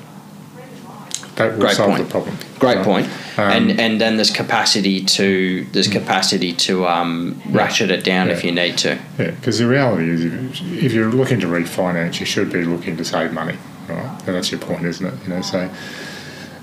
that 1.37 1.53
will 1.53 1.61
Great 1.61 1.77
solve 1.77 1.91
point. 1.91 2.05
the 2.05 2.11
problem. 2.11 2.37
Great 2.59 2.77
Right? 2.79 2.85
point. 2.85 3.07
Um, 3.39 3.53
and 3.53 3.81
and 3.81 4.01
then 4.01 4.17
there's 4.17 4.31
capacity 4.33 5.05
to 5.05 5.65
there's 5.73 5.87
capacity 5.87 6.53
to 6.67 6.89
um, 6.89 7.41
ratchet 7.51 7.91
it 7.91 8.03
down 8.03 8.31
if 8.31 8.43
you 8.43 8.51
need 8.51 8.77
to. 8.79 8.99
Yeah, 9.19 9.31
because 9.31 9.59
the 9.61 9.67
reality 9.69 10.09
is, 10.11 10.25
if, 10.25 10.85
if 10.87 10.93
you're 10.93 11.13
looking 11.13 11.39
to 11.41 11.47
refinance, 11.47 12.19
you 12.19 12.27
should 12.27 12.51
be 12.53 12.65
looking 12.65 12.97
to 12.97 13.05
save 13.05 13.33
money, 13.33 13.57
right? 13.89 14.11
And 14.27 14.35
that's 14.35 14.51
your 14.51 14.59
point, 14.61 14.85
isn't 14.87 15.07
it? 15.07 15.15
You 15.25 15.29
know, 15.35 15.43
so 15.43 15.71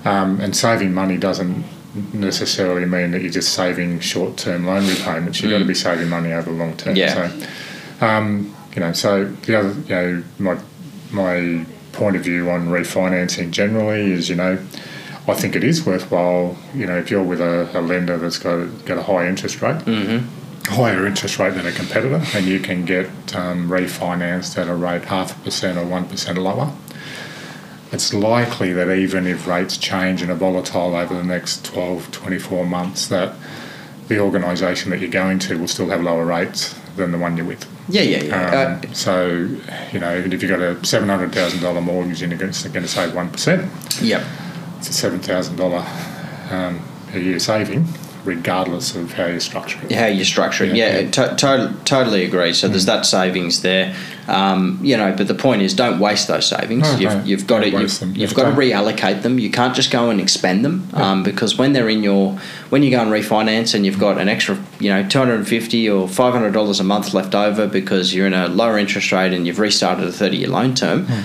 um, 0.04 0.38
and 0.40 0.54
saving 0.54 0.92
money 0.92 1.16
doesn't 1.16 1.64
necessarily 2.12 2.86
mean 2.86 3.10
that 3.12 3.22
you're 3.22 3.30
just 3.30 3.52
saving 3.54 4.00
short-term 4.00 4.66
loan 4.66 4.86
repayments. 4.86 5.40
You've 5.40 5.50
got 5.50 5.58
to 5.58 5.64
be 5.64 5.74
saving 5.74 6.08
money 6.08 6.32
over 6.32 6.50
the 6.50 6.56
long 6.56 6.76
term. 6.76 6.94
Mm. 6.94 6.98
Yeah. 6.98 7.14
So, 7.14 8.06
um, 8.06 8.54
you 8.74 8.80
know, 8.80 8.92
so 8.92 9.24
the 9.24 9.58
other, 9.58 9.72
you 9.80 9.94
know, 9.94 10.24
my 10.38 10.58
my 11.10 11.66
point 11.92 12.16
of 12.16 12.22
view 12.22 12.50
on 12.50 12.68
refinancing 12.68 13.50
generally 13.50 14.12
is, 14.12 14.28
you 14.28 14.36
know. 14.36 14.58
I 15.28 15.34
think 15.34 15.56
it 15.56 15.64
is 15.64 15.84
worthwhile, 15.84 16.56
you 16.72 16.86
know, 16.86 16.98
if 16.98 17.10
you're 17.10 17.20
with 17.20 17.40
a, 17.40 17.68
a 17.76 17.80
lender 17.80 18.16
that's 18.16 18.38
got 18.38 18.60
a, 18.60 18.66
got 18.84 18.96
a 18.96 19.02
high 19.02 19.26
interest 19.26 19.60
rate, 19.60 19.82
higher 20.66 21.04
interest 21.04 21.40
rate 21.40 21.54
than 21.54 21.66
a 21.66 21.72
competitor, 21.72 22.22
and 22.32 22.46
you 22.46 22.60
can 22.60 22.84
get 22.84 23.06
um, 23.34 23.68
refinanced 23.68 24.56
at 24.56 24.68
a 24.68 24.74
rate 24.76 25.06
half 25.06 25.36
a 25.36 25.40
percent 25.42 25.78
or 25.78 25.84
one 25.84 26.04
percent 26.08 26.38
lower. 26.38 26.72
It's 27.92 28.12
likely 28.12 28.72
that 28.72 28.90
even 28.90 29.26
if 29.26 29.46
rates 29.46 29.76
change 29.76 30.22
and 30.22 30.30
are 30.30 30.36
volatile 30.36 30.96
over 30.96 31.14
the 31.14 31.22
next 31.22 31.64
12, 31.64 32.10
24 32.10 32.66
months, 32.66 33.06
that 33.08 33.34
the 34.08 34.18
organisation 34.18 34.90
that 34.90 35.00
you're 35.00 35.10
going 35.10 35.38
to 35.40 35.58
will 35.58 35.68
still 35.68 35.88
have 35.88 36.02
lower 36.02 36.24
rates 36.24 36.74
than 36.96 37.12
the 37.12 37.18
one 37.18 37.36
you're 37.36 37.46
with. 37.46 37.68
Yeah, 37.88 38.02
yeah, 38.02 38.24
yeah. 38.24 38.80
Um, 38.82 38.94
so, 38.94 39.48
you 39.92 40.00
know, 40.00 40.16
even 40.18 40.32
if 40.32 40.42
you've 40.42 40.50
got 40.50 40.60
a 40.60 40.74
$700,000 40.76 41.82
mortgage 41.82 42.22
and 42.22 42.32
you're 42.32 42.38
going 42.38 42.52
to, 42.52 42.88
save 42.88 43.10
1%, 43.12 43.64
uh, 43.64 44.04
yep. 44.04 44.24
it's 44.78 44.88
a 44.88 44.92
seven 44.92 45.20
thousand 45.20 45.56
dollar 45.56 45.86
um, 46.50 46.80
a 47.12 47.18
year 47.18 47.38
saving, 47.38 47.86
regardless 48.26 48.94
of 48.96 49.12
how 49.14 49.26
you 49.26 49.40
structure 49.40 49.78
it. 49.84 49.92
how 49.92 50.06
you 50.06 50.24
structure 50.24 50.64
it. 50.64 50.74
Yeah, 50.74 50.88
Yeah, 50.88 50.98
yeah. 51.00 51.10
To- 51.10 51.36
to- 51.36 51.74
totally 51.84 52.24
agree. 52.24 52.52
So 52.52 52.68
there's 52.68 52.86
that 52.86 53.06
savings 53.06 53.62
there, 53.62 53.94
um, 54.28 54.78
you 54.82 54.96
know. 54.96 55.14
But 55.16 55.28
the 55.28 55.34
point 55.34 55.62
is, 55.62 55.72
don't 55.74 55.98
waste 55.98 56.28
those 56.28 56.46
savings. 56.46 56.82
No, 56.82 56.98
you've, 56.98 57.10
don't- 57.12 57.26
you've 57.26 57.46
got 57.46 57.60
to 57.60 57.70
you've, 57.70 58.02
you've 58.16 58.30
Yeah, 58.32 58.36
got 58.36 58.50
to 58.50 58.56
reallocate 58.56 59.22
them. 59.22 59.38
You 59.38 59.50
can't 59.50 59.74
just 59.74 59.90
go 59.90 60.10
and 60.10 60.20
expend 60.20 60.64
them 60.64 60.88
um, 60.94 61.22
because 61.22 61.56
when 61.56 61.72
they're 61.72 61.88
in 61.88 62.02
your 62.02 62.38
when 62.70 62.82
you 62.82 62.90
go 62.90 63.00
and 63.00 63.10
refinance 63.10 63.74
and 63.74 63.86
you've 63.86 63.98
got 63.98 64.18
an 64.18 64.28
extra, 64.28 64.58
you 64.80 64.90
know, 64.90 65.06
two 65.08 65.18
hundred 65.18 65.36
and 65.36 65.48
fifty 65.48 65.88
or 65.88 66.08
five 66.08 66.32
hundred 66.34 66.52
dollars 66.52 66.80
a 66.80 66.84
month 66.84 67.14
left 67.14 67.34
over 67.34 67.66
because 67.66 68.14
you're 68.14 68.26
in 68.26 68.34
a 68.34 68.48
lower 68.48 68.76
interest 68.78 69.12
rate 69.12 69.32
and 69.32 69.46
you've 69.46 69.58
restarted 69.60 70.04
a 70.06 70.12
thirty 70.12 70.38
year 70.38 70.48
loan 70.48 70.74
term. 70.74 71.06
Hmm. 71.06 71.22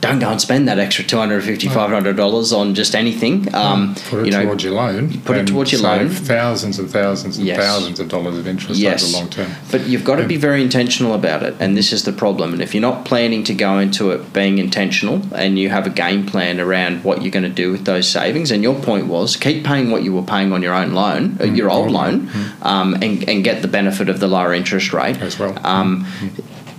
Don't 0.00 0.20
go 0.20 0.28
and 0.30 0.40
spend 0.40 0.68
that 0.68 0.78
extra 0.78 1.04
$250, 1.04 1.68
$500 1.68 2.56
on 2.56 2.74
just 2.76 2.94
anything. 2.94 3.52
Um, 3.52 3.96
Put 4.08 4.20
it 4.20 4.26
you 4.26 4.30
know, 4.32 4.44
towards 4.44 4.62
your 4.62 4.74
loan. 4.74 5.20
put 5.22 5.36
it 5.36 5.46
towards 5.48 5.72
your 5.72 5.80
loan. 5.80 6.08
Thousands 6.08 6.78
and 6.78 6.88
thousands 6.88 7.36
and 7.36 7.44
Yes. 7.46 7.58
thousands 7.58 7.98
of 7.98 8.08
dollars 8.08 8.38
of 8.38 8.46
interest 8.46 8.78
Yes. 8.80 9.02
over 9.02 9.10
the 9.12 9.18
long 9.18 9.28
term. 9.28 9.50
But 9.72 9.88
you've 9.88 10.04
got 10.04 10.16
to 10.16 10.24
be 10.24 10.36
very 10.36 10.62
intentional 10.62 11.14
about 11.14 11.42
it, 11.42 11.56
and 11.58 11.76
this 11.76 11.92
is 11.92 12.04
the 12.04 12.12
problem. 12.12 12.52
And 12.52 12.62
if 12.62 12.74
you're 12.74 12.80
not 12.80 13.04
planning 13.04 13.42
to 13.44 13.54
go 13.54 13.80
into 13.80 14.12
it 14.12 14.32
being 14.32 14.58
intentional, 14.58 15.22
and 15.34 15.58
you 15.58 15.68
have 15.70 15.84
a 15.84 15.90
game 15.90 16.24
plan 16.26 16.60
around 16.60 17.02
what 17.02 17.22
you're 17.22 17.32
going 17.32 17.42
to 17.42 17.48
do 17.48 17.72
with 17.72 17.84
those 17.84 18.08
savings, 18.08 18.52
and 18.52 18.62
your 18.62 18.76
point 18.76 19.06
was 19.08 19.36
keep 19.36 19.64
paying 19.64 19.90
what 19.90 20.04
you 20.04 20.12
were 20.14 20.22
paying 20.22 20.52
on 20.52 20.62
your 20.62 20.74
own 20.74 20.92
loan, 20.92 21.36
uh, 21.40 21.44
your 21.44 21.70
old 21.70 21.90
loan, 21.90 22.30
um, 22.62 22.94
and, 23.02 23.28
and 23.28 23.42
get 23.42 23.62
the 23.62 23.68
benefit 23.68 24.08
of 24.08 24.20
the 24.20 24.28
lower 24.28 24.54
interest 24.54 24.92
rate 24.92 25.20
As 25.20 25.38
well. 25.40 25.58
Um, 25.64 26.06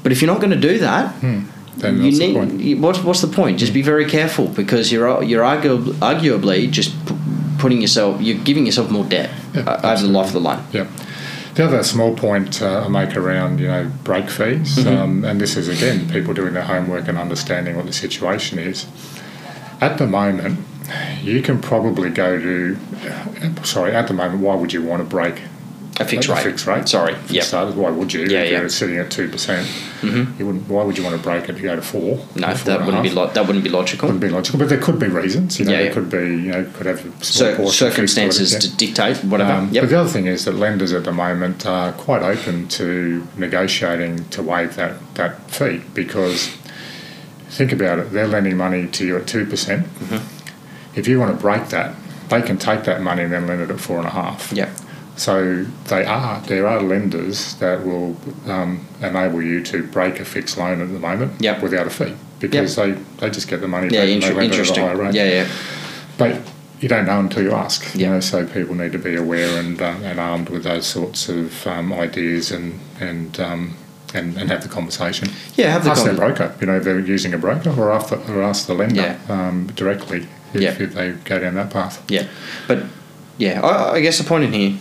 But 0.03 0.13
if 0.13 0.21
you're 0.21 0.31
not 0.31 0.39
going 0.39 0.51
to 0.51 0.67
do 0.71 0.79
that, 0.79 1.13
Then 1.77 2.01
you 2.01 2.11
need 2.11 2.33
point. 2.35 2.79
what's 2.81 2.99
what's 3.03 3.21
the 3.21 3.27
point? 3.27 3.59
Just 3.59 3.73
be 3.73 3.81
very 3.81 4.05
careful 4.05 4.47
because 4.47 4.91
you're 4.91 5.23
you're 5.23 5.43
arguably, 5.43 5.93
arguably 5.99 6.69
just 6.69 6.91
p- 7.07 7.15
putting 7.57 7.81
yourself 7.81 8.21
you're 8.21 8.37
giving 8.43 8.65
yourself 8.65 8.89
more 8.91 9.05
debt 9.05 9.29
Yeah, 9.53 9.61
uh, 9.61 9.91
over 9.93 10.01
the 10.07 10.11
life 10.11 10.27
of 10.27 10.33
the 10.33 10.39
loan. 10.41 10.63
Yeah. 10.73 10.87
The 11.55 11.65
other 11.65 11.83
small 11.83 12.15
point 12.15 12.61
uh, 12.61 12.85
I 12.85 12.87
make 12.87 13.15
around, 13.17 13.59
you 13.59 13.67
know, 13.67 13.91
break 14.03 14.29
fees, 14.29 14.77
Mm-hmm. 14.77 14.87
um, 14.87 15.25
and 15.25 15.39
this 15.41 15.57
is 15.57 15.67
again 15.67 16.09
people 16.09 16.33
doing 16.33 16.53
their 16.53 16.63
homework 16.63 17.07
and 17.07 17.17
understanding 17.17 17.75
what 17.75 17.85
the 17.85 17.93
situation 17.93 18.59
is. 18.59 18.85
At 19.81 19.97
the 19.97 20.07
moment, 20.07 20.59
you 21.21 21.41
can 21.41 21.61
probably 21.61 22.09
go 22.09 22.39
to, 22.39 22.77
sorry, 23.63 23.93
at 23.93 24.07
the 24.07 24.13
moment, 24.13 24.41
why 24.41 24.55
would 24.55 24.73
you 24.73 24.83
want 24.83 25.01
to 25.01 25.07
break 25.09 25.41
A 25.99 26.05
fixed 26.05 26.29
a 26.29 26.33
rate. 26.33 26.43
Fixed 26.43 26.65
rate. 26.65 26.87
Sorry. 26.87 27.15
Yeah. 27.29 27.43
why 27.71 27.89
would 27.89 28.13
you? 28.13 28.21
Yeah, 28.21 28.39
if 28.41 28.51
yeah. 28.51 28.59
you're 28.61 28.69
sitting 28.69 28.97
at 28.97 29.11
two 29.11 29.27
percent, 29.27 29.67
you 30.01 30.45
wouldn't. 30.45 30.67
Why 30.69 30.83
would 30.83 30.97
you 30.97 31.03
want 31.03 31.17
to 31.17 31.21
break 31.21 31.49
it 31.49 31.53
to 31.53 31.61
go 31.61 31.75
to 31.75 31.81
four? 31.81 32.25
No, 32.35 32.53
four 32.55 32.77
that 32.77 32.85
wouldn't 32.85 33.03
be 33.03 33.09
lo- 33.09 33.27
that 33.27 33.45
wouldn't 33.45 33.63
be 33.65 33.69
logical. 33.69 34.07
Wouldn't 34.07 34.21
be 34.21 34.29
logical, 34.29 34.59
but 34.59 34.69
there 34.69 34.79
could 34.79 34.97
be 34.97 35.07
reasons. 35.07 35.59
You 35.59 35.65
know, 35.65 35.71
Yeah, 35.71 35.77
there 35.77 35.87
yeah. 35.87 35.93
could 35.93 36.09
be, 36.09 36.17
you 36.17 36.51
know, 36.51 36.63
could 36.73 36.85
have 36.85 36.99
a 36.99 37.23
small 37.23 37.49
Cir- 37.51 37.55
portion 37.57 37.87
of 37.87 37.93
fixed 37.93 38.13
circumstances 38.15 38.55
to 38.57 38.75
dictate 38.77 39.17
whatever. 39.25 39.51
Um, 39.51 39.69
yep. 39.73 39.83
But 39.83 39.89
the 39.89 39.99
other 39.99 40.09
thing 40.09 40.27
is 40.27 40.45
that 40.45 40.53
lenders 40.53 40.93
at 40.93 41.03
the 41.03 41.11
moment 41.11 41.65
are 41.65 41.91
quite 41.91 42.21
open 42.23 42.67
to 42.69 43.27
negotiating 43.35 44.29
to 44.29 44.41
waive 44.41 44.75
that, 44.77 45.15
that 45.15 45.51
fee 45.51 45.81
because 45.93 46.47
think 47.49 47.71
about 47.71 47.99
it, 47.99 48.11
they're 48.11 48.27
lending 48.27 48.55
money 48.55 48.87
to 48.87 49.05
you 49.05 49.17
at 49.17 49.23
2%. 49.23 49.47
Mm-hmm. 49.47 50.97
If 50.97 51.07
you 51.07 51.19
want 51.19 51.35
to 51.35 51.41
break 51.41 51.69
that, 51.69 51.95
they 52.29 52.41
can 52.41 52.57
take 52.57 52.83
that 52.85 53.01
money 53.01 53.23
and 53.23 53.33
then 53.33 53.47
lend 53.47 53.61
it 53.61 53.71
at 53.71 53.79
four 53.79 53.97
and 53.97 54.07
a 54.07 54.11
half. 54.11 54.51
Yep. 54.53 54.69
So 55.19 55.65
they 55.87 56.05
are 56.05 56.39
there 56.47 56.65
are 56.65 56.81
lenders 56.81 57.55
that 57.55 57.85
will 57.85 58.15
um, 58.47 58.87
enable 59.01 59.41
you 59.41 59.61
to 59.65 59.83
break 59.83 60.19
a 60.21 60.25
fixed 60.25 60.57
loan 60.57 60.81
at 60.81 60.91
the 60.93 60.99
moment 60.99 61.41
Yep. 61.41 61.61
without 61.61 61.87
a 61.87 61.89
fee 61.89 62.15
because 62.39 62.75
they, 62.77 62.91
they 63.17 63.29
just 63.29 63.49
get 63.49 63.59
the 63.59 63.67
money 63.67 63.89
Yeah, 63.91 64.03
inter- 64.03 64.29
they 64.29 64.33
lend 64.33 64.53
it 64.53 64.59
at 64.69 64.77
a 64.77 64.81
higher 64.81 64.95
rate. 64.95 65.13
Yeah, 65.13 65.25
yeah. 65.29 65.47
But 66.17 66.39
you 66.79 66.87
don't 66.87 67.05
know 67.05 67.19
until 67.19 67.43
you 67.43 67.51
ask. 67.51 67.93
You 67.95 68.01
Yeah. 68.01 68.11
know, 68.13 68.19
so 68.21 68.45
people 68.45 68.75
need 68.75 68.93
to 68.93 68.97
be 68.97 69.15
aware 69.15 69.59
and 69.59 69.81
uh, 69.81 69.95
and 70.03 70.19
armed 70.21 70.49
with 70.49 70.63
those 70.63 70.85
sorts 70.87 71.27
of 71.27 71.67
um, 71.67 71.91
ideas 71.91 72.49
and 72.51 72.79
and, 73.01 73.37
um, 73.41 73.75
and 74.13 74.37
and 74.37 74.49
have 74.49 74.63
the 74.63 74.69
conversation. 74.69 75.27
Yeah, 75.55 75.71
have 75.71 75.83
the 75.83 75.91
ask 75.91 76.05
their 76.05 76.13
broker. 76.15 76.55
You 76.61 76.67
know, 76.67 76.77
if 76.77 76.85
they're 76.85 76.97
using 76.99 77.33
a 77.33 77.37
broker, 77.37 77.71
or 77.77 77.91
ask 77.91 78.07
the, 78.09 78.17
or 78.33 78.41
ask 78.41 78.67
the 78.67 78.73
lender 78.73 79.01
Yeah. 79.01 79.17
um, 79.27 79.67
directly 79.75 80.27
if, 80.53 80.79
if 80.79 80.93
they 80.93 81.11
go 81.25 81.39
down 81.39 81.55
that 81.55 81.71
path. 81.71 82.01
Yeah, 82.09 82.25
but 82.69 82.83
yeah, 83.37 83.59
I, 83.61 83.95
I 83.95 83.99
guess 84.01 84.17
the 84.17 84.23
point 84.23 84.45
in 84.45 84.53
here, 84.53 84.77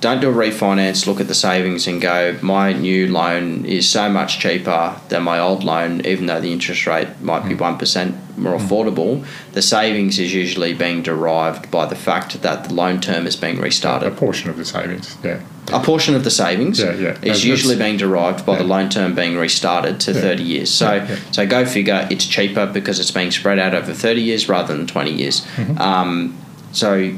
don't 0.00 0.20
do 0.20 0.28
a 0.28 0.32
refinance. 0.32 1.06
Look 1.06 1.20
at 1.20 1.28
the 1.28 1.34
savings 1.34 1.86
and 1.86 2.00
go. 2.00 2.38
My 2.42 2.72
new 2.72 3.10
loan 3.10 3.64
is 3.64 3.88
so 3.88 4.08
much 4.08 4.38
cheaper 4.38 5.00
than 5.08 5.22
my 5.22 5.38
old 5.38 5.64
loan, 5.64 6.04
even 6.04 6.26
though 6.26 6.40
the 6.40 6.52
interest 6.52 6.86
rate 6.86 7.08
might 7.20 7.48
be 7.48 7.54
one 7.54 7.78
percent 7.78 8.14
more 8.36 8.56
affordable. 8.58 9.24
The 9.52 9.62
savings 9.62 10.18
is 10.18 10.34
usually 10.34 10.74
being 10.74 11.02
derived 11.02 11.70
by 11.70 11.86
the 11.86 11.96
fact 11.96 12.42
that 12.42 12.64
the 12.64 12.74
loan 12.74 13.00
term 13.00 13.26
is 13.26 13.36
being 13.36 13.58
restarted. 13.58 14.12
A 14.12 14.14
portion 14.14 14.50
of 14.50 14.56
the 14.58 14.64
savings. 14.64 15.16
Yeah. 15.24 15.40
A 15.72 15.80
portion 15.80 16.14
of 16.14 16.22
the 16.22 16.30
savings 16.30 16.78
Yeah, 16.78 16.94
yeah. 16.94 17.18
is 17.22 17.44
usually 17.44 17.74
being 17.76 17.96
derived 17.96 18.46
by 18.46 18.56
the 18.56 18.62
loan 18.64 18.88
term 18.88 19.14
being 19.16 19.36
restarted 19.36 19.98
to 20.00 20.12
Yeah. 20.12 20.20
30 20.20 20.42
years. 20.44 20.70
So, 20.70 20.94
Yeah, 20.94 21.08
yeah. 21.08 21.16
so 21.32 21.44
go 21.46 21.64
figure, 21.64 22.06
it's 22.08 22.24
cheaper 22.24 22.66
because 22.66 23.00
it's 23.00 23.10
being 23.10 23.32
spread 23.32 23.58
out 23.58 23.74
over 23.74 23.92
30 23.92 24.20
years 24.20 24.48
rather 24.48 24.76
than 24.76 24.86
20 24.86 25.10
years. 25.10 25.40
Mm-hmm. 25.56 25.78
Um, 25.78 26.36
so 26.70 27.10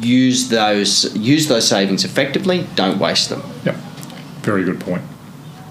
use 0.00 0.48
those 0.48 1.14
use 1.16 1.48
those 1.48 1.66
savings 1.68 2.04
effectively. 2.04 2.66
Don't 2.74 2.98
waste 2.98 3.28
them. 3.28 3.42
Yep. 3.64 3.74
Very 4.42 4.64
good 4.64 4.80
point. 4.80 5.02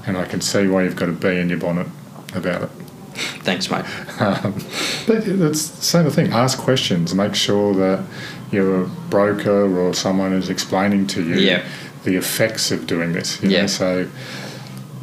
And 0.07 0.17
I 0.17 0.25
can 0.25 0.41
see 0.41 0.67
why 0.67 0.83
you've 0.83 0.95
got 0.95 1.09
a 1.09 1.13
bee 1.13 1.39
in 1.39 1.49
your 1.49 1.57
bonnet 1.59 1.87
about 2.35 2.63
it. 2.63 2.69
Thanks, 3.15 3.71
mate. 3.71 3.85
Um, 4.21 4.53
but 5.07 5.25
it's 5.27 5.69
the 5.69 5.81
same 5.81 6.09
thing. 6.11 6.31
Ask 6.33 6.59
questions. 6.59 7.15
Make 7.15 7.33
sure 7.33 7.73
that 7.75 8.03
your 8.51 8.85
broker 9.09 9.77
or 9.79 9.93
someone 9.93 10.33
is 10.33 10.49
explaining 10.49 11.07
to 11.07 11.23
you 11.23 11.35
Yeah. 11.35 11.63
the 12.03 12.15
effects 12.17 12.71
of 12.71 12.85
doing 12.87 13.13
this. 13.13 13.41
You 13.41 13.49
Yeah. 13.49 13.61
Know? 13.61 13.67
So 13.67 14.07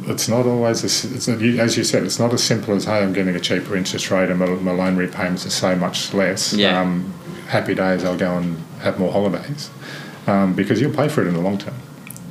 it's 0.05 0.27
not 0.29 0.45
always, 0.45 0.83
as, 0.83 1.05
it's 1.05 1.27
as 1.27 1.75
you 1.77 1.83
said, 1.83 2.03
it's 2.03 2.19
not 2.19 2.33
as 2.33 2.43
simple 2.43 2.75
as, 2.75 2.85
hey, 2.85 2.99
I'm 3.01 3.13
getting 3.13 3.35
a 3.35 3.39
cheaper 3.39 3.75
interest 3.75 4.11
rate 4.11 4.29
and 4.29 4.39
my, 4.39 4.45
my 4.47 4.71
loan 4.71 4.95
repayments 4.95 5.45
are 5.45 5.49
so 5.49 5.75
much 5.75 6.13
less. 6.13 6.53
Yeah. 6.53 6.79
Um, 6.79 7.13
happy 7.47 7.75
days, 7.75 8.03
I'll 8.03 8.17
go 8.17 8.37
and 8.37 8.57
have 8.81 8.99
more 8.99 9.11
holidays. 9.11 9.69
Um, 10.27 10.53
because 10.53 10.79
you'll 10.79 10.93
pay 10.95 11.09
for 11.09 11.21
it 11.21 11.27
in 11.27 11.33
the 11.33 11.41
long 11.41 11.57
term. 11.57 11.73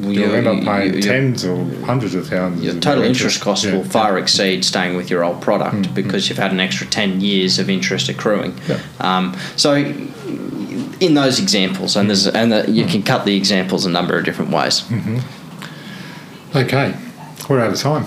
You'll 0.01 0.33
end 0.35 0.47
up 0.47 0.65
paying 0.65 0.95
your- 0.95 0.95
your- 0.95 1.03
tens 1.03 1.45
or 1.45 1.67
hundreds 1.85 2.15
of 2.15 2.27
thousands. 2.27 2.65
Your 2.65 2.75
total 2.77 3.05
interest 3.05 3.41
costs 3.43 3.67
Yeah. 3.67 3.75
will 3.75 3.85
far 3.85 4.17
exceed 4.19 4.65
staying 4.65 4.97
with 4.97 5.11
your 5.11 5.23
old 5.23 5.43
product 5.43 5.77
Mm, 5.77 5.95
because 5.95 6.29
you've 6.29 6.39
had 6.39 6.51
an 6.53 6.61
extra 6.61 6.87
10 6.87 7.21
years 7.21 7.59
of 7.59 7.69
interest 7.69 8.09
accruing. 8.09 8.55
Yeah. 8.67 8.79
Um, 9.01 9.35
so, 9.57 9.75
in 11.01 11.15
those 11.15 11.39
examples, 11.39 11.95
and, 11.97 12.09
there's, 12.09 12.27
and 12.27 12.51
the, 12.53 12.71
you 12.71 12.87
can 12.87 13.03
cut 13.03 13.27
the 13.27 13.37
examples 13.37 13.85
a 13.85 13.91
number 13.91 14.17
of 14.17 14.25
different 14.25 14.51
ways. 14.51 14.83
Okay, 16.57 16.95
we're 17.49 17.61
out 17.61 17.73
of 17.73 17.79
time. 17.79 18.07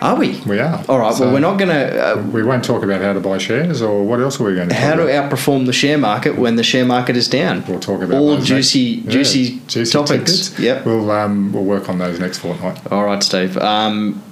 Are 0.00 0.14
we? 0.16 0.40
We 0.46 0.60
are. 0.60 0.80
All 0.88 1.00
right, 1.00 1.12
So- 1.12 1.24
well, 1.24 1.32
we're 1.34 1.40
not 1.40 1.58
going 1.58 1.70
to. 1.70 2.12
Uh, 2.12 2.22
We 2.32 2.44
won't 2.44 2.64
talk 2.64 2.84
about 2.84 3.00
how 3.00 3.12
to 3.14 3.20
buy 3.20 3.38
shares, 3.38 3.82
or 3.82 4.04
what 4.04 4.20
else 4.20 4.40
are 4.40 4.44
we 4.44 4.54
going 4.54 4.68
to? 4.68 4.74
Do? 4.74 4.80
How 4.80 4.94
to 4.94 5.02
outperform 5.02 5.66
the 5.66 5.72
share 5.72 5.98
market 5.98 6.38
when 6.38 6.54
the 6.54 6.62
share 6.62 6.84
market 6.84 7.16
is 7.16 7.26
down? 7.26 7.64
We'll 7.66 7.80
talk 7.80 8.02
about 8.02 8.16
all 8.18 8.38
juicy, 8.38 8.98
next- 8.98 9.12
juicy, 9.12 9.40
yeah, 9.40 9.60
juicy 9.66 9.92
topics. 9.92 10.32
tidbits. 10.50 10.58
Yep. 10.60 10.86
We'll 10.86 11.10
um, 11.10 11.52
we'll 11.52 11.64
work 11.64 11.88
on 11.88 11.98
those 11.98 12.20
next 12.20 12.38
fortnight. 12.38 12.78
All 12.92 13.04
right, 13.06 13.20
Steve. 13.24 13.56
Um, 13.58 14.22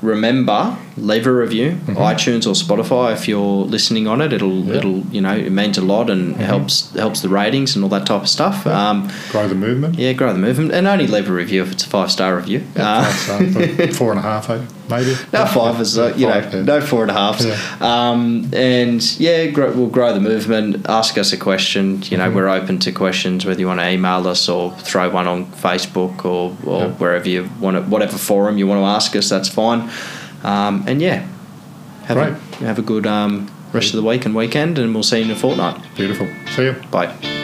remember, 0.00 0.76
leave 0.96 1.26
a 1.26 1.32
review, 1.32 1.72
iTunes 1.88 2.46
or 2.46 2.54
Spotify 2.54 3.12
if 3.12 3.26
you're 3.26 3.64
listening 3.64 4.06
on 4.06 4.20
it. 4.20 4.32
It'll 4.32 4.60
Yeah. 4.64 4.74
it'll 4.76 5.00
you 5.10 5.20
know 5.20 5.34
it 5.34 5.50
means 5.50 5.76
a 5.76 5.82
lot 5.82 6.08
and 6.08 6.36
helps 6.36 6.94
helps 6.94 7.20
the 7.20 7.28
ratings 7.28 7.74
and 7.74 7.82
all 7.82 7.90
that 7.90 8.06
type 8.06 8.22
of 8.22 8.28
stuff. 8.28 8.64
Um, 8.64 9.08
Grow 9.32 9.48
the 9.48 9.56
movement. 9.56 9.98
yeah, 9.98 10.12
grow 10.12 10.32
the 10.32 10.38
movement 10.38 10.70
and 10.72 10.86
only 10.86 11.08
leave 11.08 11.28
a 11.28 11.32
review 11.32 11.62
if 11.62 11.72
it's 11.72 11.84
a 11.84 11.88
five 11.88 12.12
star 12.12 12.36
review. 12.36 12.62
Uh, 12.76 13.02
Five 13.04 13.50
star, 13.52 13.86
four 13.92 14.10
and 14.12 14.20
a 14.20 14.22
half, 14.22 14.48
eh, 14.50 14.60
maybe. 14.90 15.14
no 15.32 15.46
five 15.46 15.80
is 15.80 15.98
uh, 15.98 16.12
you 16.16 16.26
know 16.26 16.38
yeah. 16.38 16.62
no 16.62 16.80
four 16.80 17.02
and 17.02 17.10
a 17.10 17.14
halves. 17.14 17.44
Yeah. 17.46 17.56
Um, 17.80 18.50
and 18.52 19.02
yeah, 19.20 19.46
grow, 19.46 19.72
we'll 19.72 19.88
grow 19.88 20.12
the 20.12 20.20
movement. 20.20 20.86
Ask 20.88 21.16
us 21.18 21.32
a 21.32 21.36
question. 21.36 22.02
You 22.04 22.16
know, 22.18 22.26
Mm-hmm. 22.26 22.34
we're 22.36 22.48
open 22.48 22.78
to 22.80 22.92
questions 22.92 23.46
whether 23.46 23.58
you 23.60 23.66
want 23.66 23.80
to 23.80 23.88
email 23.88 24.26
us 24.28 24.48
or 24.48 24.72
throw 24.78 25.08
one 25.10 25.26
on 25.26 25.46
Facebook 25.46 26.24
or, 26.24 26.56
or 26.66 26.80
Yeah. 26.86 26.88
wherever 26.92 27.28
you 27.28 27.48
want 27.60 27.76
to, 27.76 27.82
whatever 27.82 28.18
forum 28.18 28.58
you 28.58 28.66
want 28.66 28.80
to 28.80 28.84
ask 28.84 29.16
us. 29.16 29.28
That's 29.28 29.48
fine. 29.48 29.90
Um, 30.42 30.84
and 30.86 31.00
yeah, 31.00 31.26
have 32.04 32.16
a, 32.16 32.34
have 32.64 32.78
a 32.78 32.82
good 32.82 33.06
um, 33.06 33.50
rest 33.72 33.94
of 33.94 34.00
the 34.02 34.06
week 34.08 34.26
and 34.26 34.34
weekend, 34.34 34.78
and 34.78 34.92
we'll 34.94 35.02
see 35.02 35.18
you 35.18 35.24
in 35.26 35.30
a 35.30 35.36
fortnight. 35.36 35.80
Beautiful. 35.96 36.26
See 36.54 36.64
you. 36.64 36.72
Bye. 36.90 37.39